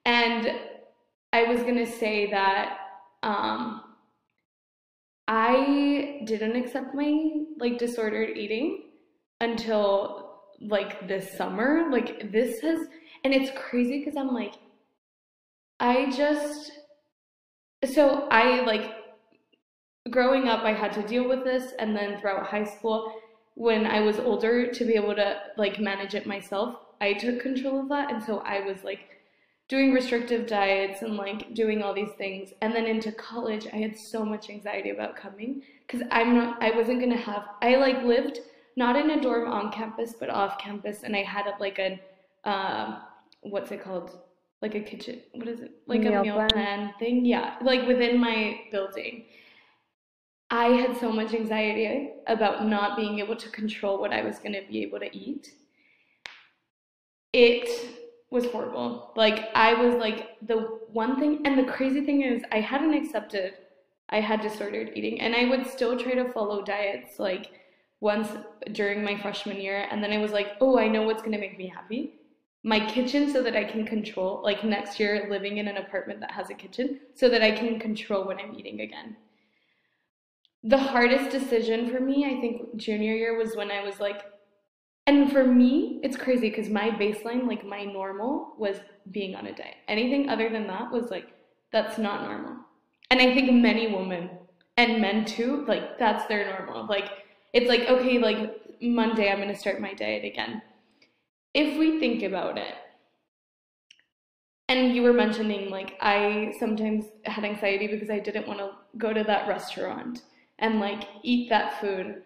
And 0.06 0.52
I 1.34 1.44
was 1.44 1.62
going 1.62 1.78
to 1.78 1.86
say 1.86 2.32
that 2.32 2.78
um, 3.22 3.84
I 5.28 6.22
didn't 6.26 6.56
accept 6.56 6.96
my 6.96 7.44
like 7.58 7.78
disordered 7.78 8.38
eating 8.38 8.86
until 9.42 10.42
like 10.60 11.08
this 11.08 11.38
summer. 11.38 11.90
Like 11.92 12.32
this 12.32 12.60
has, 12.62 12.80
and 13.24 13.34
it's 13.34 13.52
crazy 13.58 14.00
because 14.00 14.16
I'm 14.16 14.34
like, 14.34 14.54
I 15.80 16.12
just, 16.12 16.72
so 17.94 18.28
I 18.30 18.62
like 18.62 18.96
growing 20.12 20.48
up, 20.48 20.64
I 20.64 20.74
had 20.74 20.94
to 20.94 21.08
deal 21.08 21.28
with 21.28 21.44
this, 21.44 21.74
and 21.80 21.96
then 21.96 22.20
throughout 22.20 22.48
high 22.48 22.64
school, 22.64 23.14
when 23.56 23.86
I 23.86 24.02
was 24.02 24.20
older, 24.20 24.72
to 24.72 24.86
be 24.86 24.94
able 24.94 25.16
to 25.16 25.42
like 25.58 25.80
manage 25.80 26.16
it 26.16 26.26
myself, 26.26 26.76
I 27.02 27.14
took 27.14 27.42
control 27.42 27.82
of 27.82 27.90
that, 27.90 28.12
and 28.12 28.24
so 28.24 28.40
I 28.40 28.62
was 28.62 28.84
like 28.84 29.02
doing 29.68 29.94
restrictive 29.94 30.48
diets 30.48 31.04
and 31.04 31.16
like 31.16 31.54
doing 31.54 31.84
all 31.84 31.94
these 31.94 32.14
things. 32.18 32.52
And 32.62 32.74
then 32.74 32.86
into 32.86 33.12
college, 33.12 33.68
I 33.72 33.78
had 33.78 33.98
so 33.98 34.26
much 34.26 34.50
anxiety 34.50 34.90
about 34.90 35.16
coming 35.16 35.62
because 35.86 36.06
I'm 36.12 36.36
not, 36.36 36.62
I 36.62 36.72
wasn't 36.72 37.00
gonna 37.00 37.18
have, 37.18 37.46
I 37.62 37.76
like 37.76 38.04
lived 38.04 38.40
not 38.76 38.96
in 38.96 39.12
a 39.12 39.22
dorm 39.22 39.52
on 39.52 39.72
campus, 39.72 40.14
but 40.20 40.30
off 40.30 40.58
campus, 40.58 41.04
and 41.04 41.16
I 41.16 41.24
had 41.24 41.46
like 41.60 41.80
a, 41.80 42.00
uh, 42.46 43.00
what's 43.42 43.72
it 43.72 43.84
called? 43.84 44.20
Like 44.62 44.76
a 44.76 44.82
kitchen, 44.82 45.22
what 45.34 45.48
is 45.48 45.62
it? 45.62 45.72
Like 45.88 46.02
a 46.02 46.10
Meal 46.10 46.22
meal 46.24 46.36
plan. 46.36 46.50
plan 46.50 46.94
thing, 47.00 47.26
yeah, 47.26 47.56
like 47.62 47.88
within 47.88 48.20
my 48.20 48.62
building. 48.72 49.26
I 50.52 50.66
had 50.66 50.98
so 50.98 51.12
much 51.12 51.34
anxiety 51.34 52.12
about 52.28 52.66
not 52.66 52.98
being 52.98 53.20
able 53.20 53.36
to 53.36 53.50
control 53.50 54.00
what 54.00 54.12
I 54.12 54.24
was 54.24 54.40
going 54.40 54.54
to 54.54 54.64
be 54.68 54.82
able 54.82 55.00
to 55.00 55.16
eat. 55.16 55.54
It 57.32 57.70
was 58.32 58.46
horrible. 58.48 59.12
Like, 59.16 59.50
I 59.56 59.76
was 59.76 59.96
like, 59.96 60.38
the 60.42 60.80
one 60.92 61.20
thing, 61.20 61.42
and 61.46 61.58
the 61.58 61.72
crazy 61.72 62.04
thing 62.04 62.24
is, 62.24 62.42
I 62.52 62.60
hadn't 62.60 62.94
accepted 62.94 63.54
I 64.10 64.22
had 64.22 64.42
disordered 64.42 64.92
eating, 64.96 65.22
and 65.22 65.36
I 65.36 65.46
would 65.46 65.68
still 65.68 65.98
try 65.98 66.14
to 66.14 66.32
follow 66.34 66.64
diets 66.64 67.20
like 67.20 67.52
once 68.02 68.28
during 68.72 69.04
my 69.04 69.16
freshman 69.22 69.62
year, 69.62 69.88
and 69.92 70.04
then 70.04 70.12
I 70.12 70.18
was 70.18 70.32
like, 70.32 70.54
oh, 70.62 70.80
I 70.80 70.88
know 70.88 71.04
what's 71.04 71.22
going 71.22 71.34
to 71.34 71.38
make 71.38 71.58
me 71.58 71.68
happy. 71.68 72.19
My 72.64 72.86
kitchen, 72.86 73.32
so 73.32 73.42
that 73.44 73.56
I 73.56 73.64
can 73.64 73.86
control, 73.86 74.42
like 74.44 74.64
next 74.64 75.00
year, 75.00 75.28
living 75.30 75.58
in 75.58 75.68
an 75.68 75.78
apartment 75.78 76.20
that 76.20 76.32
has 76.32 76.50
a 76.50 76.54
kitchen, 76.54 77.00
so 77.16 77.30
that 77.30 77.42
I 77.42 77.52
can 77.52 77.80
control 77.80 78.26
what 78.26 78.40
I'm 78.40 78.56
eating 78.56 78.82
again 78.82 79.16
the 80.64 80.78
hardest 80.78 81.32
decision 81.32 81.90
for 81.90 82.00
me, 82.00 82.26
I 82.26 82.42
think, 82.42 82.76
junior 82.76 83.16
year 83.16 83.38
was 83.38 83.56
when 83.56 83.72
I 83.72 83.84
was 83.84 84.00
like, 84.00 84.24
and 85.08 85.32
for 85.32 85.44
me, 85.44 86.00
it's 86.04 86.18
crazy 86.18 86.50
because 86.50 86.70
my 86.70 86.90
baseline, 86.92 87.48
like 87.48 87.66
my 87.66 87.84
normal, 87.86 88.54
was 88.58 88.78
being 89.12 89.36
on 89.36 89.48
a 89.48 89.56
diet. 89.56 89.78
Anything 89.88 90.30
other 90.30 90.50
than 90.50 90.68
that 90.68 90.92
was 90.92 91.10
like, 91.10 91.30
that's 91.72 91.98
not 91.98 92.24
normal. 92.24 92.58
And 93.10 93.20
I 93.20 93.34
think 93.34 93.52
many 93.52 93.88
women 93.88 94.30
and 94.78 95.02
men 95.02 95.26
too, 95.26 95.66
like 95.68 95.98
that's 95.98 96.26
their 96.28 96.46
normal. 96.46 96.86
Like 96.86 97.10
it's 97.54 97.68
like, 97.68 97.82
okay, 97.90 98.20
like 98.20 98.82
Monday, 98.82 99.32
I'm 99.32 99.38
going 99.38 99.50
to 99.50 99.60
start 99.60 99.82
my 99.82 99.94
diet 99.94 100.26
again. 100.26 100.62
If 101.54 101.78
we 101.78 102.00
think 102.00 102.24
about 102.24 102.58
it, 102.58 102.76
and 104.68 104.96
you 104.96 105.02
were 105.02 105.14
mentioning 105.14 105.70
like 105.72 105.98
I 106.00 106.54
sometimes 106.60 107.06
had 107.26 107.44
anxiety 107.44 107.88
because 107.88 108.10
I 108.10 108.20
didn't 108.20 108.48
want 108.48 108.60
to 108.60 108.72
go 108.98 109.12
to 109.14 109.24
that 109.24 109.48
restaurant 109.48 110.22
and 110.60 110.80
like 110.80 111.08
eat 111.24 111.50
that 111.50 111.82
food. 111.82 112.24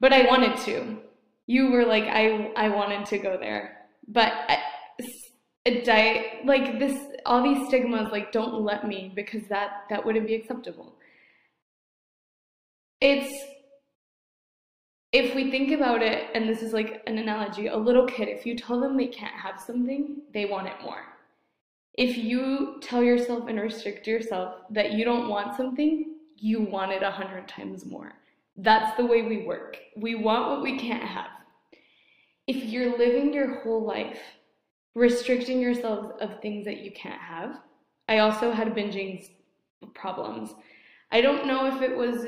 But 0.00 0.12
I 0.12 0.26
wanted 0.26 0.56
to 0.66 0.98
you 1.46 1.70
were 1.70 1.84
like 1.84 2.04
I 2.04 2.52
I 2.56 2.68
wanted 2.68 3.06
to 3.06 3.18
go 3.18 3.36
there, 3.38 3.86
but 4.08 4.32
a 5.64 5.80
diet 5.82 6.44
like 6.44 6.78
this 6.78 6.98
all 7.24 7.42
these 7.42 7.68
stigmas 7.68 8.10
like 8.10 8.32
don't 8.32 8.62
let 8.62 8.86
me 8.86 9.12
because 9.14 9.42
that 9.48 9.84
that 9.90 10.04
wouldn't 10.04 10.26
be 10.26 10.34
acceptable. 10.34 10.94
It's 13.00 13.32
if 15.12 15.34
we 15.34 15.50
think 15.50 15.72
about 15.72 16.02
it, 16.02 16.28
and 16.34 16.48
this 16.48 16.62
is 16.62 16.72
like 16.72 17.02
an 17.06 17.18
analogy, 17.18 17.66
a 17.66 17.76
little 17.76 18.06
kid, 18.06 18.28
if 18.28 18.46
you 18.46 18.56
tell 18.56 18.80
them 18.80 18.96
they 18.96 19.06
can't 19.06 19.34
have 19.34 19.60
something, 19.60 20.22
they 20.32 20.46
want 20.46 20.68
it 20.68 20.82
more. 20.82 21.04
If 21.94 22.16
you 22.16 22.78
tell 22.80 23.02
yourself 23.02 23.48
and 23.48 23.60
restrict 23.60 24.06
yourself 24.06 24.62
that 24.70 24.92
you 24.92 25.04
don't 25.04 25.28
want 25.28 25.56
something, 25.56 26.14
you 26.36 26.62
want 26.62 26.92
it 26.92 27.02
a 27.02 27.10
hundred 27.10 27.46
times 27.46 27.84
more. 27.84 28.14
That's 28.56 28.96
the 28.96 29.04
way 29.04 29.22
we 29.22 29.44
work. 29.44 29.78
We 29.96 30.14
want 30.14 30.50
what 30.50 30.62
we 30.62 30.78
can't 30.78 31.02
have 31.02 31.30
if 32.46 32.64
you're 32.64 32.98
living 32.98 33.32
your 33.32 33.60
whole 33.60 33.84
life 33.84 34.18
restricting 34.94 35.60
yourselves 35.60 36.12
of 36.20 36.40
things 36.40 36.64
that 36.64 36.80
you 36.80 36.92
can't 36.92 37.20
have, 37.20 37.60
I 38.08 38.18
also 38.18 38.50
had 38.50 38.74
binging 38.74 39.30
problems. 39.94 40.54
I 41.10 41.20
don't 41.20 41.46
know 41.46 41.74
if 41.74 41.82
it 41.82 41.96
was, 41.96 42.26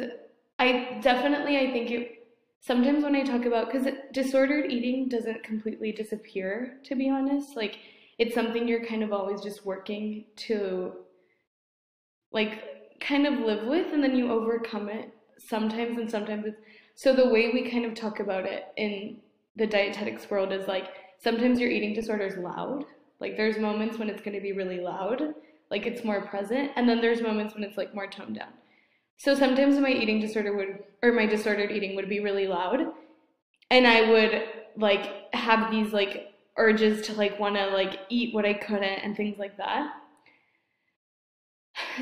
I 0.59 0.99
definitely, 1.03 1.59
I 1.59 1.73
think 1.73 1.91
it, 1.91 2.24
sometimes 2.67 3.05
when 3.05 3.15
I 3.15 3.23
talk 3.23 3.45
about, 3.45 3.71
because 3.71 3.87
disordered 4.13 4.73
eating 4.73 5.09
doesn't 5.09 5.43
completely 5.43 5.93
disappear, 5.93 6.79
to 6.85 6.95
be 6.95 7.11
honest. 7.11 7.57
Like, 7.57 7.79
it's 8.19 8.35
something 8.35 8.67
you're 8.67 8.87
kind 8.87 9.03
of 9.03 9.13
always 9.13 9.43
just 9.43 9.67
working 9.67 10.25
to, 10.37 10.93
like, 12.33 13.01
kind 13.01 13.27
of 13.27 13.41
live 13.41 13.67
with, 13.67 13.93
and 13.93 14.03
then 14.03 14.17
you 14.17 14.33
overcome 14.33 14.89
it 14.89 15.13
sometimes, 15.39 15.99
and 15.99 16.11
sometimes 16.11 16.47
it's, 16.47 16.61
so 16.95 17.15
the 17.15 17.29
way 17.29 17.51
we 17.53 17.71
kind 17.71 17.85
of 17.85 17.95
talk 17.95 18.21
about 18.21 18.47
it 18.47 18.65
in 18.77 19.19
the 19.57 19.67
dietetics 19.67 20.31
world 20.31 20.53
is 20.53 20.67
like 20.67 20.87
sometimes 21.19 21.61
your 21.61 21.71
eating 21.71 21.93
disorder 21.93 22.25
is 22.27 22.37
loud. 22.37 22.85
Like 23.21 23.37
there's 23.37 23.59
moments 23.59 23.99
when 23.99 24.09
it's 24.09 24.23
going 24.23 24.37
to 24.37 24.41
be 24.41 24.53
really 24.53 24.81
loud, 24.81 25.35
like 25.71 25.87
it's 25.87 26.05
more 26.05 26.23
present, 26.23 26.71
and 26.77 26.89
then 26.89 27.01
there's 27.01 27.21
moments 27.21 27.55
when 27.55 27.65
it's 27.65 27.77
like 27.77 27.95
more 27.95 28.07
toned 28.07 28.37
down. 28.37 28.53
So 29.17 29.35
sometimes 29.35 29.79
my 29.79 29.91
eating 29.91 30.21
disorder 30.21 30.57
would 30.57 30.85
or 31.03 31.13
my 31.13 31.27
disordered 31.27 31.71
eating 31.71 31.97
would 31.97 32.09
be 32.09 32.21
really 32.21 32.47
loud, 32.47 32.81
and 33.71 33.87
I 33.87 34.11
would 34.11 34.43
like 34.77 35.35
have 35.35 35.71
these 35.71 35.93
like 35.93 36.33
urges 36.57 37.07
to 37.07 37.15
like 37.15 37.39
want 37.39 37.57
to 37.57 37.67
like 37.67 38.01
eat 38.09 38.35
what 38.35 38.45
I 38.45 38.55
couldn't 38.55 38.83
and 38.83 39.17
things 39.17 39.39
like 39.39 39.57
that. 39.57 39.93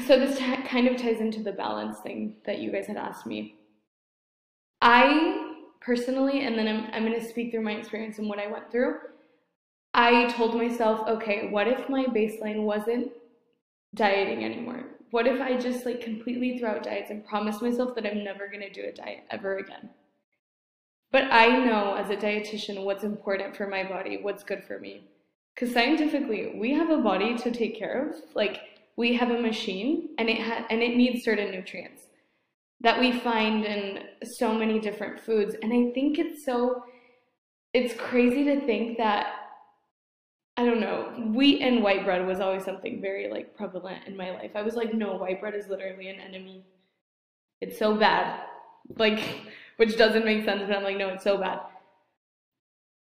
So 0.07 0.19
this 0.19 0.39
t- 0.39 0.57
kind 0.63 0.89
of 0.89 0.97
ties 0.97 1.21
into 1.21 1.43
the 1.43 1.53
balance 1.53 1.99
thing 2.01 2.37
that 2.45 2.59
you 2.59 2.71
guys 2.71 2.87
had 2.87 2.97
asked 2.97 3.27
me. 3.27 3.57
I 4.81 5.55
personally, 5.81 6.45
and 6.45 6.59
then 6.59 6.69
I'm, 6.69 6.91
I'm 6.93 7.07
going 7.07 7.19
to 7.19 7.27
speak 7.27 7.51
through 7.51 7.63
my 7.63 7.73
experience 7.73 8.19
and 8.19 8.29
what 8.29 8.39
I 8.39 8.51
went 8.51 8.71
through. 8.71 8.97
I 9.95 10.31
told 10.33 10.55
myself, 10.57 11.07
okay, 11.09 11.49
what 11.51 11.69
if 11.69 11.89
my 11.89 12.05
baseline 12.05 12.63
wasn't 12.63 13.13
dieting 13.95 14.45
anymore? 14.45 14.85
What 15.13 15.27
if 15.27 15.43
I 15.43 15.59
just 15.59 15.85
like 15.85 16.01
completely 16.01 16.57
threw 16.57 16.69
out 16.69 16.85
diets 16.85 17.11
and 17.11 17.23
promised 17.23 17.61
myself 17.61 17.95
that 17.95 18.07
I'm 18.07 18.25
never 18.25 18.49
going 18.49 18.63
to 18.63 18.73
do 18.73 18.89
a 18.89 18.93
diet 18.93 19.25
ever 19.31 19.59
again? 19.59 19.91
But 21.11 21.25
I 21.25 21.49
know 21.67 21.95
as 21.97 22.09
a 22.09 22.17
dietitian 22.17 22.83
what's 22.85 23.05
important 23.05 23.55
for 23.55 23.67
my 23.67 23.85
body, 23.85 24.21
what's 24.23 24.43
good 24.43 24.65
for 24.65 24.79
me. 24.79 25.05
Because 25.55 25.75
scientifically, 25.75 26.59
we 26.59 26.73
have 26.73 26.89
a 26.89 26.97
body 26.97 27.37
to 27.37 27.51
take 27.51 27.79
care 27.79 28.09
of. 28.09 28.15
Like, 28.35 28.63
we 28.97 29.13
have 29.13 29.31
a 29.31 29.39
machine 29.39 30.15
and 30.17 30.31
it 30.31 30.41
ha- 30.41 30.65
and 30.71 30.83
it 30.83 30.97
needs 30.97 31.25
certain 31.25 31.51
nutrients 31.51 32.05
that 32.81 32.99
we 32.99 33.13
find 33.13 33.67
in 33.67 34.05
so 34.39 34.55
many 34.55 34.81
different 34.81 35.21
foods. 35.21 35.55
And 35.63 35.75
I 35.75 35.93
think 35.93 36.19
it's 36.19 36.43
so, 36.47 36.85
it's 37.75 37.93
crazy 38.01 38.45
to 38.45 38.63
think 38.63 38.97
that, 38.97 39.42
I 40.57 40.67
don't 40.67 40.81
know, 40.81 41.31
wheat 41.35 41.63
and 41.63 41.83
white 41.83 42.05
bread 42.05 42.27
was 42.27 42.41
always 42.41 42.65
something 42.65 43.01
very 43.01 43.31
like 43.31 43.57
prevalent 43.57 44.07
in 44.07 44.17
my 44.17 44.31
life. 44.33 44.51
I 44.55 44.63
was 44.63 44.75
like, 44.75 44.93
no, 44.93 45.17
white 45.17 45.41
bread 45.41 45.55
is 45.55 45.69
literally 45.69 46.09
an 46.09 46.21
enemy. 46.21 46.65
It's 47.61 47.79
so 47.79 47.97
bad. 47.97 48.41
Like, 48.97 49.21
which 49.79 49.97
doesn't 49.97 50.25
make 50.25 50.45
sense, 50.45 50.63
but 50.67 50.77
I'm 50.77 50.85
like, 50.85 50.99
no, 50.99 51.09
it's 51.09 51.25
so 51.25 51.39
bad. 51.39 51.61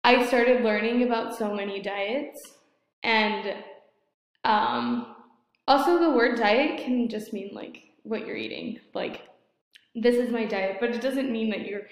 I 0.04 0.26
started 0.26 0.64
learning 0.64 1.04
about 1.04 1.38
so 1.38 1.54
many 1.54 1.82
diets 1.82 2.42
and 3.04 3.56
um, 4.44 5.16
also 5.68 6.00
the 6.00 6.12
word 6.12 6.38
diet 6.38 6.84
can 6.84 7.10
just 7.10 7.34
mean 7.34 7.52
like 7.54 7.84
what 8.04 8.26
you're 8.26 8.38
eating. 8.38 8.80
Like 8.94 9.22
this 9.94 10.16
is 10.16 10.32
my 10.32 10.46
diet, 10.46 10.78
but 10.80 10.92
it 10.92 11.02
doesn't 11.02 11.32
mean 11.32 11.50
that 11.50 11.68
you're, 11.68 11.84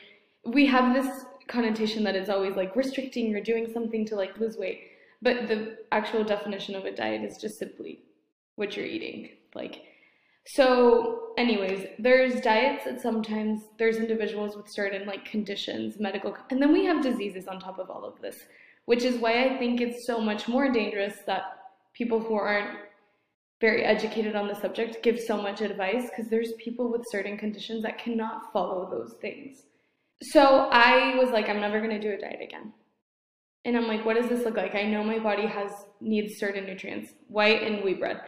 we 0.45 0.65
have 0.67 0.93
this 0.93 1.25
connotation 1.47 2.03
that 2.03 2.15
it's 2.15 2.29
always 2.29 2.55
like 2.55 2.75
restricting 2.75 3.35
or 3.35 3.41
doing 3.41 3.71
something 3.71 4.05
to 4.05 4.15
like 4.15 4.39
lose 4.39 4.57
weight. 4.57 4.91
But 5.25 5.47
the 5.47 5.79
actual 5.91 6.23
definition 6.23 6.75
of 6.75 6.85
a 6.85 6.95
diet 6.95 7.23
is 7.23 7.37
just 7.37 7.57
simply 7.57 8.03
what 8.57 8.77
you're 8.77 8.85
eating. 8.85 9.31
Like, 9.55 9.81
so, 10.45 11.31
anyways, 11.35 11.87
there's 11.97 12.39
diets 12.41 12.85
that 12.85 13.01
sometimes 13.01 13.63
there's 13.79 13.97
individuals 13.97 14.55
with 14.55 14.69
certain 14.69 15.07
like 15.07 15.25
conditions, 15.25 15.99
medical, 15.99 16.37
and 16.51 16.61
then 16.61 16.71
we 16.71 16.85
have 16.85 17.01
diseases 17.01 17.47
on 17.47 17.59
top 17.59 17.79
of 17.79 17.89
all 17.89 18.05
of 18.05 18.21
this, 18.21 18.37
which 18.85 19.03
is 19.03 19.17
why 19.17 19.45
I 19.45 19.57
think 19.57 19.81
it's 19.81 20.05
so 20.05 20.21
much 20.21 20.47
more 20.47 20.71
dangerous 20.71 21.15
that 21.25 21.57
people 21.93 22.19
who 22.19 22.35
aren't 22.35 22.77
very 23.59 23.83
educated 23.83 24.35
on 24.35 24.47
the 24.47 24.53
subject 24.53 25.01
give 25.01 25.19
so 25.19 25.41
much 25.41 25.61
advice 25.61 26.07
because 26.11 26.29
there's 26.29 26.51
people 26.63 26.91
with 26.91 27.01
certain 27.09 27.35
conditions 27.35 27.81
that 27.81 27.97
cannot 27.97 28.53
follow 28.53 28.87
those 28.91 29.15
things. 29.21 29.63
So 30.21 30.69
I 30.71 31.15
was 31.15 31.31
like, 31.31 31.49
I'm 31.49 31.61
never 31.61 31.81
gonna 31.81 31.99
do 31.99 32.11
a 32.11 32.17
diet 32.17 32.41
again. 32.43 32.73
And 33.65 33.75
I'm 33.75 33.87
like, 33.87 34.05
what 34.05 34.15
does 34.15 34.29
this 34.29 34.45
look 34.45 34.57
like? 34.57 34.75
I 34.75 34.83
know 34.83 35.03
my 35.03 35.19
body 35.19 35.47
has 35.47 35.71
needs 35.99 36.37
certain 36.37 36.65
nutrients, 36.65 37.13
white 37.27 37.63
and 37.63 37.83
wheat 37.83 37.99
bread. 37.99 38.21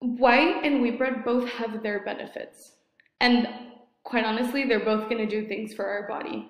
White 0.00 0.64
and 0.64 0.80
wheat 0.80 0.96
bread 0.96 1.24
both 1.24 1.48
have 1.50 1.82
their 1.82 2.04
benefits. 2.04 2.76
And 3.20 3.48
quite 4.04 4.24
honestly, 4.24 4.64
they're 4.64 4.84
both 4.84 5.10
gonna 5.10 5.26
do 5.26 5.46
things 5.46 5.74
for 5.74 5.84
our 5.84 6.08
body 6.08 6.48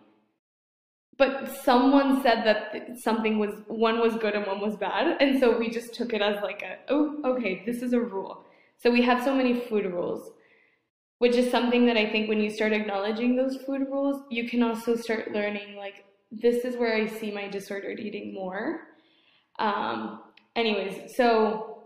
but 1.19 1.51
someone 1.65 2.23
said 2.23 2.45
that 2.45 2.97
something 2.97 3.39
was 3.39 3.51
one 3.67 3.99
was 3.99 4.15
good 4.17 4.35
and 4.35 4.47
one 4.47 4.61
was 4.61 4.77
bad 4.77 5.21
and 5.21 5.39
so 5.39 5.59
we 5.59 5.69
just 5.69 5.93
took 5.93 6.15
it 6.15 6.23
as 6.23 6.41
like 6.43 6.63
a 6.63 6.77
oh 6.89 7.21
okay 7.25 7.63
this 7.67 7.83
is 7.83 7.93
a 7.93 8.01
rule 8.01 8.45
so 8.79 8.91
we 8.91 9.03
have 9.03 9.23
so 9.23 9.35
many 9.35 9.61
food 9.69 9.87
rules 9.87 10.31
which 11.19 11.35
is 11.35 11.51
something 11.51 11.85
that 11.87 11.97
i 11.97 12.09
think 12.11 12.29
when 12.29 12.41
you 12.41 12.49
start 12.49 12.73
acknowledging 12.73 13.37
those 13.37 13.57
food 13.67 13.83
rules 13.91 14.23
you 14.31 14.49
can 14.49 14.63
also 14.63 14.95
start 14.95 15.33
learning 15.33 15.77
like 15.77 16.05
this 16.31 16.65
is 16.65 16.77
where 16.77 16.95
i 16.95 17.07
see 17.07 17.31
my 17.31 17.49
disordered 17.49 18.01
eating 18.01 18.35
more. 18.35 18.81
Um 19.59 20.23
anyways 20.57 21.17
so 21.17 21.85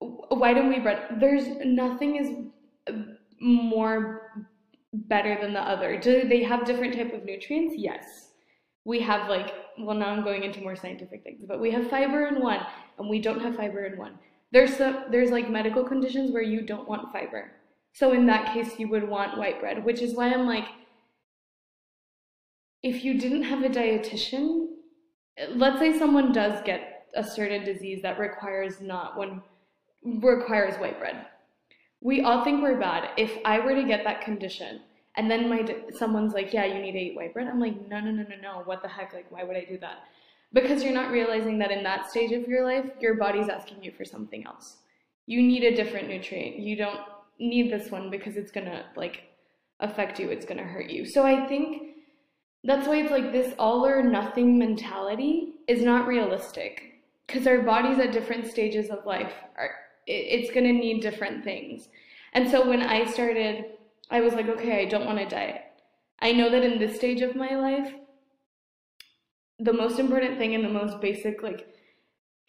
why 0.00 0.52
don't 0.52 0.68
we 0.68 0.80
bread 0.80 1.18
there's 1.20 1.46
nothing 1.64 2.16
is 2.16 2.28
more 3.40 4.46
better 4.92 5.40
than 5.40 5.52
the 5.52 5.60
other. 5.60 5.98
Do 5.98 6.28
they 6.28 6.42
have 6.42 6.64
different 6.64 6.94
type 6.94 7.14
of 7.14 7.24
nutrients? 7.24 7.74
Yes. 7.76 8.28
We 8.84 9.00
have 9.00 9.28
like 9.28 9.52
well 9.78 9.96
now 9.96 10.08
i'm 10.08 10.24
going 10.24 10.42
into 10.42 10.60
more 10.60 10.76
scientific 10.76 11.22
things 11.22 11.44
but 11.46 11.60
we 11.60 11.70
have 11.70 11.88
fiber 11.88 12.26
in 12.26 12.40
one 12.40 12.60
and 12.98 13.08
we 13.08 13.20
don't 13.20 13.40
have 13.40 13.56
fiber 13.56 13.84
in 13.84 13.98
one. 13.98 14.18
There's 14.50 14.76
some 14.76 15.04
there's 15.10 15.30
like 15.30 15.50
medical 15.50 15.84
conditions 15.84 16.32
where 16.32 16.42
you 16.42 16.62
don't 16.62 16.88
want 16.88 17.12
fiber. 17.12 17.52
So 17.94 18.12
in 18.12 18.26
that 18.26 18.52
case 18.54 18.78
you 18.78 18.88
would 18.88 19.08
want 19.08 19.38
white 19.38 19.60
bread 19.60 19.84
which 19.84 20.00
is 20.02 20.14
why 20.14 20.32
i'm 20.32 20.46
like 20.46 20.66
if 22.82 23.04
you 23.04 23.18
didn't 23.18 23.42
have 23.42 23.62
a 23.62 23.68
dietitian 23.68 24.66
let's 25.50 25.78
say 25.78 25.98
someone 25.98 26.32
does 26.32 26.62
get 26.64 27.06
a 27.14 27.24
certain 27.24 27.64
disease 27.64 28.02
that 28.02 28.18
requires 28.18 28.80
not 28.80 29.16
one 29.16 29.42
requires 30.04 30.76
white 30.76 30.98
bread 30.98 31.26
we 32.00 32.22
all 32.22 32.44
think 32.44 32.62
we're 32.62 32.78
bad 32.78 33.10
if 33.16 33.38
i 33.44 33.58
were 33.58 33.74
to 33.74 33.84
get 33.84 34.04
that 34.04 34.20
condition 34.22 34.80
and 35.16 35.30
then 35.30 35.48
my 35.48 35.64
someone's 35.90 36.32
like, 36.32 36.52
yeah, 36.52 36.64
you 36.64 36.80
need 36.80 36.92
to 36.92 36.98
eat 36.98 37.16
white 37.16 37.34
bread. 37.34 37.48
I'm 37.48 37.60
like, 37.60 37.88
no, 37.88 38.00
no, 38.00 38.10
no, 38.10 38.22
no, 38.22 38.36
no. 38.40 38.62
What 38.64 38.82
the 38.82 38.88
heck? 38.88 39.12
Like, 39.12 39.30
why 39.30 39.44
would 39.44 39.56
I 39.56 39.64
do 39.64 39.78
that? 39.78 40.04
Because 40.52 40.82
you're 40.82 40.92
not 40.92 41.10
realizing 41.10 41.58
that 41.58 41.70
in 41.70 41.82
that 41.82 42.10
stage 42.10 42.32
of 42.32 42.48
your 42.48 42.64
life, 42.64 42.90
your 43.00 43.14
body's 43.14 43.48
asking 43.48 43.82
you 43.82 43.92
for 43.92 44.04
something 44.04 44.46
else. 44.46 44.78
You 45.26 45.42
need 45.42 45.64
a 45.64 45.76
different 45.76 46.08
nutrient. 46.08 46.58
You 46.58 46.76
don't 46.76 47.00
need 47.38 47.70
this 47.70 47.90
one 47.90 48.10
because 48.10 48.36
it's 48.36 48.52
gonna 48.52 48.86
like 48.96 49.24
affect 49.80 50.18
you. 50.18 50.30
It's 50.30 50.46
gonna 50.46 50.64
hurt 50.64 50.90
you. 50.90 51.04
So 51.04 51.24
I 51.24 51.46
think 51.46 51.91
that's 52.64 52.86
why 52.86 52.96
it's 52.96 53.10
like 53.10 53.32
this 53.32 53.54
all 53.58 53.84
or 53.84 54.02
nothing 54.02 54.58
mentality 54.58 55.54
is 55.66 55.82
not 55.82 56.06
realistic 56.06 57.02
because 57.26 57.46
our 57.46 57.62
bodies 57.62 57.98
at 57.98 58.12
different 58.12 58.46
stages 58.46 58.90
of 58.90 59.04
life 59.06 59.32
are 59.56 59.70
it's 60.06 60.52
going 60.52 60.66
to 60.66 60.72
need 60.72 61.00
different 61.00 61.44
things. 61.44 61.88
And 62.32 62.50
so 62.50 62.68
when 62.68 62.82
I 62.82 63.04
started, 63.04 63.66
I 64.10 64.20
was 64.20 64.34
like, 64.34 64.48
okay, 64.48 64.82
I 64.82 64.86
don't 64.86 65.06
want 65.06 65.18
to 65.18 65.28
diet. 65.28 65.62
I 66.20 66.32
know 66.32 66.50
that 66.50 66.64
in 66.64 66.78
this 66.78 66.96
stage 66.96 67.20
of 67.20 67.36
my 67.36 67.54
life, 67.54 67.94
the 69.58 69.72
most 69.72 69.98
important 69.98 70.38
thing 70.38 70.54
and 70.54 70.64
the 70.64 70.68
most 70.68 71.00
basic 71.00 71.42
like 71.42 71.68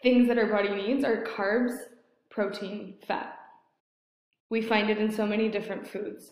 things 0.02 0.28
that 0.28 0.38
our 0.38 0.48
body 0.48 0.70
needs 0.70 1.04
are 1.04 1.24
carbs, 1.24 1.76
protein, 2.30 2.96
fat. 3.08 3.38
We 4.50 4.62
find 4.62 4.90
it 4.90 4.98
in 4.98 5.12
so 5.12 5.26
many 5.26 5.50
different 5.50 5.88
foods. 5.88 6.32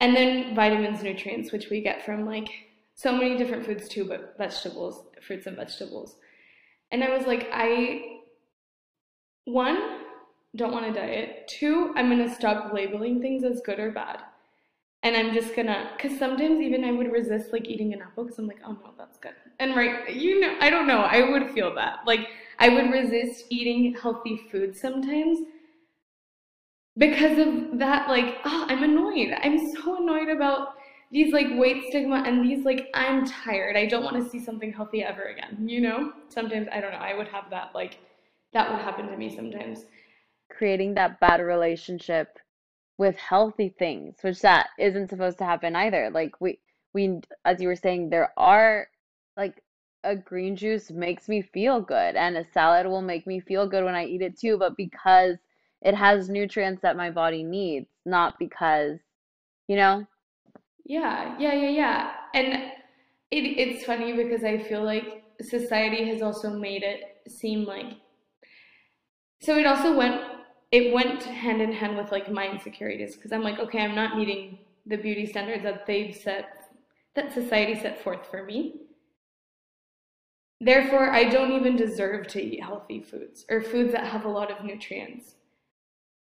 And 0.00 0.14
then 0.14 0.54
vitamins, 0.54 1.02
nutrients, 1.02 1.52
which 1.52 1.70
we 1.70 1.80
get 1.80 2.04
from 2.04 2.26
like 2.26 2.48
so 2.96 3.12
many 3.12 3.36
different 3.36 3.64
foods 3.64 3.88
too, 3.88 4.06
but 4.06 4.34
vegetables, 4.38 5.04
fruits 5.24 5.46
and 5.46 5.56
vegetables. 5.56 6.16
And 6.90 7.04
I 7.04 7.16
was 7.16 7.26
like, 7.26 7.48
I, 7.52 8.20
one, 9.44 10.00
don't 10.56 10.72
want 10.72 10.86
to 10.86 10.98
diet. 10.98 11.46
Two, 11.46 11.92
I'm 11.94 12.08
going 12.08 12.26
to 12.26 12.34
stop 12.34 12.72
labeling 12.72 13.20
things 13.20 13.44
as 13.44 13.60
good 13.60 13.78
or 13.78 13.90
bad. 13.90 14.22
And 15.02 15.14
I'm 15.14 15.34
just 15.34 15.54
gonna, 15.54 15.90
because 15.96 16.18
sometimes 16.18 16.58
even 16.60 16.82
I 16.82 16.90
would 16.90 17.12
resist 17.12 17.52
like 17.52 17.68
eating 17.68 17.92
an 17.92 18.02
apple 18.02 18.24
because 18.24 18.38
I'm 18.38 18.48
like, 18.48 18.60
oh 18.66 18.72
no, 18.72 18.92
that's 18.98 19.18
good. 19.18 19.34
And 19.60 19.76
right, 19.76 20.12
you 20.12 20.40
know, 20.40 20.56
I 20.60 20.68
don't 20.68 20.88
know, 20.88 21.00
I 21.00 21.30
would 21.30 21.50
feel 21.50 21.72
that. 21.76 21.98
Like, 22.06 22.26
I 22.58 22.70
would 22.70 22.90
resist 22.90 23.44
eating 23.50 23.94
healthy 23.94 24.48
food 24.50 24.74
sometimes 24.76 25.40
because 26.96 27.38
of 27.38 27.78
that, 27.78 28.08
like, 28.08 28.38
oh, 28.44 28.66
I'm 28.68 28.82
annoyed. 28.82 29.32
I'm 29.42 29.70
so 29.74 30.02
annoyed 30.02 30.30
about 30.30 30.70
these 31.10 31.32
like 31.32 31.46
weight 31.52 31.84
stigma 31.88 32.22
and 32.26 32.44
these 32.44 32.64
like 32.64 32.88
I'm 32.94 33.26
tired. 33.26 33.76
I 33.76 33.86
don't 33.86 34.04
want 34.04 34.16
to 34.22 34.28
see 34.28 34.40
something 34.40 34.72
healthy 34.72 35.02
ever 35.02 35.24
again. 35.24 35.68
You 35.68 35.80
know? 35.80 36.12
Sometimes 36.28 36.68
I 36.72 36.80
don't 36.80 36.92
know. 36.92 36.98
I 36.98 37.16
would 37.16 37.28
have 37.28 37.50
that 37.50 37.74
like 37.74 37.98
that 38.52 38.70
would 38.70 38.80
happen 38.80 39.06
to 39.08 39.16
me 39.16 39.34
sometimes. 39.34 39.84
Creating 40.50 40.94
that 40.94 41.20
bad 41.20 41.40
relationship 41.40 42.38
with 42.98 43.16
healthy 43.16 43.74
things, 43.78 44.16
which 44.22 44.40
that 44.40 44.68
isn't 44.78 45.10
supposed 45.10 45.38
to 45.38 45.44
happen 45.44 45.76
either. 45.76 46.10
Like 46.10 46.40
we 46.40 46.58
we 46.92 47.20
as 47.44 47.60
you 47.60 47.68
were 47.68 47.76
saying 47.76 48.10
there 48.10 48.32
are 48.36 48.88
like 49.36 49.62
a 50.02 50.16
green 50.16 50.56
juice 50.56 50.90
makes 50.90 51.28
me 51.28 51.42
feel 51.42 51.80
good 51.80 52.16
and 52.16 52.36
a 52.36 52.44
salad 52.52 52.86
will 52.86 53.02
make 53.02 53.26
me 53.26 53.40
feel 53.40 53.66
good 53.66 53.84
when 53.84 53.94
I 53.94 54.06
eat 54.06 54.22
it 54.22 54.38
too, 54.38 54.56
but 54.56 54.76
because 54.76 55.36
it 55.82 55.94
has 55.94 56.28
nutrients 56.28 56.82
that 56.82 56.96
my 56.96 57.10
body 57.10 57.42
needs, 57.42 57.88
not 58.04 58.38
because 58.38 58.98
you 59.68 59.76
know, 59.76 60.06
yeah, 60.86 61.36
yeah, 61.38 61.52
yeah, 61.52 61.68
yeah. 61.68 62.12
And 62.34 62.72
it, 63.30 63.44
it's 63.44 63.84
funny 63.84 64.12
because 64.12 64.44
I 64.44 64.58
feel 64.58 64.84
like 64.84 65.24
society 65.42 66.08
has 66.08 66.22
also 66.22 66.50
made 66.50 66.82
it 66.82 67.28
seem 67.28 67.64
like. 67.64 67.94
So 69.40 69.58
it 69.58 69.66
also 69.66 69.96
went, 69.96 70.22
it 70.70 70.94
went 70.94 71.24
hand 71.24 71.60
in 71.60 71.72
hand 71.72 71.96
with 71.96 72.12
like 72.12 72.30
my 72.30 72.48
insecurities 72.48 73.16
because 73.16 73.32
I'm 73.32 73.42
like, 73.42 73.58
okay, 73.58 73.80
I'm 73.80 73.96
not 73.96 74.16
meeting 74.16 74.58
the 74.86 74.96
beauty 74.96 75.26
standards 75.26 75.64
that 75.64 75.86
they've 75.86 76.14
set, 76.14 76.70
that 77.14 77.34
society 77.34 77.74
set 77.74 78.02
forth 78.02 78.26
for 78.30 78.44
me. 78.44 78.76
Therefore, 80.60 81.10
I 81.10 81.24
don't 81.24 81.52
even 81.52 81.76
deserve 81.76 82.28
to 82.28 82.42
eat 82.42 82.62
healthy 82.62 83.02
foods 83.02 83.44
or 83.50 83.60
foods 83.60 83.92
that 83.92 84.06
have 84.06 84.24
a 84.24 84.28
lot 84.28 84.50
of 84.50 84.64
nutrients 84.64 85.34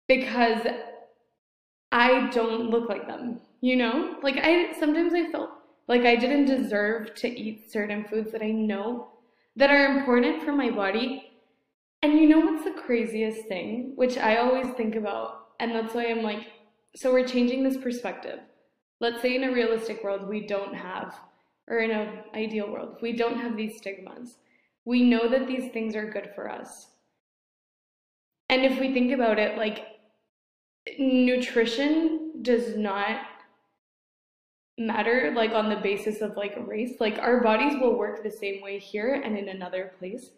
because 0.08 0.66
I 1.93 2.30
don't 2.30 2.70
look 2.70 2.88
like 2.88 3.07
them. 3.07 3.40
You 3.61 3.76
know, 3.76 4.16
like 4.22 4.38
I 4.43 4.72
sometimes 4.80 5.14
I 5.14 5.30
felt 5.30 5.51
like 5.86 6.03
I 6.03 6.16
didn't 6.16 6.47
deserve 6.47 7.14
to 7.16 7.28
eat 7.28 7.70
certain 7.70 8.05
foods 8.05 8.32
that 8.32 8.43
I 8.43 8.51
know 8.51 9.09
that 9.57 9.70
are 9.70 9.99
important 9.99 10.43
for 10.43 10.53
my 10.53 10.70
body. 10.70 11.28
And 12.03 12.14
you 12.14 12.28
know 12.28 12.40
what's 12.40 12.64
the 12.64 12.72
craziest 12.72 13.47
thing, 13.47 13.93
which 13.95 14.18
I 14.18 14.38
always 14.38 14.66
think 14.74 14.97
about, 14.97 15.51
and 15.61 15.72
that's 15.72 15.95
why 15.95 16.07
I'm 16.07 16.22
like, 16.22 16.49
so 16.97 17.12
we're 17.12 17.26
changing 17.26 17.62
this 17.62 17.76
perspective. 17.76 18.40
Let's 18.99 19.22
say 19.22 19.36
in 19.36 19.45
a 19.45 19.53
realistic 19.53 20.03
world, 20.03 20.28
we 20.28 20.47
don't 20.47 20.74
have, 20.74 21.14
or 21.68 21.78
in 21.78 21.93
an 21.93 22.24
ideal 22.34 22.70
world, 22.70 22.97
we 23.03 23.12
don't 23.12 23.38
have 23.38 23.57
these 23.57 23.76
stigmas. 23.76 24.38
We 24.84 25.05
know 25.05 25.28
that 25.28 25.47
these 25.47 25.70
things 25.70 25.95
are 25.95 26.11
good 26.11 26.30
for 26.34 26.51
us. 26.51 26.88
And 28.49 28.64
if 28.64 28.80
we 28.80 28.93
think 28.93 29.12
about 29.12 29.38
it, 29.38 29.57
like, 29.57 29.86
nutrition 30.99 32.43
does 32.43 32.76
not 32.76 33.20
matter 34.78 35.33
like 35.37 35.53
on 35.53 35.68
the 35.68 35.76
basis 35.76 36.20
of 36.20 36.37
like 36.37 36.55
race. 36.66 36.95
Like 36.99 37.18
our 37.18 37.41
bodies 37.41 37.74
will 37.80 37.97
work 37.97 38.22
the 38.22 38.30
same 38.30 38.62
way 38.62 38.78
here 38.78 39.20
and 39.24 39.37
in 39.37 39.49
another 39.49 39.93
place 39.99 40.30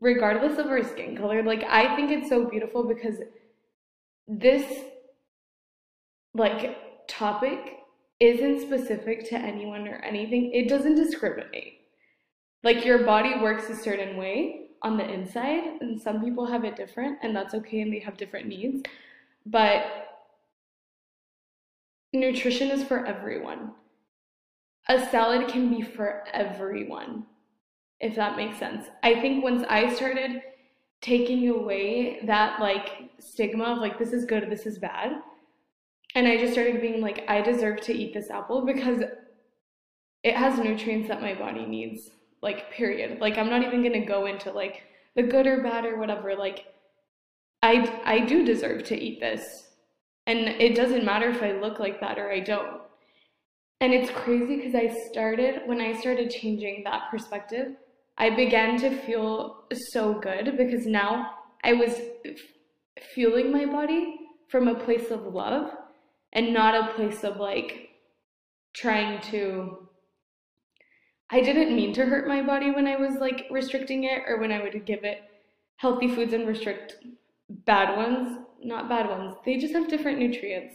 regardless 0.00 0.58
of 0.58 0.66
our 0.66 0.82
skin 0.82 1.16
color. 1.16 1.42
Like 1.42 1.64
i 1.64 1.94
think 1.96 2.10
it's 2.10 2.28
so 2.28 2.48
beautiful 2.48 2.84
because 2.84 3.16
this 4.28 4.84
like 6.34 7.06
topic 7.08 7.78
isn't 8.20 8.60
specific 8.60 9.28
to 9.28 9.36
anyone 9.36 9.86
or 9.88 9.96
anything. 9.96 10.52
It 10.52 10.68
doesn't 10.68 10.94
discriminate. 10.94 11.80
Like 12.62 12.84
your 12.84 13.04
body 13.04 13.34
works 13.40 13.68
a 13.68 13.76
certain 13.76 14.16
way 14.16 14.68
on 14.82 14.96
the 14.96 15.08
inside 15.08 15.80
and 15.80 16.00
some 16.00 16.22
people 16.22 16.46
have 16.46 16.64
it 16.64 16.76
different 16.76 17.18
and 17.22 17.34
that's 17.34 17.54
okay 17.54 17.80
and 17.80 17.92
they 17.92 17.98
have 17.98 18.16
different 18.16 18.46
needs 18.46 18.82
but 19.46 20.08
nutrition 22.12 22.70
is 22.70 22.84
for 22.84 23.06
everyone. 23.06 23.72
A 24.88 25.06
salad 25.06 25.48
can 25.48 25.68
be 25.70 25.82
for 25.82 26.24
everyone, 26.32 27.24
if 28.00 28.14
that 28.16 28.36
makes 28.36 28.58
sense. 28.58 28.86
I 29.02 29.20
think 29.20 29.42
once 29.42 29.64
I 29.68 29.92
started 29.94 30.42
taking 31.00 31.48
away 31.48 32.20
that 32.24 32.60
like 32.60 33.10
stigma 33.18 33.64
of 33.64 33.78
like, 33.78 33.98
this 33.98 34.12
is 34.12 34.24
good, 34.24 34.50
this 34.50 34.66
is 34.66 34.78
bad, 34.78 35.22
and 36.14 36.26
I 36.26 36.38
just 36.38 36.52
started 36.52 36.80
being 36.80 37.00
like, 37.00 37.28
I 37.28 37.42
deserve 37.42 37.80
to 37.82 37.94
eat 37.94 38.14
this 38.14 38.30
apple 38.30 38.64
because 38.64 39.02
it 40.22 40.34
has 40.34 40.58
nutrients 40.58 41.08
that 41.08 41.20
my 41.20 41.34
body 41.34 41.66
needs, 41.66 42.10
like, 42.42 42.70
period. 42.72 43.20
Like, 43.20 43.38
I'm 43.38 43.50
not 43.50 43.62
even 43.62 43.82
gonna 43.82 44.04
go 44.04 44.26
into 44.26 44.50
like 44.50 44.82
the 45.14 45.22
good 45.22 45.46
or 45.46 45.62
bad 45.62 45.84
or 45.84 45.98
whatever. 45.98 46.34
Like, 46.34 46.64
I, 47.66 48.00
I 48.04 48.20
do 48.20 48.44
deserve 48.44 48.84
to 48.84 48.96
eat 48.96 49.18
this 49.18 49.66
and 50.26 50.38
it 50.38 50.76
doesn't 50.76 51.04
matter 51.04 51.28
if 51.28 51.42
I 51.42 51.52
look 51.52 51.80
like 51.80 52.00
that 52.00 52.18
or 52.18 52.30
I 52.30 52.40
don't. 52.40 52.80
And 53.80 53.92
it's 53.92 54.10
crazy 54.10 54.56
because 54.56 54.74
I 54.74 54.88
started, 55.10 55.62
when 55.66 55.80
I 55.80 55.98
started 55.98 56.30
changing 56.30 56.84
that 56.84 57.10
perspective, 57.10 57.76
I 58.18 58.30
began 58.30 58.78
to 58.78 58.90
feel 58.90 59.64
so 59.90 60.14
good 60.14 60.56
because 60.56 60.86
now 60.86 61.32
I 61.64 61.72
was 61.74 62.00
fueling 63.14 63.52
my 63.52 63.66
body 63.66 64.20
from 64.48 64.68
a 64.68 64.74
place 64.74 65.10
of 65.10 65.34
love 65.34 65.70
and 66.32 66.54
not 66.54 66.74
a 66.74 66.94
place 66.94 67.24
of 67.24 67.36
like 67.36 67.90
trying 68.74 69.20
to. 69.32 69.88
I 71.30 71.40
didn't 71.40 71.74
mean 71.74 71.92
to 71.94 72.06
hurt 72.06 72.28
my 72.28 72.42
body 72.42 72.70
when 72.70 72.86
I 72.86 72.96
was 72.96 73.16
like 73.16 73.46
restricting 73.50 74.04
it 74.04 74.22
or 74.28 74.38
when 74.38 74.52
I 74.52 74.62
would 74.62 74.86
give 74.86 75.02
it 75.02 75.22
healthy 75.76 76.08
foods 76.08 76.32
and 76.32 76.46
restrict 76.46 76.96
bad 77.48 77.96
ones 77.96 78.38
not 78.62 78.88
bad 78.88 79.08
ones. 79.08 79.36
They 79.44 79.58
just 79.58 79.74
have 79.74 79.88
different 79.88 80.18
nutrients. 80.18 80.74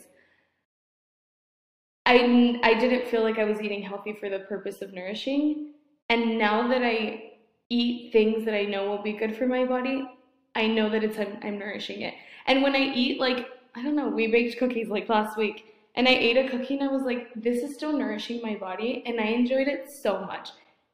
I, 2.06 2.60
I 2.64 2.74
didn't 2.74 3.08
feel 3.08 3.22
like 3.22 3.38
I 3.38 3.44
was 3.44 3.62
eating 3.62 3.84
healthy 3.84 4.14
for 4.14 4.30
the 4.30 4.40
purpose 4.40 4.82
of 4.82 4.94
nourishing. 4.94 5.74
And 6.10 6.38
now 6.38 6.68
that 6.68 6.84
I 6.84 7.34
eat 7.70 8.12
things 8.12 8.44
that 8.46 8.56
I 8.56 8.64
know 8.64 8.90
will 8.90 9.02
be 9.02 9.14
good 9.14 9.36
for 9.36 9.46
my 9.46 9.66
body, 9.66 10.10
I 10.56 10.68
know 10.68 10.90
that 10.90 11.04
it's 11.04 11.18
I'm, 11.18 11.38
I'm 11.42 11.60
nourishing 11.60 12.02
it. 12.02 12.16
And 12.48 12.64
when 12.64 12.76
I 12.76 12.80
eat 12.94 13.20
like 13.20 13.48
I 13.76 13.82
don't 13.82 13.96
know, 13.96 14.10
we 14.10 14.28
baked 14.28 14.58
cookies 14.58 14.90
like 14.90 15.08
last 15.08 15.38
week 15.38 15.66
and 15.96 16.08
I 16.08 16.12
ate 16.12 16.38
a 16.38 16.50
cookie 16.50 16.78
and 16.78 16.90
I 16.90 16.92
was 16.92 17.04
like 17.04 17.30
this 17.36 17.64
is 17.64 17.76
still 17.76 17.94
nourishing 17.94 18.42
my 18.42 18.56
body 18.56 19.04
and 19.06 19.20
I 19.20 19.26
enjoyed 19.26 19.68
it 19.68 19.90
so 19.90 20.22
much. 20.26 20.50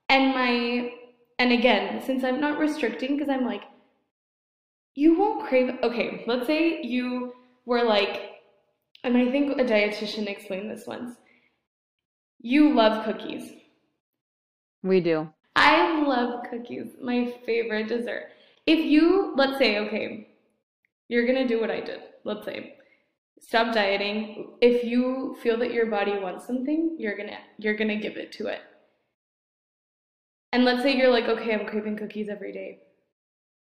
And 0.10 0.36
my 0.36 0.92
and 1.40 1.52
again, 1.52 2.04
since 2.06 2.24
I'm 2.24 2.40
not 2.40 2.60
restricting 2.60 3.18
because 3.18 3.30
I'm 3.30 3.46
like 3.46 3.64
you 4.98 5.16
won't 5.16 5.48
crave. 5.48 5.78
Okay, 5.84 6.24
let's 6.26 6.48
say 6.48 6.82
you 6.82 7.34
were 7.66 7.84
like, 7.84 8.32
and 9.04 9.16
I 9.16 9.30
think 9.30 9.52
a 9.52 9.64
dietitian 9.64 10.28
explained 10.28 10.72
this 10.72 10.88
once. 10.88 11.16
You 12.40 12.74
love 12.74 13.06
cookies. 13.06 13.52
We 14.82 15.00
do. 15.02 15.30
I 15.56 16.02
love 16.02 16.46
cookies, 16.50 16.96
my 17.00 17.32
favorite 17.46 17.88
dessert. 17.88 18.30
If 18.66 18.80
you, 18.80 19.34
let's 19.36 19.60
say, 19.60 19.78
okay, 19.78 20.30
you're 21.10 21.28
gonna 21.28 21.48
do 21.48 21.62
what 21.62 21.70
I 21.70 21.80
did. 21.80 22.00
Let's 22.24 22.46
say, 22.46 22.78
stop 23.40 23.76
dieting. 23.76 24.56
If 24.62 24.84
you 24.84 25.38
feel 25.44 25.60
that 25.60 25.74
your 25.74 25.86
body 25.86 26.18
wants 26.18 26.48
something, 26.48 26.96
you're 26.98 27.18
gonna 27.18 27.38
you're 27.60 27.78
gonna 27.78 28.02
give 28.02 28.18
it 28.18 28.32
to 28.34 28.48
it. 28.48 28.62
And 30.54 30.66
let's 30.66 30.82
say 30.82 30.98
you're 30.98 31.12
like, 31.12 31.26
okay, 31.26 31.54
I'm 31.54 31.68
craving 31.68 31.98
cookies 31.98 32.30
every 32.30 32.52
day 32.52 32.80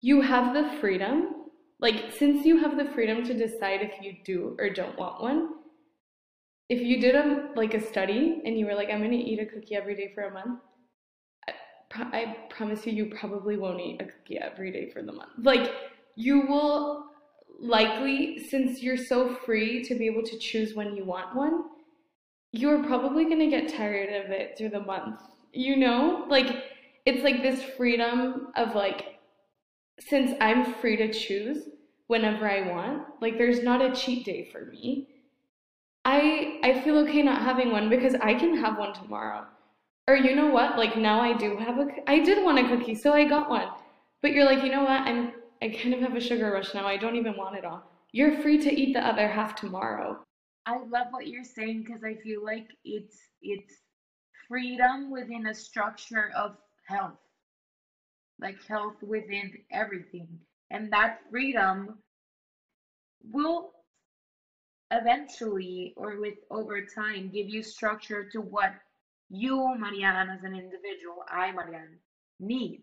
you 0.01 0.21
have 0.21 0.55
the 0.55 0.79
freedom, 0.81 1.35
like, 1.79 2.13
since 2.19 2.45
you 2.45 2.59
have 2.59 2.77
the 2.77 2.87
freedom 2.93 3.25
to 3.25 3.35
decide 3.35 3.83
if 3.83 4.03
you 4.03 4.15
do 4.25 4.57
or 4.59 4.71
don't 4.71 4.99
want 4.99 5.23
one, 5.23 5.49
if 6.69 6.81
you 6.81 7.01
did 7.01 7.17
a 7.17 7.49
like 7.57 7.75
a 7.75 7.81
study 7.81 8.43
and 8.45 8.57
you 8.59 8.65
were 8.65 8.75
like, 8.75 8.91
I'm 8.91 9.03
gonna 9.03 9.15
eat 9.15 9.41
a 9.41 9.47
cookie 9.47 9.75
every 9.75 9.97
day 9.97 10.13
for 10.15 10.23
a 10.23 10.33
month, 10.33 10.61
I, 11.49 11.53
I 12.13 12.37
promise 12.49 12.87
you, 12.87 12.93
you 12.93 13.07
probably 13.07 13.57
won't 13.57 13.81
eat 13.81 14.01
a 14.01 14.05
cookie 14.05 14.39
every 14.39 14.71
day 14.71 14.91
for 14.91 15.03
the 15.03 15.13
month. 15.13 15.31
Like 15.43 15.73
you 16.15 16.47
will 16.47 17.07
likely, 17.59 18.39
since 18.49 18.83
you're 18.83 18.97
so 18.97 19.35
free 19.35 19.83
to 19.85 19.95
be 19.97 20.07
able 20.07 20.23
to 20.23 20.39
choose 20.39 20.75
when 20.75 20.95
you 20.95 21.05
want 21.05 21.35
one, 21.35 21.65
you're 22.53 22.85
probably 22.85 23.25
gonna 23.25 23.51
get 23.51 23.69
tired 23.69 24.25
of 24.25 24.31
it 24.31 24.57
through 24.57 24.71
the 24.71 24.81
month. 24.81 25.21
You 25.53 25.77
know, 25.77 26.25
like 26.29 26.65
it's 27.05 27.25
like 27.25 27.43
this 27.43 27.63
freedom 27.77 28.49
of 28.57 28.77
like, 28.77 29.10
since 30.01 30.33
I'm 30.41 30.75
free 30.75 30.97
to 30.97 31.13
choose 31.13 31.69
whenever 32.07 32.49
I 32.49 32.69
want, 32.69 33.07
like 33.21 33.39
there's 33.39 33.63
not 33.63 33.83
a 33.83 33.95
cheat 33.95 34.25
day 34.25 34.49
for 34.51 34.67
me 34.67 35.09
I 36.05 36.61
I 36.63 36.81
feel 36.81 36.99
okay 36.99 37.23
not 37.23 37.43
having 37.43 37.73
one 37.73 37.91
because 37.91 38.15
I 38.15 38.35
can 38.35 38.57
have 38.57 38.79
one 38.79 38.95
tomorrow. 38.95 39.47
Or 40.09 40.17
you 40.17 40.35
know 40.35 40.49
what? 40.49 40.79
Like 40.79 40.97
now 40.97 41.21
I 41.21 41.37
do 41.37 41.57
have 41.57 41.79
a 41.79 41.89
I 42.09 42.21
did 42.21 42.43
want 42.43 42.59
a 42.59 42.69
cookie, 42.69 42.95
so 42.95 43.13
I 43.13 43.25
got 43.25 43.51
one. 43.51 43.69
But 44.23 44.33
you're 44.33 44.45
like, 44.45 44.63
"You 44.65 44.71
know 44.71 44.83
what? 44.83 45.03
I'm 45.03 45.33
I 45.63 45.69
kind 45.69 45.95
of 45.95 46.01
have 46.01 46.17
a 46.17 46.21
sugar 46.21 46.51
rush 46.53 46.75
now. 46.75 46.87
I 46.87 46.97
don't 46.97 47.17
even 47.17 47.37
want 47.37 47.57
it 47.57 47.65
all." 47.65 47.83
You're 48.13 48.41
free 48.41 48.59
to 48.59 48.73
eat 48.73 48.95
the 48.95 49.07
other 49.07 49.29
half 49.29 49.55
tomorrow. 49.55 50.25
I 50.67 50.79
love 50.79 51.09
what 51.11 51.27
you're 51.27 51.45
saying 51.45 51.85
because 51.85 52.03
I 52.03 52.15
feel 52.15 52.45
like 52.45 52.69
it's 52.85 53.19
it's 53.43 53.75
freedom 54.49 55.11
within 55.11 55.47
a 55.47 55.55
structure 55.55 56.33
of 56.35 56.57
health. 56.87 57.19
Like 58.41 58.57
health 58.69 58.97
within 59.03 59.53
everything. 59.73 60.29
And 60.71 60.93
that 60.93 61.21
freedom 61.31 61.99
will 63.33 63.71
eventually 64.93 65.95
or 65.97 66.21
with 66.21 66.35
over 66.51 66.81
time 66.83 67.31
give 67.33 67.49
you 67.49 67.63
structure 67.63 68.25
to 68.33 68.41
what 68.41 68.73
you 69.31 69.75
marianne 69.79 70.31
as 70.31 70.43
an 70.45 70.55
individual 70.55 71.25
i 71.31 71.53
marianne 71.53 71.99
need. 72.41 72.83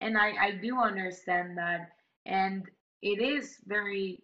And 0.00 0.16
i 0.18 0.32
i 0.40 0.50
do 0.52 0.78
understand 0.78 1.58
that. 1.58 1.90
And 2.26 2.64
it 3.02 3.20
is 3.20 3.58
very 3.66 4.20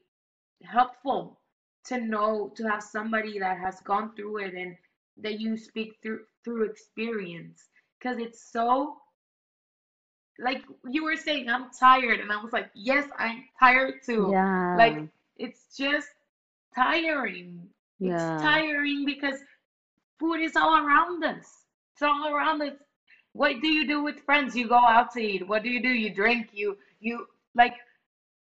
helpful 0.64 1.40
to 1.86 1.98
know 1.98 2.52
to 2.56 2.64
have 2.64 2.82
somebody 2.82 3.38
that 3.38 3.58
has 3.58 3.80
gone 3.80 4.14
through 4.16 4.38
it 4.38 4.54
and 4.54 4.76
that 5.18 5.40
you 5.40 5.56
speak 5.56 5.92
through 6.02 6.20
through 6.44 6.64
experience. 6.64 7.68
Because 8.00 8.18
it's 8.18 8.50
so 8.52 8.96
like 10.38 10.62
you 10.90 11.04
were 11.04 11.16
saying 11.16 11.48
i'm 11.48 11.66
tired 11.78 12.20
and 12.20 12.32
i 12.32 12.36
was 12.36 12.52
like 12.52 12.70
yes 12.74 13.06
i'm 13.18 13.44
tired 13.58 13.94
too 14.04 14.32
Yeah. 14.32 14.74
like 14.74 15.04
it's 15.36 15.76
just 15.76 16.08
tiring. 16.74 17.68
It's 18.02 18.30
Yeah. 18.30 18.38
tiring 18.40 19.04
because 19.04 19.38
food 20.18 20.40
is 20.40 20.56
all 20.56 20.74
around 20.76 21.24
us. 21.24 21.66
It's 21.92 22.02
all 22.02 22.28
around 22.28 22.62
us. 22.62 22.74
What 23.32 23.60
do 23.60 23.68
you 23.68 23.86
do 23.86 24.02
with 24.02 24.20
friends? 24.20 24.54
You 24.56 24.68
go 24.68 24.78
out 24.78 25.10
to 25.12 25.20
eat. 25.20 25.46
What 25.46 25.62
do 25.62 25.70
you 25.70 25.82
do? 25.82 25.88
You 25.88 26.10
drink. 26.14 26.48
You 26.52 26.76
you 27.00 27.26
like 27.54 27.74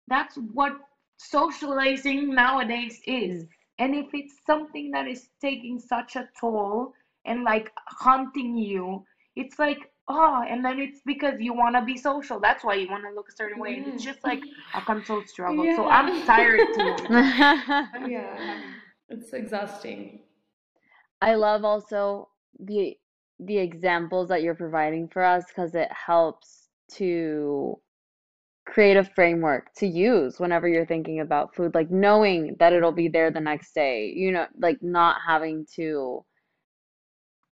that's 0.08 0.36
what 0.36 0.72
socializing 1.16 2.34
nowadays 2.34 3.00
is. 3.06 3.44
Mm. 3.44 3.48
And 3.78 3.94
if 3.94 4.06
it's 4.14 4.34
something 4.46 4.90
that 4.92 5.06
is 5.06 5.28
taking 5.40 5.78
such 5.78 6.16
a 6.16 6.28
toll 6.38 6.92
and 7.24 7.44
like 7.44 7.70
haunting 7.86 8.56
you, 8.56 9.04
it's 9.36 9.58
like, 9.58 9.90
oh, 10.08 10.44
and 10.48 10.64
then 10.64 10.78
it's 10.78 11.00
because 11.04 11.34
you 11.40 11.54
want 11.54 11.74
to 11.76 11.82
be 11.82 11.96
social. 11.96 12.40
That's 12.40 12.64
why 12.64 12.74
you 12.74 12.88
want 12.88 13.04
to 13.04 13.14
look 13.14 13.28
a 13.28 13.36
certain 13.36 13.60
way. 13.60 13.76
And 13.76 13.86
it's 13.86 14.02
mm. 14.02 14.06
just 14.06 14.24
like 14.24 14.42
a 14.74 14.80
controlled 14.82 15.28
struggle. 15.28 15.64
So 15.76 15.88
I'm 15.88 16.24
tired 16.26 16.60
too. 16.74 16.96
Yeah. 18.10 18.60
It's 19.08 19.32
exhausting. 19.32 20.20
I 21.20 21.34
love 21.34 21.64
also 21.64 22.28
the 22.58 22.96
the 23.40 23.58
examples 23.58 24.28
that 24.28 24.42
you're 24.42 24.54
providing 24.54 25.08
for 25.08 25.22
us 25.22 25.44
because 25.48 25.74
it 25.74 25.88
helps 25.90 26.68
to 26.92 27.78
create 28.66 28.96
a 28.96 29.04
framework 29.04 29.72
to 29.74 29.86
use 29.86 30.38
whenever 30.38 30.68
you're 30.68 30.86
thinking 30.86 31.20
about 31.20 31.54
food, 31.54 31.74
like 31.74 31.90
knowing 31.90 32.56
that 32.58 32.72
it'll 32.72 32.92
be 32.92 33.08
there 33.08 33.30
the 33.30 33.40
next 33.40 33.74
day, 33.74 34.12
you 34.14 34.32
know, 34.32 34.46
like 34.58 34.78
not 34.82 35.16
having 35.26 35.66
to 35.76 36.24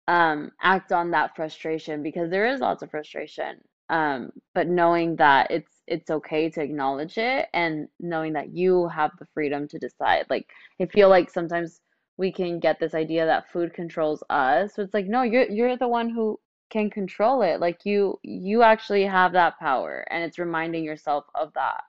um 0.09 0.53
act 0.63 0.93
on 0.93 1.13
that 1.13 1.37
frustration 1.37 2.03
because 2.03 2.31
there 2.31 2.49
is 2.49 2.61
lots 2.61 2.83
of 2.83 2.91
frustration. 2.91 3.63
Um, 3.91 4.33
but 4.55 4.69
knowing 4.69 5.17
that 5.17 5.51
it's 5.51 5.83
it's 5.89 6.11
okay 6.11 6.51
to 6.51 6.63
acknowledge 6.63 7.19
it 7.19 7.49
and 7.55 7.89
knowing 8.01 8.35
that 8.35 8.55
you 8.57 8.89
have 8.89 9.13
the 9.19 9.27
freedom 9.35 9.69
to 9.69 9.79
decide. 9.79 10.27
Like 10.31 10.49
I 10.81 10.87
feel 10.87 11.11
like 11.11 11.31
sometimes 11.31 11.81
we 12.19 12.33
can 12.33 12.61
get 12.61 12.81
this 12.81 12.95
idea 12.95 13.27
that 13.27 13.51
food 13.53 13.75
controls 13.75 14.25
us. 14.31 14.75
So 14.75 14.83
it's 14.83 14.95
like, 14.95 15.07
no, 15.07 15.23
you're 15.23 15.51
you're 15.51 15.77
the 15.79 15.89
one 15.89 16.11
who 16.11 16.41
can 16.71 16.91
control 16.91 17.43
it. 17.43 17.61
Like 17.61 17.85
you 17.87 18.19
you 18.23 18.63
actually 18.63 19.05
have 19.05 19.33
that 19.35 19.59
power 19.61 20.07
and 20.11 20.25
it's 20.25 20.39
reminding 20.39 20.85
yourself 20.85 21.27
of 21.35 21.53
that. 21.55 21.85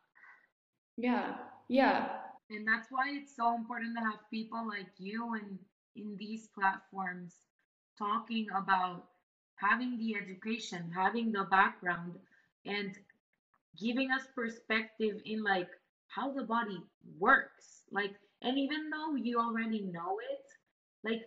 Yeah. 0.97 1.35
Yeah. 1.69 2.09
And 2.49 2.67
that's 2.67 2.89
why 2.91 3.09
it's 3.11 3.35
so 3.35 3.55
important 3.55 3.95
to 3.97 4.03
have 4.03 4.19
people 4.31 4.67
like 4.67 4.91
you 4.97 5.33
and 5.35 5.59
in 5.95 6.17
these 6.17 6.47
platforms 6.47 7.35
talking 7.99 8.47
about 8.55 9.05
having 9.57 9.97
the 9.99 10.15
education, 10.15 10.91
having 10.95 11.31
the 11.31 11.45
background, 11.51 12.15
and 12.65 12.97
giving 13.79 14.11
us 14.11 14.27
perspective 14.35 15.21
in 15.25 15.43
like 15.43 15.67
how 16.07 16.31
the 16.31 16.43
body 16.43 16.79
works. 17.19 17.83
Like, 17.91 18.13
and 18.41 18.57
even 18.57 18.89
though 18.89 19.15
you 19.15 19.39
already 19.39 19.81
know 19.81 20.17
it, 20.31 20.45
like 21.03 21.21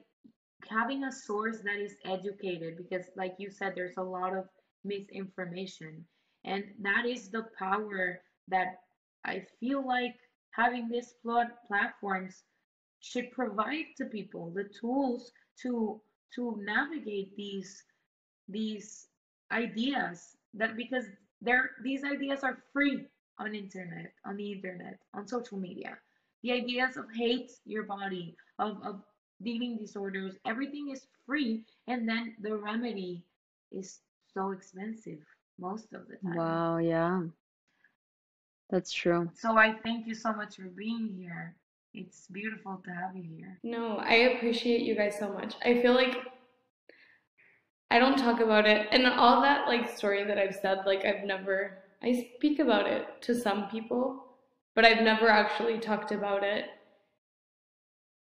having 0.70 1.04
a 1.04 1.12
source 1.12 1.60
that 1.64 1.78
is 1.78 1.96
educated, 2.04 2.76
because 2.76 3.10
like 3.16 3.34
you 3.38 3.50
said, 3.50 3.72
there's 3.74 3.96
a 3.98 4.02
lot 4.02 4.34
of 4.34 4.44
misinformation. 4.84 6.04
And 6.44 6.64
that 6.80 7.06
is 7.06 7.30
the 7.30 7.44
power 7.58 8.20
that 8.48 8.68
I 9.24 9.42
feel 9.60 9.86
like 9.86 10.14
having 10.52 10.88
these 10.88 11.14
platforms 11.68 12.44
should 13.00 13.30
provide 13.32 13.86
to 13.98 14.06
people 14.06 14.50
the 14.54 14.64
tools 14.80 15.32
to 15.62 16.00
to 16.34 16.56
navigate 16.64 17.34
these 17.36 17.84
these 18.48 19.08
ideas 19.52 20.36
that 20.54 20.76
because 20.76 21.04
they're 21.40 21.70
these 21.82 22.04
ideas 22.04 22.42
are 22.42 22.58
free 22.72 23.06
on 23.38 23.54
internet 23.54 24.12
on 24.24 24.36
the 24.36 24.52
internet 24.52 24.98
on 25.14 25.26
social 25.26 25.58
media 25.58 25.96
the 26.42 26.52
ideas 26.52 26.96
of 26.96 27.06
hate 27.14 27.50
your 27.64 27.84
body 27.84 28.36
of, 28.58 28.76
of 28.84 29.02
eating 29.44 29.76
disorders 29.78 30.36
everything 30.46 30.90
is 30.90 31.06
free 31.26 31.64
and 31.88 32.08
then 32.08 32.34
the 32.40 32.56
remedy 32.56 33.24
is 33.72 34.00
so 34.34 34.50
expensive 34.50 35.18
most 35.58 35.92
of 35.92 36.06
the 36.08 36.16
time 36.28 36.36
Wow, 36.36 36.78
yeah. 36.78 37.22
That's 38.70 38.92
true. 38.92 39.30
so 39.34 39.56
i 39.56 39.72
thank 39.84 40.06
you 40.06 40.14
so 40.14 40.32
much 40.32 40.56
for 40.56 40.68
being 40.76 41.08
here 41.18 41.54
it's 41.94 42.26
beautiful 42.28 42.80
to 42.84 42.90
have 42.90 43.14
you 43.16 43.22
here 43.36 43.58
No, 43.62 43.98
I 43.98 44.14
appreciate 44.14 44.82
you 44.82 44.94
guys 44.94 45.18
so 45.18 45.32
much. 45.32 45.54
I 45.64 45.80
feel 45.82 45.94
like 45.94 46.16
I 47.90 47.98
don't 47.98 48.18
talk 48.18 48.40
about 48.40 48.66
it 48.66 48.88
and 48.90 49.06
all 49.06 49.42
that 49.42 49.68
like 49.68 49.96
story 49.96 50.24
that 50.24 50.38
I've 50.38 50.54
said, 50.54 50.78
like 50.86 51.04
I've 51.04 51.24
never 51.24 51.82
I 52.02 52.26
speak 52.36 52.58
about 52.58 52.86
it 52.86 53.06
to 53.22 53.34
some 53.34 53.68
people, 53.68 54.24
but 54.74 54.84
I've 54.84 55.02
never 55.02 55.28
actually 55.28 55.78
talked 55.78 56.10
about 56.10 56.42
it. 56.42 56.64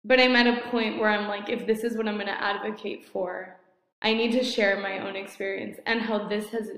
But 0.03 0.19
I'm 0.19 0.35
at 0.35 0.45
a 0.45 0.69
point 0.69 0.99
where 0.99 1.09
I'm 1.09 1.27
like, 1.27 1.49
if 1.49 1.65
this 1.65 1.83
is 1.83 1.97
what 1.97 2.07
I'm 2.07 2.15
going 2.15 2.27
to 2.27 2.43
advocate 2.43 3.07
for, 3.07 3.59
I 4.03 4.13
need 4.13 4.33
to 4.33 4.43
share 4.43 4.79
my 4.79 4.99
own 4.99 5.15
experience 5.15 5.79
and 5.87 5.99
how 5.99 6.27
this 6.27 6.49
has 6.49 6.69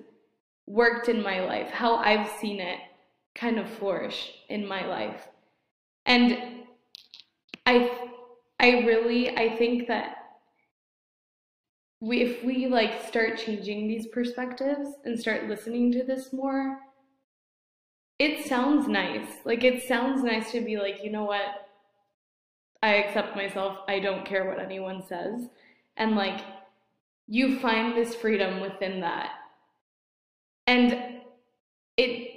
worked 0.65 1.09
in 1.09 1.21
my 1.21 1.41
life, 1.41 1.69
how 1.71 1.97
I've 1.97 2.29
seen 2.39 2.61
it 2.61 2.79
kind 3.35 3.59
of 3.59 3.69
flourish 3.69 4.31
in 4.47 4.65
my 4.65 4.85
life. 4.85 5.27
And 6.05 6.56
I 7.67 7.91
I 8.61 8.69
really 8.85 9.37
I 9.37 9.57
think 9.57 9.87
that 9.89 10.15
we 11.99 12.21
if 12.21 12.43
we 12.43 12.67
like 12.67 13.05
start 13.05 13.37
changing 13.37 13.89
these 13.89 14.07
perspectives 14.07 14.89
and 15.03 15.19
start 15.19 15.49
listening 15.49 15.91
to 15.91 16.03
this 16.03 16.31
more, 16.31 16.79
it 18.19 18.47
sounds 18.47 18.87
nice. 18.87 19.27
Like 19.43 19.65
it 19.65 19.83
sounds 19.83 20.23
nice 20.23 20.49
to 20.53 20.61
be 20.61 20.77
like, 20.77 21.03
you 21.03 21.11
know 21.11 21.25
what? 21.25 21.67
I 22.81 22.95
accept 22.95 23.35
myself. 23.35 23.79
I 23.89 23.99
don't 23.99 24.25
care 24.25 24.47
what 24.47 24.59
anyone 24.61 25.05
says. 25.05 25.49
And 25.97 26.15
like 26.15 26.39
you 27.27 27.59
find 27.59 27.97
this 27.97 28.15
freedom 28.15 28.61
within 28.61 29.01
that. 29.01 29.31
And 30.67 31.21
it 31.97 32.31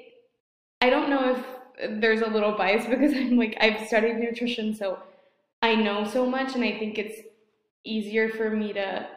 I 0.80 0.90
don't 0.90 1.08
know 1.08 1.36
if 1.36 2.00
there's 2.00 2.22
a 2.22 2.26
little 2.26 2.56
bias 2.56 2.84
because 2.90 3.12
I'm 3.14 3.36
like 3.36 3.56
I've 3.60 3.86
studied 3.86 4.16
nutrition 4.16 4.74
so 4.74 4.98
I 5.62 5.74
know 5.74 6.04
so 6.04 6.26
much 6.26 6.54
and 6.54 6.64
I 6.64 6.78
think 6.78 6.98
it's 6.98 7.20
easier 7.84 8.28
for 8.28 8.50
me 8.50 8.72
to 8.74 9.08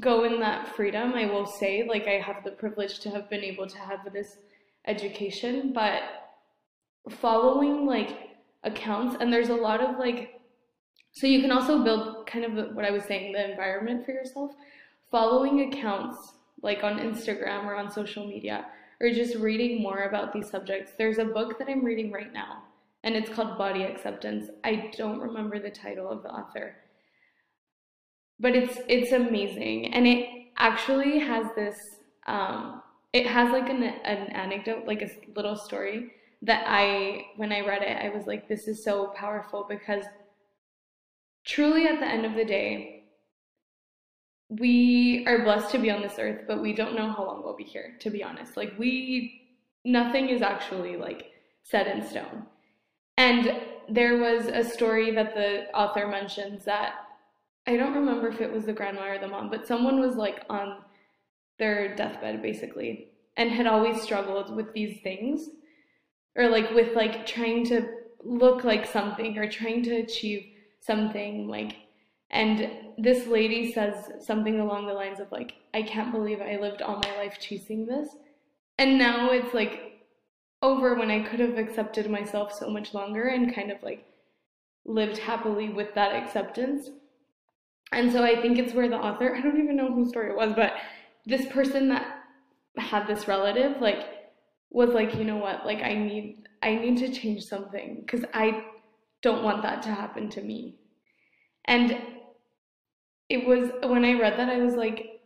go 0.00 0.24
in 0.24 0.40
that 0.40 0.74
freedom. 0.76 1.14
I 1.14 1.26
will 1.26 1.46
say 1.46 1.86
like 1.88 2.06
I 2.06 2.18
have 2.20 2.44
the 2.44 2.50
privilege 2.50 2.98
to 3.00 3.10
have 3.10 3.30
been 3.30 3.42
able 3.42 3.66
to 3.66 3.78
have 3.78 4.12
this 4.12 4.38
education, 4.86 5.72
but 5.72 6.02
following 7.10 7.86
like 7.86 8.30
accounts 8.64 9.16
and 9.20 9.32
there's 9.32 9.50
a 9.50 9.54
lot 9.54 9.80
of 9.82 9.98
like 9.98 10.40
So 11.12 11.28
you 11.28 11.40
can 11.40 11.52
also 11.52 11.84
build 11.84 12.26
kind 12.26 12.44
of 12.44 12.74
what 12.74 12.84
I 12.84 12.90
was 12.90 13.04
saying, 13.04 13.32
the 13.32 13.50
environment 13.50 14.04
for 14.04 14.10
yourself, 14.12 14.50
following 15.12 15.72
accounts 15.72 16.34
like 16.60 16.82
on 16.82 16.98
Instagram 16.98 17.66
or 17.66 17.76
on 17.76 17.90
social 17.90 18.26
media, 18.26 18.66
or 19.00 19.10
just 19.10 19.36
reading 19.36 19.80
more 19.80 20.04
about 20.04 20.32
these 20.32 20.50
subjects. 20.50 20.92
There's 20.98 21.18
a 21.18 21.24
book 21.24 21.58
that 21.58 21.68
I'm 21.68 21.84
reading 21.84 22.10
right 22.10 22.32
now, 22.32 22.64
and 23.04 23.14
it's 23.14 23.30
called 23.30 23.56
Body 23.56 23.84
Acceptance. 23.84 24.48
I 24.64 24.90
don't 24.96 25.20
remember 25.20 25.60
the 25.60 25.70
title 25.70 26.10
of 26.10 26.22
the 26.22 26.30
author, 26.30 26.76
but 28.40 28.56
it's 28.56 28.78
it's 28.88 29.12
amazing, 29.12 29.94
and 29.94 30.06
it 30.06 30.28
actually 30.56 31.20
has 31.20 31.46
this. 31.54 31.78
Um, 32.26 32.82
it 33.12 33.26
has 33.26 33.52
like 33.52 33.68
an 33.68 33.82
an 33.82 34.32
anecdote, 34.32 34.86
like 34.86 35.02
a 35.02 35.10
little 35.36 35.56
story 35.56 36.12
that 36.42 36.64
I 36.66 37.26
when 37.36 37.52
I 37.52 37.60
read 37.60 37.82
it, 37.82 38.04
I 38.04 38.08
was 38.08 38.26
like, 38.26 38.48
this 38.48 38.66
is 38.66 38.82
so 38.82 39.12
powerful 39.14 39.66
because 39.68 40.04
truly 41.44 41.86
at 41.86 42.00
the 42.00 42.06
end 42.06 42.24
of 42.24 42.34
the 42.34 42.44
day, 42.44 43.04
we 44.48 45.24
are 45.26 45.44
blessed 45.44 45.70
to 45.72 45.78
be 45.78 45.90
on 45.90 46.02
this 46.02 46.18
earth, 46.18 46.44
but 46.46 46.62
we 46.62 46.72
don't 46.72 46.94
know 46.94 47.10
how 47.10 47.26
long 47.26 47.42
we'll 47.44 47.56
be 47.56 47.64
here, 47.64 47.96
to 48.00 48.10
be 48.10 48.22
honest. 48.22 48.56
Like, 48.56 48.72
we, 48.78 49.48
nothing 49.84 50.28
is 50.28 50.42
actually 50.42 50.96
like 50.96 51.32
set 51.62 51.86
in 51.86 52.06
stone. 52.06 52.46
And 53.16 53.60
there 53.88 54.18
was 54.18 54.46
a 54.46 54.64
story 54.64 55.10
that 55.12 55.34
the 55.34 55.66
author 55.76 56.06
mentions 56.06 56.64
that 56.64 56.94
I 57.66 57.76
don't 57.76 57.94
remember 57.94 58.28
if 58.28 58.40
it 58.40 58.52
was 58.52 58.66
the 58.66 58.72
grandma 58.72 59.12
or 59.12 59.18
the 59.18 59.28
mom, 59.28 59.50
but 59.50 59.66
someone 59.66 60.00
was 60.00 60.16
like 60.16 60.44
on 60.50 60.82
their 61.58 61.94
deathbed 61.94 62.42
basically 62.42 63.08
and 63.36 63.50
had 63.50 63.66
always 63.66 64.02
struggled 64.02 64.54
with 64.54 64.72
these 64.72 65.00
things 65.02 65.48
or 66.36 66.48
like 66.48 66.70
with 66.72 66.94
like 66.94 67.26
trying 67.26 67.64
to 67.66 67.86
look 68.22 68.64
like 68.64 68.86
something 68.86 69.38
or 69.38 69.48
trying 69.48 69.82
to 69.82 69.94
achieve 69.96 70.46
something 70.80 71.46
like 71.46 71.76
and 72.30 72.68
this 72.98 73.26
lady 73.26 73.72
says 73.72 74.10
something 74.20 74.58
along 74.58 74.86
the 74.86 74.92
lines 74.92 75.20
of 75.20 75.30
like 75.30 75.54
i 75.74 75.82
can't 75.82 76.10
believe 76.10 76.40
i 76.40 76.56
lived 76.56 76.82
all 76.82 77.00
my 77.04 77.16
life 77.16 77.38
chasing 77.40 77.86
this. 77.86 78.08
And 78.78 78.98
now 78.98 79.30
it's 79.30 79.54
like 79.54 79.93
over 80.64 80.94
when 80.94 81.10
i 81.10 81.20
could 81.22 81.40
have 81.40 81.58
accepted 81.58 82.10
myself 82.10 82.52
so 82.52 82.68
much 82.68 82.94
longer 82.94 83.24
and 83.28 83.54
kind 83.54 83.70
of 83.70 83.82
like 83.82 84.04
lived 84.84 85.18
happily 85.18 85.68
with 85.68 85.94
that 85.94 86.14
acceptance 86.14 86.88
and 87.92 88.10
so 88.10 88.24
i 88.24 88.40
think 88.40 88.58
it's 88.58 88.74
where 88.74 88.88
the 88.88 88.96
author 88.96 89.34
i 89.34 89.40
don't 89.40 89.62
even 89.62 89.76
know 89.76 89.92
whose 89.92 90.08
story 90.08 90.30
it 90.30 90.36
was 90.36 90.52
but 90.54 90.72
this 91.26 91.46
person 91.52 91.88
that 91.88 92.06
had 92.76 93.06
this 93.06 93.28
relative 93.28 93.80
like 93.80 94.04
was 94.70 94.90
like 94.90 95.14
you 95.14 95.24
know 95.24 95.36
what 95.36 95.64
like 95.64 95.82
i 95.82 95.94
need 95.94 96.48
i 96.62 96.74
need 96.74 96.96
to 96.96 97.12
change 97.12 97.44
something 97.44 98.00
because 98.00 98.24
i 98.34 98.64
don't 99.24 99.42
want 99.42 99.62
that 99.62 99.82
to 99.82 99.88
happen 99.88 100.28
to 100.28 100.42
me. 100.42 100.76
And 101.64 101.96
it 103.30 103.46
was 103.46 103.70
when 103.82 104.04
I 104.04 104.20
read 104.20 104.38
that 104.38 104.50
I 104.50 104.58
was 104.58 104.74
like 104.74 105.22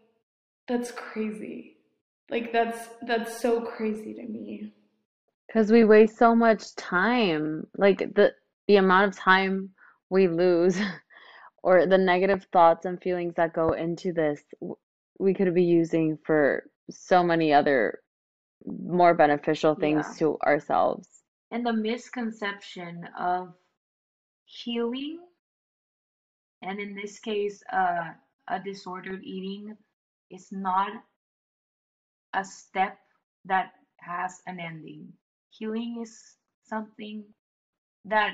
that's 0.68 0.92
crazy. 0.92 1.78
Like 2.30 2.52
that's 2.52 2.88
that's 3.02 3.40
so 3.40 3.60
crazy 3.60 4.14
to 4.14 4.22
me. 4.22 4.72
Cuz 5.52 5.72
we 5.72 5.84
waste 5.84 6.16
so 6.16 6.34
much 6.34 6.74
time. 6.76 7.66
Like 7.76 7.98
the 7.98 8.34
the 8.66 8.76
amount 8.76 9.08
of 9.08 9.16
time 9.16 9.74
we 10.10 10.28
lose 10.28 10.78
or 11.62 11.86
the 11.86 11.98
negative 11.98 12.46
thoughts 12.52 12.84
and 12.84 13.00
feelings 13.02 13.34
that 13.36 13.52
go 13.54 13.72
into 13.72 14.12
this 14.12 14.42
we 15.18 15.34
could 15.34 15.52
be 15.54 15.64
using 15.64 16.16
for 16.24 16.70
so 16.90 17.22
many 17.22 17.52
other 17.52 18.00
more 18.64 19.14
beneficial 19.14 19.74
things 19.74 20.06
Yeah. 20.08 20.18
to 20.18 20.38
ourselves. 20.40 21.22
And 21.50 21.64
the 21.64 21.72
misconception 21.72 23.08
of 23.18 23.54
healing, 24.44 25.20
and 26.62 26.78
in 26.80 26.94
this 26.94 27.18
case, 27.18 27.62
uh, 27.72 28.12
a 28.48 28.60
disordered 28.60 29.22
eating, 29.24 29.76
is 30.30 30.52
not 30.52 30.92
a 32.34 32.44
step 32.44 32.98
that 33.44 33.72
has 34.00 34.42
an 34.46 34.60
ending. 34.60 35.12
Healing 35.58 36.00
is 36.02 36.36
something 36.64 37.24
that 38.04 38.32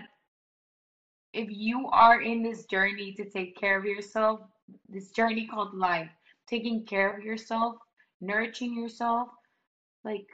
if 1.33 1.49
you 1.51 1.89
are 1.93 2.21
in 2.21 2.43
this 2.43 2.65
journey 2.67 3.13
to 3.15 3.25
take 3.29 3.57
care 3.57 3.79
of 3.79 3.85
yourself, 3.85 4.41
this 4.89 5.11
journey 5.11 5.47
called 5.47 5.75
life, 5.75 6.11
taking 6.47 6.85
care 6.85 7.17
of 7.17 7.25
yourself, 7.25 7.77
nourishing 8.21 8.75
yourself, 8.75 9.29
like 10.05 10.27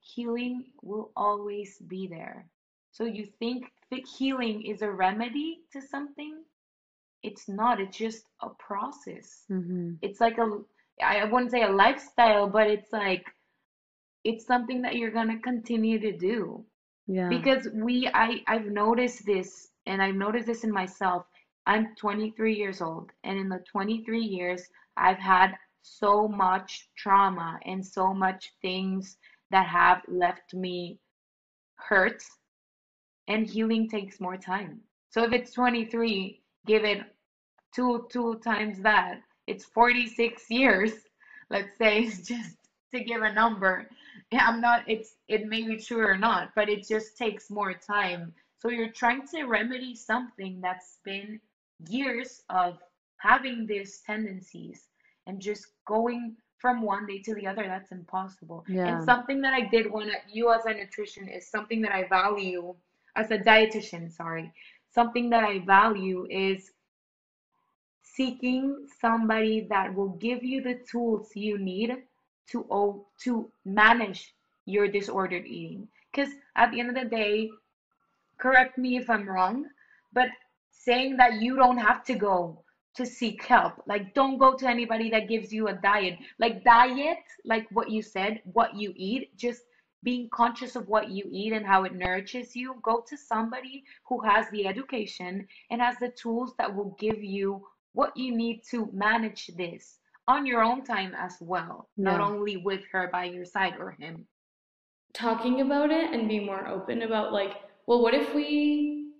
healing 0.00 0.64
will 0.82 1.10
always 1.16 1.78
be 1.78 2.06
there. 2.06 2.46
So 2.92 3.04
you 3.04 3.26
think 3.38 3.64
that 3.90 4.06
healing 4.06 4.62
is 4.62 4.82
a 4.82 4.90
remedy 4.90 5.60
to 5.72 5.80
something? 5.82 6.44
It's 7.22 7.48
not, 7.48 7.80
it's 7.80 7.96
just 7.96 8.24
a 8.42 8.50
process. 8.50 9.46
hmm 9.48 9.94
It's 10.02 10.20
like 10.20 10.38
a, 10.38 10.58
I 11.02 11.24
wouldn't 11.24 11.50
say 11.52 11.62
a 11.62 11.68
lifestyle, 11.70 12.46
but 12.48 12.68
it's 12.68 12.92
like, 12.92 13.24
it's 14.24 14.46
something 14.46 14.82
that 14.82 14.96
you're 14.96 15.10
gonna 15.10 15.38
continue 15.40 15.98
to 15.98 16.12
do 16.16 16.64
Yeah. 17.06 17.28
because 17.28 17.68
we 17.74 18.08
I 18.08 18.42
I've 18.46 18.66
noticed 18.66 19.24
this 19.26 19.70
and 19.86 20.02
I've 20.02 20.14
noticed 20.14 20.46
this 20.46 20.64
in 20.64 20.72
myself. 20.72 21.26
I'm 21.66 21.94
23 21.96 22.54
years 22.54 22.80
old 22.80 23.10
and 23.24 23.38
in 23.38 23.48
the 23.48 23.60
23 23.70 24.20
years 24.20 24.68
I've 24.96 25.18
had 25.18 25.56
so 25.82 26.28
much 26.28 26.88
trauma 26.96 27.58
and 27.64 27.84
so 27.84 28.12
much 28.14 28.52
things 28.60 29.18
that 29.50 29.66
have 29.66 30.02
left 30.08 30.54
me 30.54 30.98
hurt 31.76 32.22
and 33.28 33.46
healing 33.46 33.88
takes 33.88 34.20
more 34.20 34.36
time. 34.36 34.80
So 35.10 35.24
if 35.24 35.32
it's 35.32 35.52
23, 35.52 36.42
give 36.66 36.84
it 36.84 37.00
two 37.74 38.06
two 38.10 38.40
times 38.44 38.80
that. 38.82 39.22
It's 39.46 39.64
46 39.64 40.50
years, 40.50 40.92
let's 41.50 41.76
say, 41.78 42.02
it's 42.04 42.26
just 42.26 42.56
to 42.92 43.00
give 43.04 43.22
a 43.22 43.32
number. 43.32 43.88
I'm 44.32 44.60
not, 44.60 44.84
it's 44.86 45.16
it 45.28 45.44
may 45.46 45.62
be 45.62 45.76
true 45.76 46.04
or 46.06 46.16
not, 46.16 46.50
but 46.54 46.68
it 46.68 46.86
just 46.86 47.16
takes 47.16 47.50
more 47.50 47.74
time. 47.74 48.32
So 48.58 48.68
you're 48.68 48.92
trying 48.92 49.26
to 49.28 49.44
remedy 49.44 49.94
something 49.94 50.60
that's 50.60 50.98
been 51.04 51.40
years 51.88 52.42
of 52.50 52.78
having 53.18 53.66
these 53.66 54.00
tendencies 54.06 54.88
and 55.26 55.40
just 55.40 55.66
going 55.86 56.36
from 56.58 56.82
one 56.82 57.06
day 57.06 57.18
to 57.24 57.34
the 57.34 57.46
other, 57.46 57.66
that's 57.66 57.90
impossible. 57.90 58.64
And 58.84 59.02
something 59.02 59.40
that 59.42 59.54
I 59.54 59.62
did 59.62 59.90
want 59.90 60.10
to, 60.10 60.16
you 60.30 60.52
as 60.52 60.66
a 60.66 60.74
nutritionist, 60.74 61.36
is 61.38 61.50
something 61.50 61.80
that 61.82 61.92
I 61.92 62.04
value 62.08 62.74
as 63.16 63.30
a 63.30 63.38
dietitian, 63.38 64.12
sorry, 64.12 64.52
something 64.90 65.30
that 65.30 65.42
I 65.42 65.60
value 65.60 66.26
is 66.30 66.70
seeking 68.02 68.86
somebody 69.00 69.66
that 69.70 69.94
will 69.94 70.10
give 70.10 70.42
you 70.42 70.60
the 70.60 70.78
tools 70.90 71.30
you 71.34 71.58
need 71.58 71.96
to 72.50 73.04
to 73.24 73.50
manage 73.64 74.34
your 74.66 74.88
disordered 74.88 75.46
eating. 75.46 75.88
Because 76.12 76.32
at 76.56 76.70
the 76.70 76.80
end 76.80 76.88
of 76.90 76.96
the 76.96 77.08
day, 77.08 77.50
correct 78.38 78.78
me 78.78 78.96
if 78.96 79.08
I'm 79.08 79.28
wrong, 79.28 79.66
but 80.12 80.28
saying 80.70 81.16
that 81.18 81.40
you 81.40 81.56
don't 81.56 81.78
have 81.78 82.04
to 82.04 82.14
go 82.14 82.64
to 82.96 83.06
seek 83.06 83.44
help, 83.44 83.74
like 83.86 84.14
don't 84.14 84.38
go 84.38 84.54
to 84.56 84.68
anybody 84.68 85.10
that 85.10 85.28
gives 85.28 85.52
you 85.52 85.68
a 85.68 85.74
diet, 85.74 86.18
like 86.38 86.64
diet, 86.64 87.18
like 87.44 87.68
what 87.70 87.90
you 87.90 88.02
said, 88.02 88.40
what 88.44 88.74
you 88.74 88.92
eat, 88.96 89.36
just 89.36 89.62
being 90.02 90.28
conscious 90.32 90.74
of 90.76 90.88
what 90.88 91.10
you 91.10 91.24
eat 91.30 91.52
and 91.52 91.66
how 91.66 91.84
it 91.84 91.94
nourishes 91.94 92.56
you, 92.56 92.74
go 92.82 93.04
to 93.06 93.16
somebody 93.16 93.84
who 94.08 94.20
has 94.20 94.46
the 94.50 94.66
education 94.66 95.46
and 95.70 95.80
has 95.80 95.96
the 95.98 96.08
tools 96.10 96.54
that 96.58 96.74
will 96.74 96.96
give 96.98 97.22
you 97.22 97.64
what 97.92 98.16
you 98.16 98.34
need 98.34 98.62
to 98.70 98.88
manage 98.92 99.48
this 99.56 99.99
on 100.28 100.46
your 100.46 100.62
own 100.62 100.84
time 100.84 101.14
as 101.16 101.36
well, 101.40 101.88
not 101.96 102.20
only 102.20 102.56
with 102.56 102.82
her 102.92 103.08
by 103.12 103.24
your 103.24 103.44
side 103.44 103.74
or 103.78 103.92
him. 103.92 104.26
Talking 105.12 105.60
about 105.60 105.90
it 105.90 106.12
and 106.12 106.28
being 106.28 106.46
more 106.46 106.68
open 106.68 107.02
about 107.02 107.32
like, 107.32 107.54
well, 107.86 108.02
what 108.02 108.14
if 108.14 108.34
we 108.34 109.12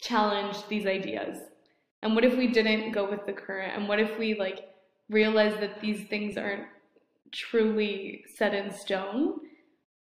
challenged 0.00 0.68
these 0.68 0.86
ideas? 0.86 1.38
And 2.02 2.14
what 2.14 2.24
if 2.24 2.36
we 2.36 2.48
didn't 2.48 2.92
go 2.92 3.08
with 3.08 3.24
the 3.26 3.32
current? 3.32 3.76
And 3.76 3.88
what 3.88 4.00
if 4.00 4.18
we 4.18 4.34
like 4.34 4.68
realize 5.08 5.58
that 5.60 5.80
these 5.80 6.06
things 6.08 6.36
aren't 6.36 6.66
truly 7.32 8.24
set 8.36 8.54
in 8.54 8.72
stone? 8.72 9.38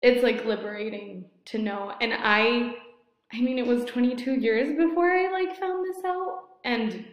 It's 0.03 0.22
like 0.22 0.45
liberating 0.45 1.24
to 1.47 1.59
know. 1.59 1.95
And 2.01 2.12
I 2.12 2.74
I 3.32 3.41
mean 3.41 3.59
it 3.59 3.66
was 3.66 3.85
22 3.87 4.35
years 4.35 4.76
before 4.76 5.11
I 5.11 5.30
like 5.30 5.59
found 5.59 5.85
this 5.85 6.05
out 6.05 6.41
and 6.64 7.05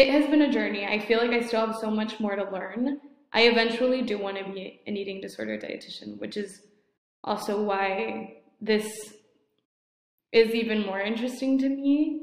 it 0.00 0.08
has 0.08 0.26
been 0.30 0.42
a 0.42 0.50
journey. 0.50 0.86
I 0.86 0.98
feel 0.98 1.18
like 1.18 1.30
I 1.30 1.46
still 1.46 1.66
have 1.66 1.76
so 1.76 1.90
much 1.90 2.18
more 2.20 2.34
to 2.34 2.50
learn. 2.50 3.00
I 3.34 3.42
eventually 3.42 4.00
do 4.00 4.16
want 4.16 4.38
to 4.38 4.44
be 4.44 4.80
an 4.86 4.96
eating 4.96 5.20
disorder 5.20 5.58
dietitian, 5.58 6.18
which 6.18 6.38
is 6.38 6.62
also 7.22 7.62
why 7.62 8.38
this 8.62 9.14
is 10.32 10.54
even 10.54 10.86
more 10.86 11.00
interesting 11.00 11.58
to 11.58 11.68
me. 11.68 12.22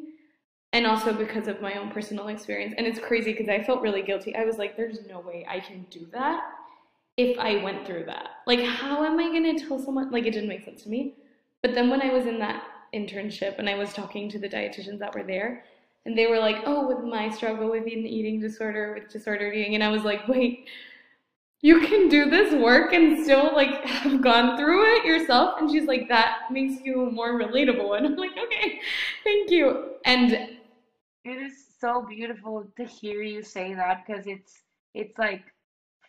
And 0.74 0.88
also 0.88 1.14
because 1.14 1.48
of 1.48 1.62
my 1.62 1.76
own 1.76 1.92
personal 1.92 2.30
experience. 2.30 2.74
And 2.78 2.88
it's 2.88 3.00
crazy 3.00 3.32
because 3.32 3.48
I 3.48 3.64
felt 3.64 3.82
really 3.82 4.02
guilty. 4.02 4.36
I 4.36 4.44
was 4.44 4.58
like, 4.58 4.76
there's 4.76 5.06
no 5.08 5.20
way 5.20 5.46
I 5.48 5.60
can 5.60 5.86
do 5.92 6.08
that 6.14 6.44
if 7.16 7.38
I 7.38 7.64
went 7.64 7.86
through 7.86 8.06
that. 8.06 8.30
Like, 8.48 8.62
how 8.62 9.06
am 9.06 9.20
I 9.20 9.30
going 9.30 9.56
to 9.56 9.68
tell 9.68 9.78
someone? 9.80 10.12
Like, 10.12 10.26
it 10.26 10.32
didn't 10.32 10.50
make 10.50 10.66
sense 10.66 10.84
to 10.84 10.90
me. 10.90 11.14
But 11.62 11.76
then 11.76 11.92
when 11.92 12.02
I 12.02 12.12
was 12.12 12.26
in 12.26 12.40
that 12.40 12.64
internship 12.94 13.60
and 13.60 13.70
I 13.70 13.76
was 13.76 13.94
talking 13.94 14.30
to 14.32 14.40
the 14.40 14.50
dietitians 14.50 15.00
that 15.00 15.14
were 15.14 15.24
there, 15.24 15.64
and 16.08 16.18
they 16.18 16.28
were 16.28 16.40
like, 16.40 16.64
"Oh, 16.66 16.88
with 16.88 17.04
my 17.06 17.30
struggle 17.30 17.72
with 17.72 17.86
an 17.86 18.08
eating 18.08 18.42
disorder, 18.42 18.96
with 18.96 19.12
disordered 19.12 19.56
eating," 19.56 19.76
and 19.76 19.84
I 19.84 19.90
was 19.90 20.04
like, 20.04 20.28
"Wait." 20.30 20.68
You 21.62 21.82
can 21.82 22.08
do 22.10 22.30
this 22.30 22.54
work 22.54 22.94
and 22.94 23.24
still 23.24 23.52
like 23.56 23.84
have 23.86 24.22
gone 24.22 24.58
through 24.58 24.98
it 24.98 25.06
yourself. 25.06 25.60
And 25.60 25.70
she's 25.70 25.86
like, 25.88 26.08
that 26.10 26.44
makes 26.52 26.84
you 26.84 27.10
more 27.12 27.40
relatable. 27.40 27.90
And 27.98 28.06
I'm 28.06 28.16
like, 28.16 28.38
okay, 28.38 28.80
thank 29.24 29.50
you. 29.52 29.96
And 30.06 30.34
It 31.26 31.38
is 31.38 31.54
so 31.80 32.02
beautiful 32.02 32.66
to 32.78 32.86
hear 32.86 33.22
you 33.22 33.44
say 33.44 33.74
that 33.76 34.06
because 34.06 34.26
it's 34.28 34.64
it's 34.94 35.18
like 35.18 35.44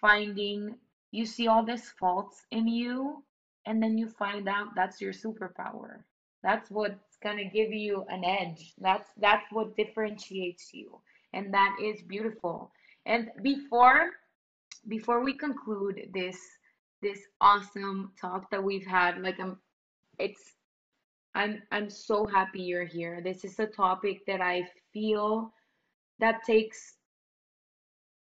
finding 0.01 0.77
you 1.13 1.27
see 1.27 1.49
all 1.49 1.65
these 1.65 1.91
faults 2.01 2.47
in 2.51 2.67
you 2.69 3.23
and 3.67 3.83
then 3.83 3.99
you 3.99 4.09
find 4.09 4.49
out 4.49 4.75
that's 4.77 5.01
your 5.01 5.13
superpower. 5.13 6.05
That's 6.43 6.71
what's 6.71 7.08
gonna 7.23 7.45
give 7.45 7.73
you 7.73 8.05
an 8.09 8.25
edge. 8.25 8.75
That's 8.79 9.11
that's 9.19 9.45
what 9.53 9.77
differentiates 9.77 10.73
you. 10.75 11.01
And 11.33 11.53
that 11.55 11.77
is 11.83 12.03
beautiful. 12.03 12.73
And 13.07 13.31
before 13.43 14.11
before 14.89 15.23
we 15.25 15.35
conclude 15.37 16.11
this 16.15 16.39
this 17.03 17.21
awesome 17.41 18.13
talk 18.21 18.51
that 18.51 18.63
we've 18.63 18.87
had, 18.87 19.21
like 19.21 19.39
I'm 19.41 19.59
it's 20.19 20.55
I'm 21.35 21.63
I'm 21.71 21.91
so 21.91 22.27
happy 22.27 22.63
you're 22.63 22.85
here. 22.85 23.21
This 23.23 23.45
is 23.45 23.59
a 23.59 23.67
topic 23.67 24.27
that 24.27 24.41
I 24.41 24.69
feel 24.93 25.53
that 26.21 26.43
takes 26.47 26.97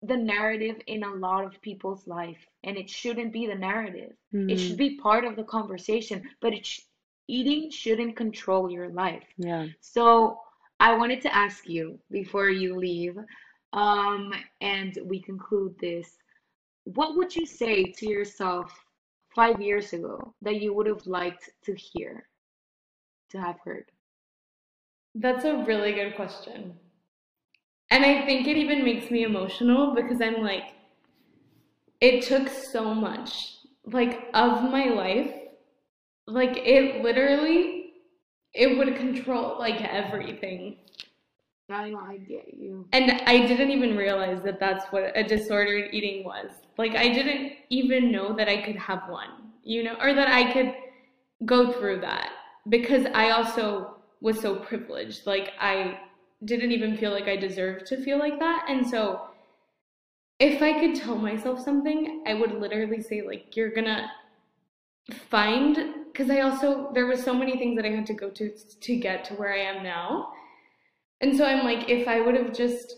the 0.02 0.16
narrative 0.16 0.80
in 0.86 1.02
a 1.02 1.14
lot 1.14 1.44
of 1.44 1.60
people's 1.62 2.06
life, 2.06 2.46
and 2.64 2.76
it 2.76 2.88
shouldn't 2.90 3.32
be 3.32 3.46
the 3.46 3.54
narrative. 3.54 4.12
It 4.46 4.58
should 4.58 4.76
Mm, 4.76 4.78
be 4.78 4.96
part 4.98 5.24
of 5.24 5.36
the 5.36 5.44
conversation, 5.44 6.22
but 6.40 6.54
it 6.54 6.66
sh 6.66 6.80
eating 7.28 7.70
shouldn't 7.70 8.16
control 8.16 8.70
your 8.70 8.88
life. 8.90 9.24
yeah. 9.36 9.66
So 9.80 10.38
I 10.80 10.94
wanted 10.96 11.20
to 11.22 11.34
ask 11.34 11.68
you 11.68 11.98
before 12.10 12.50
you 12.50 12.76
leave, 12.76 13.16
um, 13.72 14.32
and 14.60 14.98
we 15.04 15.20
conclude 15.20 15.74
this, 15.80 16.16
what 16.84 17.16
would 17.16 17.34
you 17.34 17.46
say 17.46 17.84
to 17.84 18.08
yourself 18.08 18.72
five 19.34 19.60
years 19.60 19.92
ago 19.92 20.34
that 20.42 20.60
you 20.60 20.72
would 20.74 20.86
have 20.86 21.06
liked 21.06 21.50
to 21.64 21.74
hear, 21.74 22.28
to 23.30 23.40
have 23.40 23.56
heard? 23.64 23.90
that's 25.18 25.44
a 25.44 25.64
really 25.64 25.92
good 25.92 26.14
question. 26.14 26.74
And 27.90 28.04
I 28.04 28.26
think 28.26 28.46
it 28.46 28.56
even 28.56 28.84
makes 28.84 29.10
me 29.10 29.22
emotional 29.22 29.94
because 29.94 30.20
I'm 30.20 30.42
like, 30.42 30.74
it 32.00 32.22
took 32.22 32.48
so 32.48 32.94
much, 32.94 33.58
like, 33.84 34.28
of 34.34 34.64
my 34.64 34.86
life. 34.86 35.32
Like, 36.26 36.56
it 36.56 37.02
literally, 37.02 37.92
it 38.52 38.76
would 38.78 38.96
control, 38.96 39.58
like, 39.58 39.80
everything. 39.82 40.78
I 41.68 41.90
know 41.90 41.98
I 41.98 42.18
get 42.18 42.54
you. 42.54 42.86
And 42.92 43.10
I 43.26 43.46
didn't 43.46 43.70
even 43.70 43.96
realize 43.96 44.42
that 44.44 44.60
that's 44.60 44.86
what 44.92 45.12
a 45.16 45.24
disordered 45.24 45.92
eating 45.92 46.24
was. 46.24 46.50
Like, 46.78 46.94
I 46.94 47.08
didn't 47.08 47.52
even 47.70 48.12
know 48.12 48.34
that 48.36 48.48
I 48.48 48.62
could 48.62 48.76
have 48.76 49.08
one, 49.08 49.30
you 49.64 49.82
know, 49.82 49.96
or 50.00 50.14
that 50.14 50.28
I 50.28 50.52
could 50.52 50.74
go 51.44 51.72
through 51.72 52.00
that 52.00 52.30
because 52.68 53.06
I 53.14 53.30
also 53.30 53.96
was 54.20 54.40
so 54.40 54.56
privileged. 54.56 55.26
Like, 55.26 55.52
I 55.60 55.98
didn't 56.44 56.72
even 56.72 56.96
feel 56.96 57.10
like 57.10 57.28
I 57.28 57.36
deserved 57.36 57.86
to 57.86 58.02
feel 58.02 58.18
like 58.18 58.38
that. 58.38 58.66
And 58.68 58.86
so, 58.86 59.28
if 60.38 60.62
I 60.62 60.78
could 60.78 60.94
tell 60.94 61.16
myself 61.16 61.60
something, 61.62 62.22
I 62.26 62.34
would 62.34 62.52
literally 62.52 63.00
say, 63.00 63.22
like, 63.22 63.56
you're 63.56 63.72
gonna 63.72 64.10
find, 65.30 65.95
because 66.16 66.30
I 66.30 66.40
also, 66.40 66.90
there 66.94 67.04
was 67.04 67.22
so 67.22 67.34
many 67.34 67.58
things 67.58 67.76
that 67.76 67.84
I 67.84 67.90
had 67.90 68.06
to 68.06 68.14
go 68.14 68.30
to 68.30 68.50
to 68.80 68.96
get 68.96 69.24
to 69.26 69.34
where 69.34 69.52
I 69.52 69.58
am 69.58 69.82
now. 69.82 70.32
And 71.20 71.36
so 71.36 71.44
I'm 71.44 71.62
like, 71.62 71.90
if 71.90 72.08
I 72.08 72.20
would 72.20 72.34
have 72.34 72.54
just, 72.54 72.96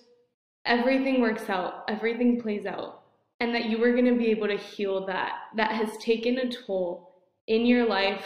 everything 0.65 1.21
works 1.21 1.51
out, 1.51 1.83
everything 1.89 2.41
plays 2.41 2.65
out, 2.65 3.03
and 3.41 3.53
that 3.57 3.65
you 3.65 3.79
were 3.79 3.91
going 3.91 4.05
to 4.05 4.17
be 4.17 4.31
able 4.31 4.47
to 4.47 4.57
heal 4.57 5.05
that, 5.07 5.33
that 5.57 5.73
has 5.73 5.97
taken 5.97 6.39
a 6.39 6.49
toll 6.49 7.13
in 7.49 7.67
your 7.67 7.89
life 7.89 8.25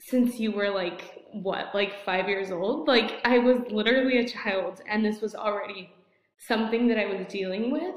since 0.00 0.40
you 0.40 0.50
were 0.50 0.70
like, 0.70 1.24
what, 1.32 1.72
like 1.72 2.04
five 2.04 2.28
years 2.28 2.50
old? 2.50 2.88
Like, 2.88 3.20
I 3.24 3.38
was 3.38 3.60
literally 3.70 4.18
a 4.18 4.28
child, 4.28 4.80
and 4.88 5.04
this 5.04 5.20
was 5.20 5.36
already 5.36 5.92
something 6.48 6.88
that 6.88 6.98
I 6.98 7.06
was 7.06 7.26
dealing 7.28 7.70
with. 7.70 7.94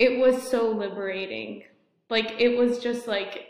It 0.00 0.18
was 0.18 0.50
so 0.50 0.70
liberating. 0.70 1.62
Like, 2.10 2.40
it 2.40 2.56
was 2.56 2.80
just 2.80 3.06
like, 3.06 3.47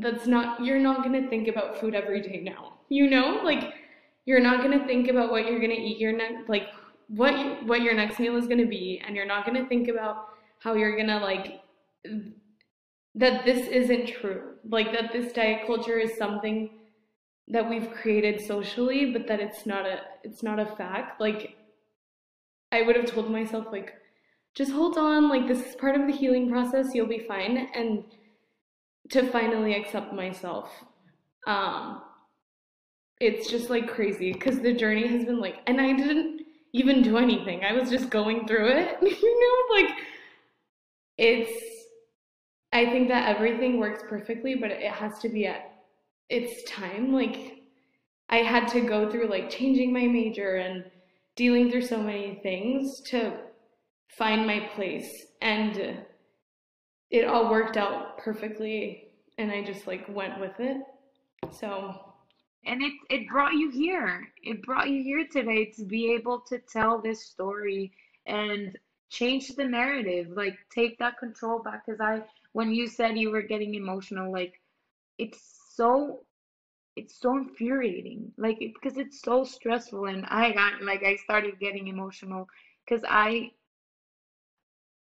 that's 0.00 0.26
not, 0.26 0.64
you're 0.64 0.78
not 0.78 1.02
going 1.02 1.22
to 1.22 1.28
think 1.28 1.48
about 1.48 1.78
food 1.78 1.94
every 1.94 2.20
day 2.20 2.40
now, 2.42 2.74
you 2.88 3.08
know? 3.08 3.40
Like, 3.42 3.74
you're 4.26 4.40
not 4.40 4.62
gonna 4.62 4.86
think 4.86 5.08
about 5.08 5.30
what 5.30 5.46
you're 5.46 5.60
gonna 5.60 5.74
eat 5.74 5.98
your 5.98 6.12
next 6.12 6.48
like 6.48 6.68
what 7.08 7.64
what 7.66 7.82
your 7.82 7.94
next 7.94 8.18
meal 8.18 8.36
is 8.36 8.46
gonna 8.46 8.66
be, 8.66 9.02
and 9.06 9.14
you're 9.14 9.26
not 9.26 9.44
gonna 9.44 9.66
think 9.66 9.88
about 9.88 10.28
how 10.60 10.74
you're 10.74 10.96
gonna 10.96 11.20
like 11.20 11.60
that 13.14 13.44
this 13.44 13.68
isn't 13.68 14.08
true. 14.08 14.54
Like 14.68 14.92
that 14.92 15.12
this 15.12 15.32
diet 15.32 15.66
culture 15.66 15.98
is 15.98 16.16
something 16.16 16.70
that 17.48 17.68
we've 17.68 17.90
created 17.92 18.40
socially, 18.40 19.12
but 19.12 19.26
that 19.28 19.40
it's 19.40 19.66
not 19.66 19.86
a 19.86 20.00
it's 20.22 20.42
not 20.42 20.58
a 20.58 20.66
fact. 20.76 21.20
Like 21.20 21.56
I 22.72 22.82
would 22.82 22.96
have 22.96 23.06
told 23.06 23.30
myself 23.30 23.66
like 23.70 23.92
just 24.54 24.72
hold 24.72 24.96
on, 24.96 25.28
like 25.28 25.46
this 25.46 25.66
is 25.66 25.76
part 25.76 26.00
of 26.00 26.06
the 26.06 26.12
healing 26.12 26.50
process, 26.50 26.94
you'll 26.94 27.06
be 27.06 27.26
fine 27.28 27.68
and 27.74 28.04
to 29.10 29.30
finally 29.30 29.74
accept 29.74 30.12
myself. 30.12 30.70
Um 31.46 32.02
it's 33.20 33.48
just 33.48 33.70
like 33.70 33.88
crazy 33.88 34.32
because 34.32 34.60
the 34.60 34.72
journey 34.72 35.06
has 35.06 35.24
been 35.24 35.40
like, 35.40 35.56
and 35.66 35.80
I 35.80 35.92
didn't 35.92 36.42
even 36.72 37.02
do 37.02 37.16
anything. 37.16 37.64
I 37.64 37.72
was 37.72 37.88
just 37.88 38.10
going 38.10 38.46
through 38.46 38.68
it, 38.68 38.98
you 39.02 39.40
know, 39.40 39.82
like 39.82 39.96
it's, 41.16 41.86
I 42.72 42.86
think 42.86 43.08
that 43.08 43.34
everything 43.34 43.78
works 43.78 44.02
perfectly, 44.08 44.56
but 44.56 44.70
it 44.70 44.90
has 44.90 45.18
to 45.20 45.28
be 45.28 45.46
at 45.46 45.74
its 46.28 46.68
time. 46.68 47.12
Like, 47.12 47.62
I 48.28 48.38
had 48.38 48.66
to 48.68 48.80
go 48.80 49.08
through 49.08 49.28
like 49.28 49.48
changing 49.48 49.92
my 49.92 50.06
major 50.06 50.56
and 50.56 50.84
dealing 51.36 51.70
through 51.70 51.82
so 51.82 52.02
many 52.02 52.40
things 52.42 53.00
to 53.02 53.38
find 54.08 54.46
my 54.46 54.68
place. 54.74 55.26
And 55.40 55.98
it 57.10 57.24
all 57.26 57.50
worked 57.50 57.76
out 57.76 58.18
perfectly, 58.18 59.08
and 59.38 59.50
I 59.50 59.62
just 59.64 59.86
like 59.86 60.06
went 60.08 60.40
with 60.40 60.58
it. 60.60 60.78
So, 61.52 62.14
And 62.66 62.82
it 62.82 62.92
it 63.10 63.28
brought 63.28 63.54
you 63.54 63.70
here. 63.70 64.28
It 64.42 64.62
brought 64.62 64.88
you 64.90 65.02
here 65.02 65.26
today 65.30 65.66
to 65.76 65.84
be 65.84 66.12
able 66.14 66.40
to 66.48 66.58
tell 66.58 67.00
this 67.00 67.24
story 67.24 67.92
and 68.26 68.78
change 69.10 69.48
the 69.56 69.64
narrative. 69.64 70.28
Like 70.30 70.58
take 70.74 70.98
that 70.98 71.18
control 71.18 71.60
back. 71.62 71.86
Because 71.86 72.00
I, 72.00 72.22
when 72.52 72.72
you 72.72 72.88
said 72.88 73.18
you 73.18 73.30
were 73.30 73.42
getting 73.42 73.74
emotional, 73.74 74.32
like 74.32 74.60
it's 75.18 75.40
so 75.74 76.24
it's 76.96 77.20
so 77.20 77.36
infuriating. 77.36 78.32
Like 78.38 78.58
because 78.58 78.98
it's 78.98 79.20
so 79.20 79.44
stressful, 79.44 80.06
and 80.06 80.24
I 80.28 80.52
got 80.52 80.82
like 80.82 81.02
I 81.04 81.16
started 81.16 81.60
getting 81.60 81.88
emotional 81.88 82.48
because 82.84 83.04
I 83.08 83.52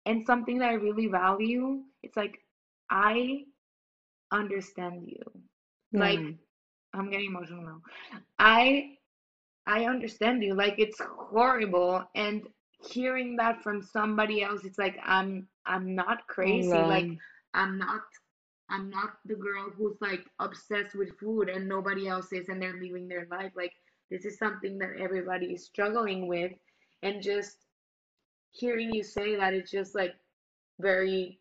and 0.06 0.26
something 0.26 0.60
that 0.60 0.70
I 0.70 0.74
really 0.74 1.08
value. 1.08 1.84
It's 2.04 2.18
like 2.18 2.40
I 2.90 3.44
understand 4.32 5.08
you. 5.08 5.24
Like 5.94 6.20
mm. 6.20 6.38
I'm 6.94 7.10
getting 7.10 7.28
emotional 7.28 7.64
now. 7.64 7.82
I 8.38 8.98
I 9.68 9.86
understand 9.86 10.44
you. 10.44 10.56
Like 10.56 10.76
it's 10.78 11.02
horrible 11.02 12.04
and 12.16 12.48
hearing 12.82 13.36
that 13.38 13.62
from 13.62 13.82
somebody 13.82 14.42
else, 14.42 14.64
it's 14.66 14.80
like 14.80 14.98
I'm 15.04 15.48
I'm 15.66 15.96
not 15.96 16.28
crazy. 16.28 16.70
Like 16.70 17.08
I'm 17.54 17.78
not 17.78 18.02
I'm 18.70 18.90
not 18.90 19.18
the 19.26 19.36
girl 19.36 19.70
who's 19.76 19.98
like 20.00 20.26
obsessed 20.40 20.96
with 20.96 21.18
food 21.20 21.50
and 21.50 21.68
nobody 21.68 22.08
else 22.08 22.32
is 22.32 22.50
and 22.50 22.62
they're 22.62 22.74
living 22.74 23.08
their 23.08 23.28
life. 23.32 23.52
Like 23.56 23.74
this 24.12 24.26
is 24.26 24.38
something 24.38 24.78
that 24.80 25.00
everybody 25.00 25.48
is 25.48 25.66
struggling 25.66 26.28
with 26.28 26.52
and 27.04 27.22
just 27.22 27.58
hearing 28.52 28.94
you 28.94 29.04
say 29.04 29.36
that 29.36 29.54
it's 29.54 29.72
just 29.72 29.96
like 29.96 30.16
very 30.80 31.40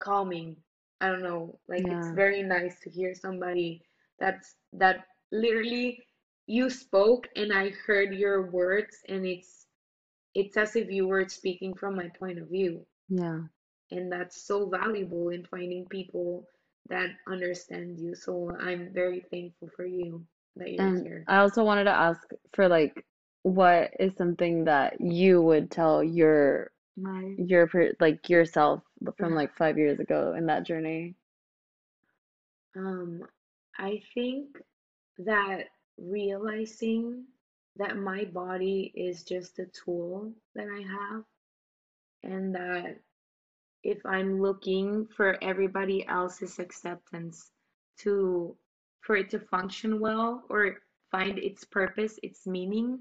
calming. 0.00 0.56
I 1.00 1.08
don't 1.08 1.22
know, 1.22 1.58
like 1.68 1.86
it's 1.86 2.10
very 2.10 2.42
nice 2.42 2.80
to 2.80 2.90
hear 2.90 3.14
somebody 3.14 3.82
that's 4.18 4.56
that 4.72 5.04
literally 5.30 6.02
you 6.46 6.70
spoke 6.70 7.28
and 7.36 7.52
I 7.52 7.70
heard 7.86 8.14
your 8.14 8.50
words 8.50 8.96
and 9.08 9.24
it's 9.24 9.66
it's 10.34 10.56
as 10.56 10.76
if 10.76 10.90
you 10.90 11.06
were 11.06 11.28
speaking 11.28 11.74
from 11.74 11.96
my 11.96 12.08
point 12.18 12.38
of 12.38 12.48
view. 12.48 12.84
Yeah. 13.08 13.40
And 13.90 14.10
that's 14.12 14.42
so 14.46 14.68
valuable 14.68 15.30
in 15.30 15.44
finding 15.44 15.86
people 15.86 16.46
that 16.88 17.10
understand 17.26 17.98
you. 17.98 18.14
So 18.14 18.50
I'm 18.60 18.92
very 18.92 19.24
thankful 19.30 19.68
for 19.76 19.86
you 19.86 20.24
that 20.56 20.70
you're 20.72 20.86
And 20.86 21.02
here. 21.06 21.24
I 21.28 21.38
also 21.38 21.64
wanted 21.64 21.84
to 21.84 21.90
ask 21.90 22.20
for 22.54 22.68
like 22.68 23.04
what 23.42 23.90
is 23.98 24.12
something 24.16 24.64
that 24.64 25.00
you 25.00 25.40
would 25.42 25.70
tell 25.70 26.02
your 26.02 26.70
My 26.96 27.34
your 27.38 27.68
like 28.00 28.28
yourself 28.28 28.82
from 29.16 29.34
like 29.34 29.54
five 29.56 29.78
years 29.78 29.98
ago 30.00 30.34
in 30.36 30.46
that 30.46 30.64
journey? 30.64 31.14
Um, 32.76 33.22
I 33.78 34.02
think 34.14 34.58
that 35.18 35.64
realizing 35.98 37.24
that 37.76 37.96
my 37.96 38.24
body 38.24 38.92
is 38.94 39.22
just 39.22 39.58
a 39.58 39.66
tool 39.66 40.32
that 40.54 40.66
I 40.68 40.80
have, 40.80 41.24
and 42.24 42.54
that 42.54 42.98
if 43.84 44.04
I'm 44.04 44.40
looking 44.40 45.06
for 45.16 45.42
everybody 45.42 46.06
else's 46.06 46.58
acceptance 46.58 47.50
to 48.00 48.56
for 49.00 49.16
it 49.16 49.30
to 49.30 49.38
function 49.38 50.00
well 50.00 50.44
or 50.50 50.78
find 51.10 51.38
its 51.38 51.64
purpose, 51.64 52.18
its 52.22 52.46
meaning, 52.46 52.98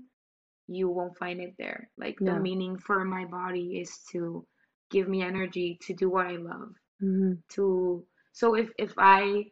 you 0.68 0.90
won't 0.90 1.18
find 1.18 1.42
it 1.42 1.56
there. 1.58 1.90
Like 1.98 2.18
the 2.20 2.40
meaning 2.40 2.78
for 2.78 3.04
my 3.04 3.26
body 3.26 3.80
is 3.80 4.00
to 4.12 4.46
give 4.90 5.08
me 5.08 5.22
energy 5.22 5.78
to 5.82 5.94
do 5.94 6.10
what 6.10 6.28
I 6.28 6.38
love. 6.38 6.74
hmm 7.00 7.42
To 7.56 8.06
so 8.34 8.56
if 8.56 8.70
if 8.78 8.94
I 8.98 9.52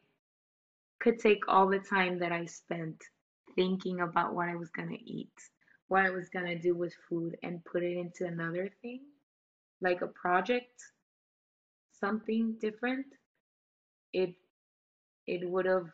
could 1.00 1.20
take 1.20 1.48
all 1.48 1.68
the 1.68 1.80
time 1.80 2.20
that 2.20 2.32
I 2.32 2.46
spent 2.46 3.04
thinking 3.56 4.02
about 4.02 4.34
what 4.34 4.50
I 4.50 4.56
was 4.56 4.70
gonna 4.72 4.98
eat, 5.06 5.34
what 5.88 6.04
I 6.06 6.10
was 6.10 6.30
gonna 6.30 6.58
do 6.58 6.76
with 6.76 6.94
food, 7.10 7.38
and 7.44 7.64
put 7.66 7.84
it 7.84 7.98
into 7.98 8.26
another 8.26 8.70
thing, 8.82 9.02
like 9.82 10.02
a 10.02 10.08
project, 10.08 10.82
something 11.92 12.58
different, 12.60 13.08
it 14.14 14.36
it 15.28 15.50
would 15.50 15.66
have. 15.66 15.90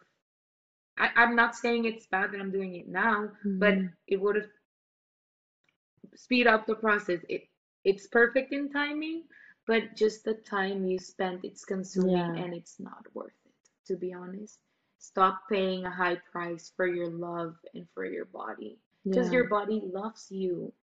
I, 0.97 1.09
I'm 1.15 1.35
not 1.35 1.55
saying 1.55 1.85
it's 1.85 2.07
bad 2.07 2.31
that 2.31 2.39
I'm 2.41 2.51
doing 2.51 2.75
it 2.75 2.87
now, 2.87 3.31
but 3.59 3.75
hmm 3.75 3.87
it 4.07 4.21
would 4.21 4.35
have 4.35 4.49
speed 6.15 6.47
up 6.47 6.65
the 6.67 6.75
process. 6.75 7.21
It 7.29 7.43
it's 7.83 8.07
perfect 8.07 8.53
in 8.53 8.69
timing, 8.71 9.23
but 9.67 9.95
just 9.95 10.23
the 10.23 10.33
time 10.35 10.85
you 10.85 10.99
spent, 10.99 11.43
it's 11.43 11.65
consuming 11.65 12.35
Yeah. 12.35 12.35
and 12.35 12.53
it's 12.53 12.79
not 12.79 13.05
worth 13.13 13.33
it, 13.45 13.53
to 13.87 13.95
be 13.95 14.13
honest. 14.13 14.59
Stop 14.99 15.43
paying 15.49 15.85
a 15.85 15.91
high 15.91 16.15
price 16.31 16.71
for 16.75 16.85
your 16.87 17.09
love 17.09 17.55
and 17.73 17.87
for 17.93 18.05
your 18.05 18.25
body. 18.25 18.79
Because 19.03 19.27
Yeah. 19.27 19.39
your 19.39 19.47
body 19.49 19.81
loves 19.81 20.31
you. 20.31 20.73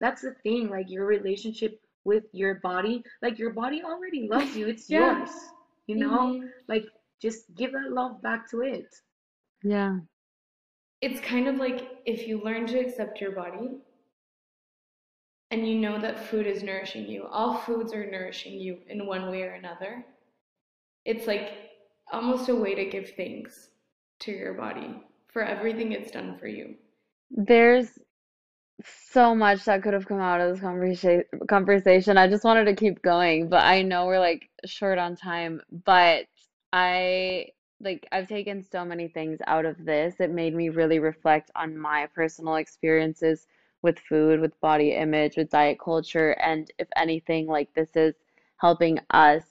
That's 0.00 0.22
the 0.22 0.34
thing, 0.34 0.68
like 0.68 0.90
your 0.90 1.06
relationship 1.06 1.80
with 2.04 2.24
your 2.32 2.56
body, 2.56 3.04
like 3.22 3.38
your 3.38 3.52
body 3.52 3.82
already 3.84 4.26
loves 4.28 4.56
you. 4.56 4.66
It's 4.66 4.88
Yeah. 4.90 5.18
yours. 5.18 5.30
You 5.86 5.96
know? 5.96 6.34
Mhm. 6.40 6.52
Like 6.68 6.86
just 7.20 7.54
give 7.54 7.72
that 7.72 7.92
love 7.92 8.20
back 8.22 8.48
to 8.50 8.62
it. 8.62 8.92
Yeah. 9.62 10.00
It's 11.00 11.20
kind 11.20 11.48
of 11.48 11.56
like 11.56 12.02
if 12.06 12.26
you 12.26 12.40
learn 12.42 12.66
to 12.68 12.78
accept 12.78 13.20
your 13.20 13.32
body 13.32 13.70
and 15.52 15.68
you 15.68 15.74
know 15.74 16.00
that 16.00 16.18
food 16.18 16.46
is 16.46 16.62
nourishing 16.62 17.06
you, 17.06 17.26
all 17.30 17.58
foods 17.58 17.92
are 17.92 18.10
nourishing 18.10 18.54
you 18.54 18.78
in 18.88 19.06
one 19.06 19.30
way 19.30 19.42
or 19.42 19.52
another. 19.52 20.04
It's 21.04 21.26
like 21.26 21.52
almost 22.10 22.48
a 22.48 22.54
way 22.54 22.74
to 22.74 22.86
give 22.86 23.10
thanks 23.16 23.68
to 24.20 24.32
your 24.32 24.54
body 24.54 25.02
for 25.28 25.42
everything 25.42 25.92
it's 25.92 26.10
done 26.10 26.38
for 26.38 26.46
you. 26.46 26.74
There's 27.30 27.98
so 29.10 29.34
much 29.34 29.66
that 29.66 29.82
could 29.82 29.92
have 29.92 30.06
come 30.06 30.20
out 30.20 30.40
of 30.40 30.52
this 30.52 30.60
conversation 30.60 31.24
conversation. 31.48 32.16
I 32.16 32.28
just 32.28 32.44
wanted 32.44 32.64
to 32.64 32.74
keep 32.74 33.02
going, 33.02 33.50
but 33.50 33.62
I 33.62 33.82
know 33.82 34.06
we're 34.06 34.18
like 34.18 34.48
short 34.64 34.98
on 34.98 35.16
time. 35.16 35.60
But 35.84 36.24
I 36.72 37.48
like 37.78 38.06
I've 38.10 38.28
taken 38.28 38.62
so 38.62 38.86
many 38.86 39.08
things 39.08 39.38
out 39.46 39.66
of 39.66 39.84
this. 39.84 40.14
It 40.18 40.30
made 40.30 40.54
me 40.54 40.70
really 40.70 40.98
reflect 40.98 41.50
on 41.54 41.76
my 41.76 42.08
personal 42.14 42.56
experiences 42.56 43.46
with 43.82 43.98
food, 43.98 44.40
with 44.40 44.58
body 44.60 44.92
image, 44.94 45.36
with 45.36 45.50
diet 45.50 45.78
culture, 45.82 46.32
and 46.32 46.70
if 46.78 46.88
anything, 46.96 47.46
like 47.46 47.72
this 47.74 47.90
is 47.96 48.14
helping 48.58 48.98
us 49.10 49.44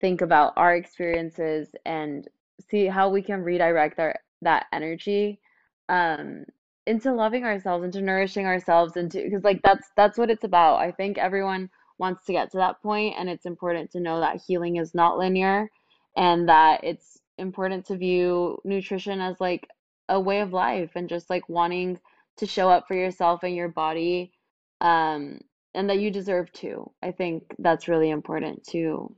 think 0.00 0.20
about 0.20 0.52
our 0.56 0.74
experiences 0.74 1.68
and 1.86 2.28
see 2.70 2.86
how 2.86 3.08
we 3.08 3.22
can 3.22 3.42
redirect 3.42 3.98
our 3.98 4.14
that 4.42 4.66
energy 4.72 5.40
um 5.88 6.44
into 6.86 7.12
loving 7.12 7.44
ourselves 7.44 7.84
into 7.84 8.02
nourishing 8.02 8.46
ourselves 8.46 8.96
into 8.96 9.22
because 9.22 9.44
like 9.44 9.60
that's 9.62 9.90
that's 9.96 10.18
what 10.18 10.30
it's 10.30 10.44
about. 10.44 10.76
I 10.76 10.90
think 10.92 11.18
everyone 11.18 11.70
wants 11.98 12.26
to 12.26 12.32
get 12.32 12.50
to 12.50 12.58
that 12.58 12.82
point 12.82 13.14
and 13.18 13.28
it's 13.30 13.46
important 13.46 13.90
to 13.92 14.00
know 14.00 14.20
that 14.20 14.42
healing 14.46 14.76
is 14.76 14.94
not 14.94 15.16
linear 15.18 15.70
and 16.16 16.48
that 16.48 16.82
it's 16.84 17.20
important 17.38 17.86
to 17.86 17.96
view 17.96 18.58
nutrition 18.64 19.20
as 19.20 19.40
like 19.40 19.66
a 20.08 20.20
way 20.20 20.40
of 20.40 20.52
life 20.52 20.90
and 20.96 21.08
just 21.08 21.30
like 21.30 21.48
wanting 21.48 21.98
to 22.38 22.46
show 22.46 22.68
up 22.68 22.86
for 22.88 22.94
yourself 22.94 23.42
and 23.42 23.54
your 23.54 23.68
body 23.68 24.32
um 24.80 25.38
and 25.74 25.88
that 25.90 25.98
you 25.98 26.10
deserve 26.10 26.50
to 26.52 26.90
I 27.02 27.12
think 27.12 27.42
that's 27.58 27.88
really 27.88 28.10
important 28.10 28.64
too 28.64 29.14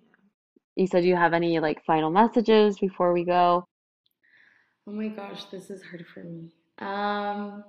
you 0.77 0.87
said 0.87 1.05
you 1.05 1.17
have 1.17 1.35
any 1.35 1.59
like 1.61 1.85
final 1.85 2.11
messages 2.11 2.79
before 2.79 3.12
we 3.12 3.25
go 3.25 3.67
Oh 4.89 4.93
my 4.93 5.09
gosh, 5.09 5.47
this 5.47 5.71
is 5.71 5.83
hard 5.83 6.07
for 6.07 6.21
me. 6.23 6.51
Um, 6.79 7.64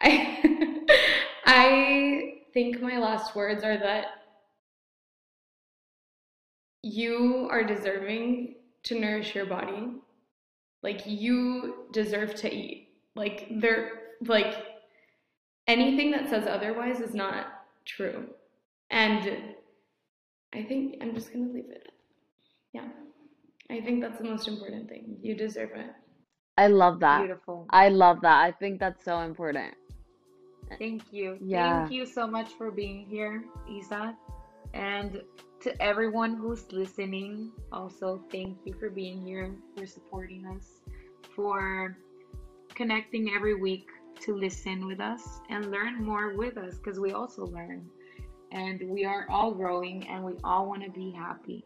I 0.00 0.86
I 1.44 2.34
think 2.54 2.80
my 2.80 2.98
last 2.98 3.34
words 3.34 3.64
are 3.64 3.76
that 3.78 4.06
you 6.82 7.48
are 7.50 7.64
deserving 7.64 8.54
to 8.84 8.98
nourish 8.98 9.34
your 9.34 9.46
body. 9.46 9.92
Like 10.82 11.02
you 11.06 11.86
deserve 11.92 12.34
to 12.36 12.52
eat. 12.54 12.88
Like 13.14 13.48
there 13.50 14.00
like 14.26 14.54
anything 15.66 16.10
that 16.12 16.28
says 16.28 16.46
otherwise 16.46 17.00
is 17.00 17.14
not 17.14 17.46
true. 17.84 18.28
And 18.90 19.54
I 20.54 20.62
think 20.62 20.96
I'm 21.00 21.14
just 21.14 21.32
gonna 21.32 21.52
leave 21.52 21.70
it. 21.70 21.88
Yeah. 22.72 22.88
I 23.70 23.80
think 23.80 24.02
that's 24.02 24.18
the 24.18 24.24
most 24.24 24.48
important 24.48 24.88
thing. 24.88 25.16
You 25.22 25.34
deserve 25.34 25.70
it. 25.74 25.90
I 26.58 26.66
love 26.66 27.00
that 27.00 27.20
Beautiful. 27.20 27.66
I 27.70 27.88
love 27.88 28.20
that 28.22 28.44
I 28.44 28.52
think 28.52 28.78
that's 28.78 29.04
so 29.04 29.20
important 29.20 29.74
Thank 30.78 31.12
you. 31.12 31.38
Yeah. 31.40 31.80
Thank 31.80 31.92
you 31.92 32.06
so 32.06 32.26
much 32.26 32.52
for 32.54 32.70
being 32.70 33.06
here, 33.06 33.44
Isa. 33.68 34.16
And 34.74 35.22
to 35.60 35.82
everyone 35.82 36.34
who's 36.36 36.70
listening, 36.72 37.52
also 37.72 38.22
thank 38.30 38.58
you 38.64 38.74
for 38.74 38.90
being 38.90 39.24
here, 39.24 39.54
for 39.76 39.86
supporting 39.86 40.46
us, 40.46 40.80
for 41.34 41.96
connecting 42.74 43.30
every 43.34 43.54
week 43.54 43.86
to 44.20 44.34
listen 44.34 44.86
with 44.86 45.00
us 45.00 45.40
and 45.50 45.70
learn 45.70 46.04
more 46.04 46.36
with 46.36 46.56
us 46.56 46.76
because 46.76 47.00
we 47.00 47.12
also 47.12 47.46
learn. 47.46 47.88
And 48.52 48.90
we 48.90 49.04
are 49.04 49.26
all 49.30 49.52
growing 49.52 50.06
and 50.08 50.22
we 50.22 50.34
all 50.44 50.68
want 50.68 50.82
to 50.84 50.90
be 50.90 51.10
happy. 51.10 51.64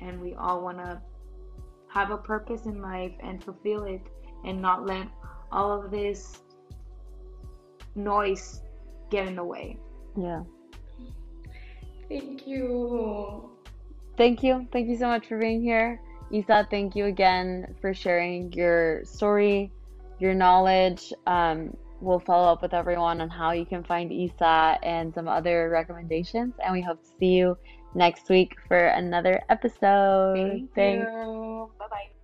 And 0.00 0.20
we 0.20 0.34
all 0.34 0.62
want 0.62 0.78
to 0.78 1.00
have 1.88 2.10
a 2.10 2.18
purpose 2.18 2.66
in 2.66 2.80
life 2.80 3.12
and 3.20 3.42
fulfill 3.42 3.84
it 3.84 4.02
and 4.44 4.60
not 4.60 4.86
let 4.86 5.08
all 5.50 5.72
of 5.72 5.90
this 5.90 6.42
noise 7.94 8.60
get 9.10 9.26
in 9.26 9.36
the 9.36 9.44
way. 9.44 9.78
yeah 10.16 10.42
Thank 12.08 12.46
you. 12.46 13.50
Thank 14.16 14.42
you. 14.42 14.66
Thank 14.72 14.88
you 14.88 14.96
so 14.96 15.08
much 15.08 15.26
for 15.26 15.38
being 15.38 15.60
here. 15.62 16.00
Isa, 16.30 16.66
thank 16.70 16.96
you 16.96 17.06
again 17.06 17.74
for 17.80 17.94
sharing 17.94 18.52
your 18.52 19.04
story, 19.04 19.72
your 20.18 20.34
knowledge. 20.34 21.12
Um, 21.26 21.76
we'll 22.00 22.20
follow 22.20 22.52
up 22.52 22.62
with 22.62 22.74
everyone 22.74 23.20
on 23.20 23.28
how 23.28 23.52
you 23.52 23.66
can 23.66 23.82
find 23.82 24.12
Isa 24.12 24.78
and 24.82 25.14
some 25.14 25.28
other 25.28 25.70
recommendations. 25.70 26.54
And 26.62 26.72
we 26.72 26.82
hope 26.82 27.02
to 27.02 27.10
see 27.18 27.26
you 27.26 27.56
next 27.94 28.28
week 28.28 28.54
for 28.68 28.86
another 28.88 29.42
episode. 29.48 30.34
Thank 30.34 30.74
Thanks. 30.74 31.10
you. 31.10 31.70
Bye 31.78 31.86
bye. 31.90 32.15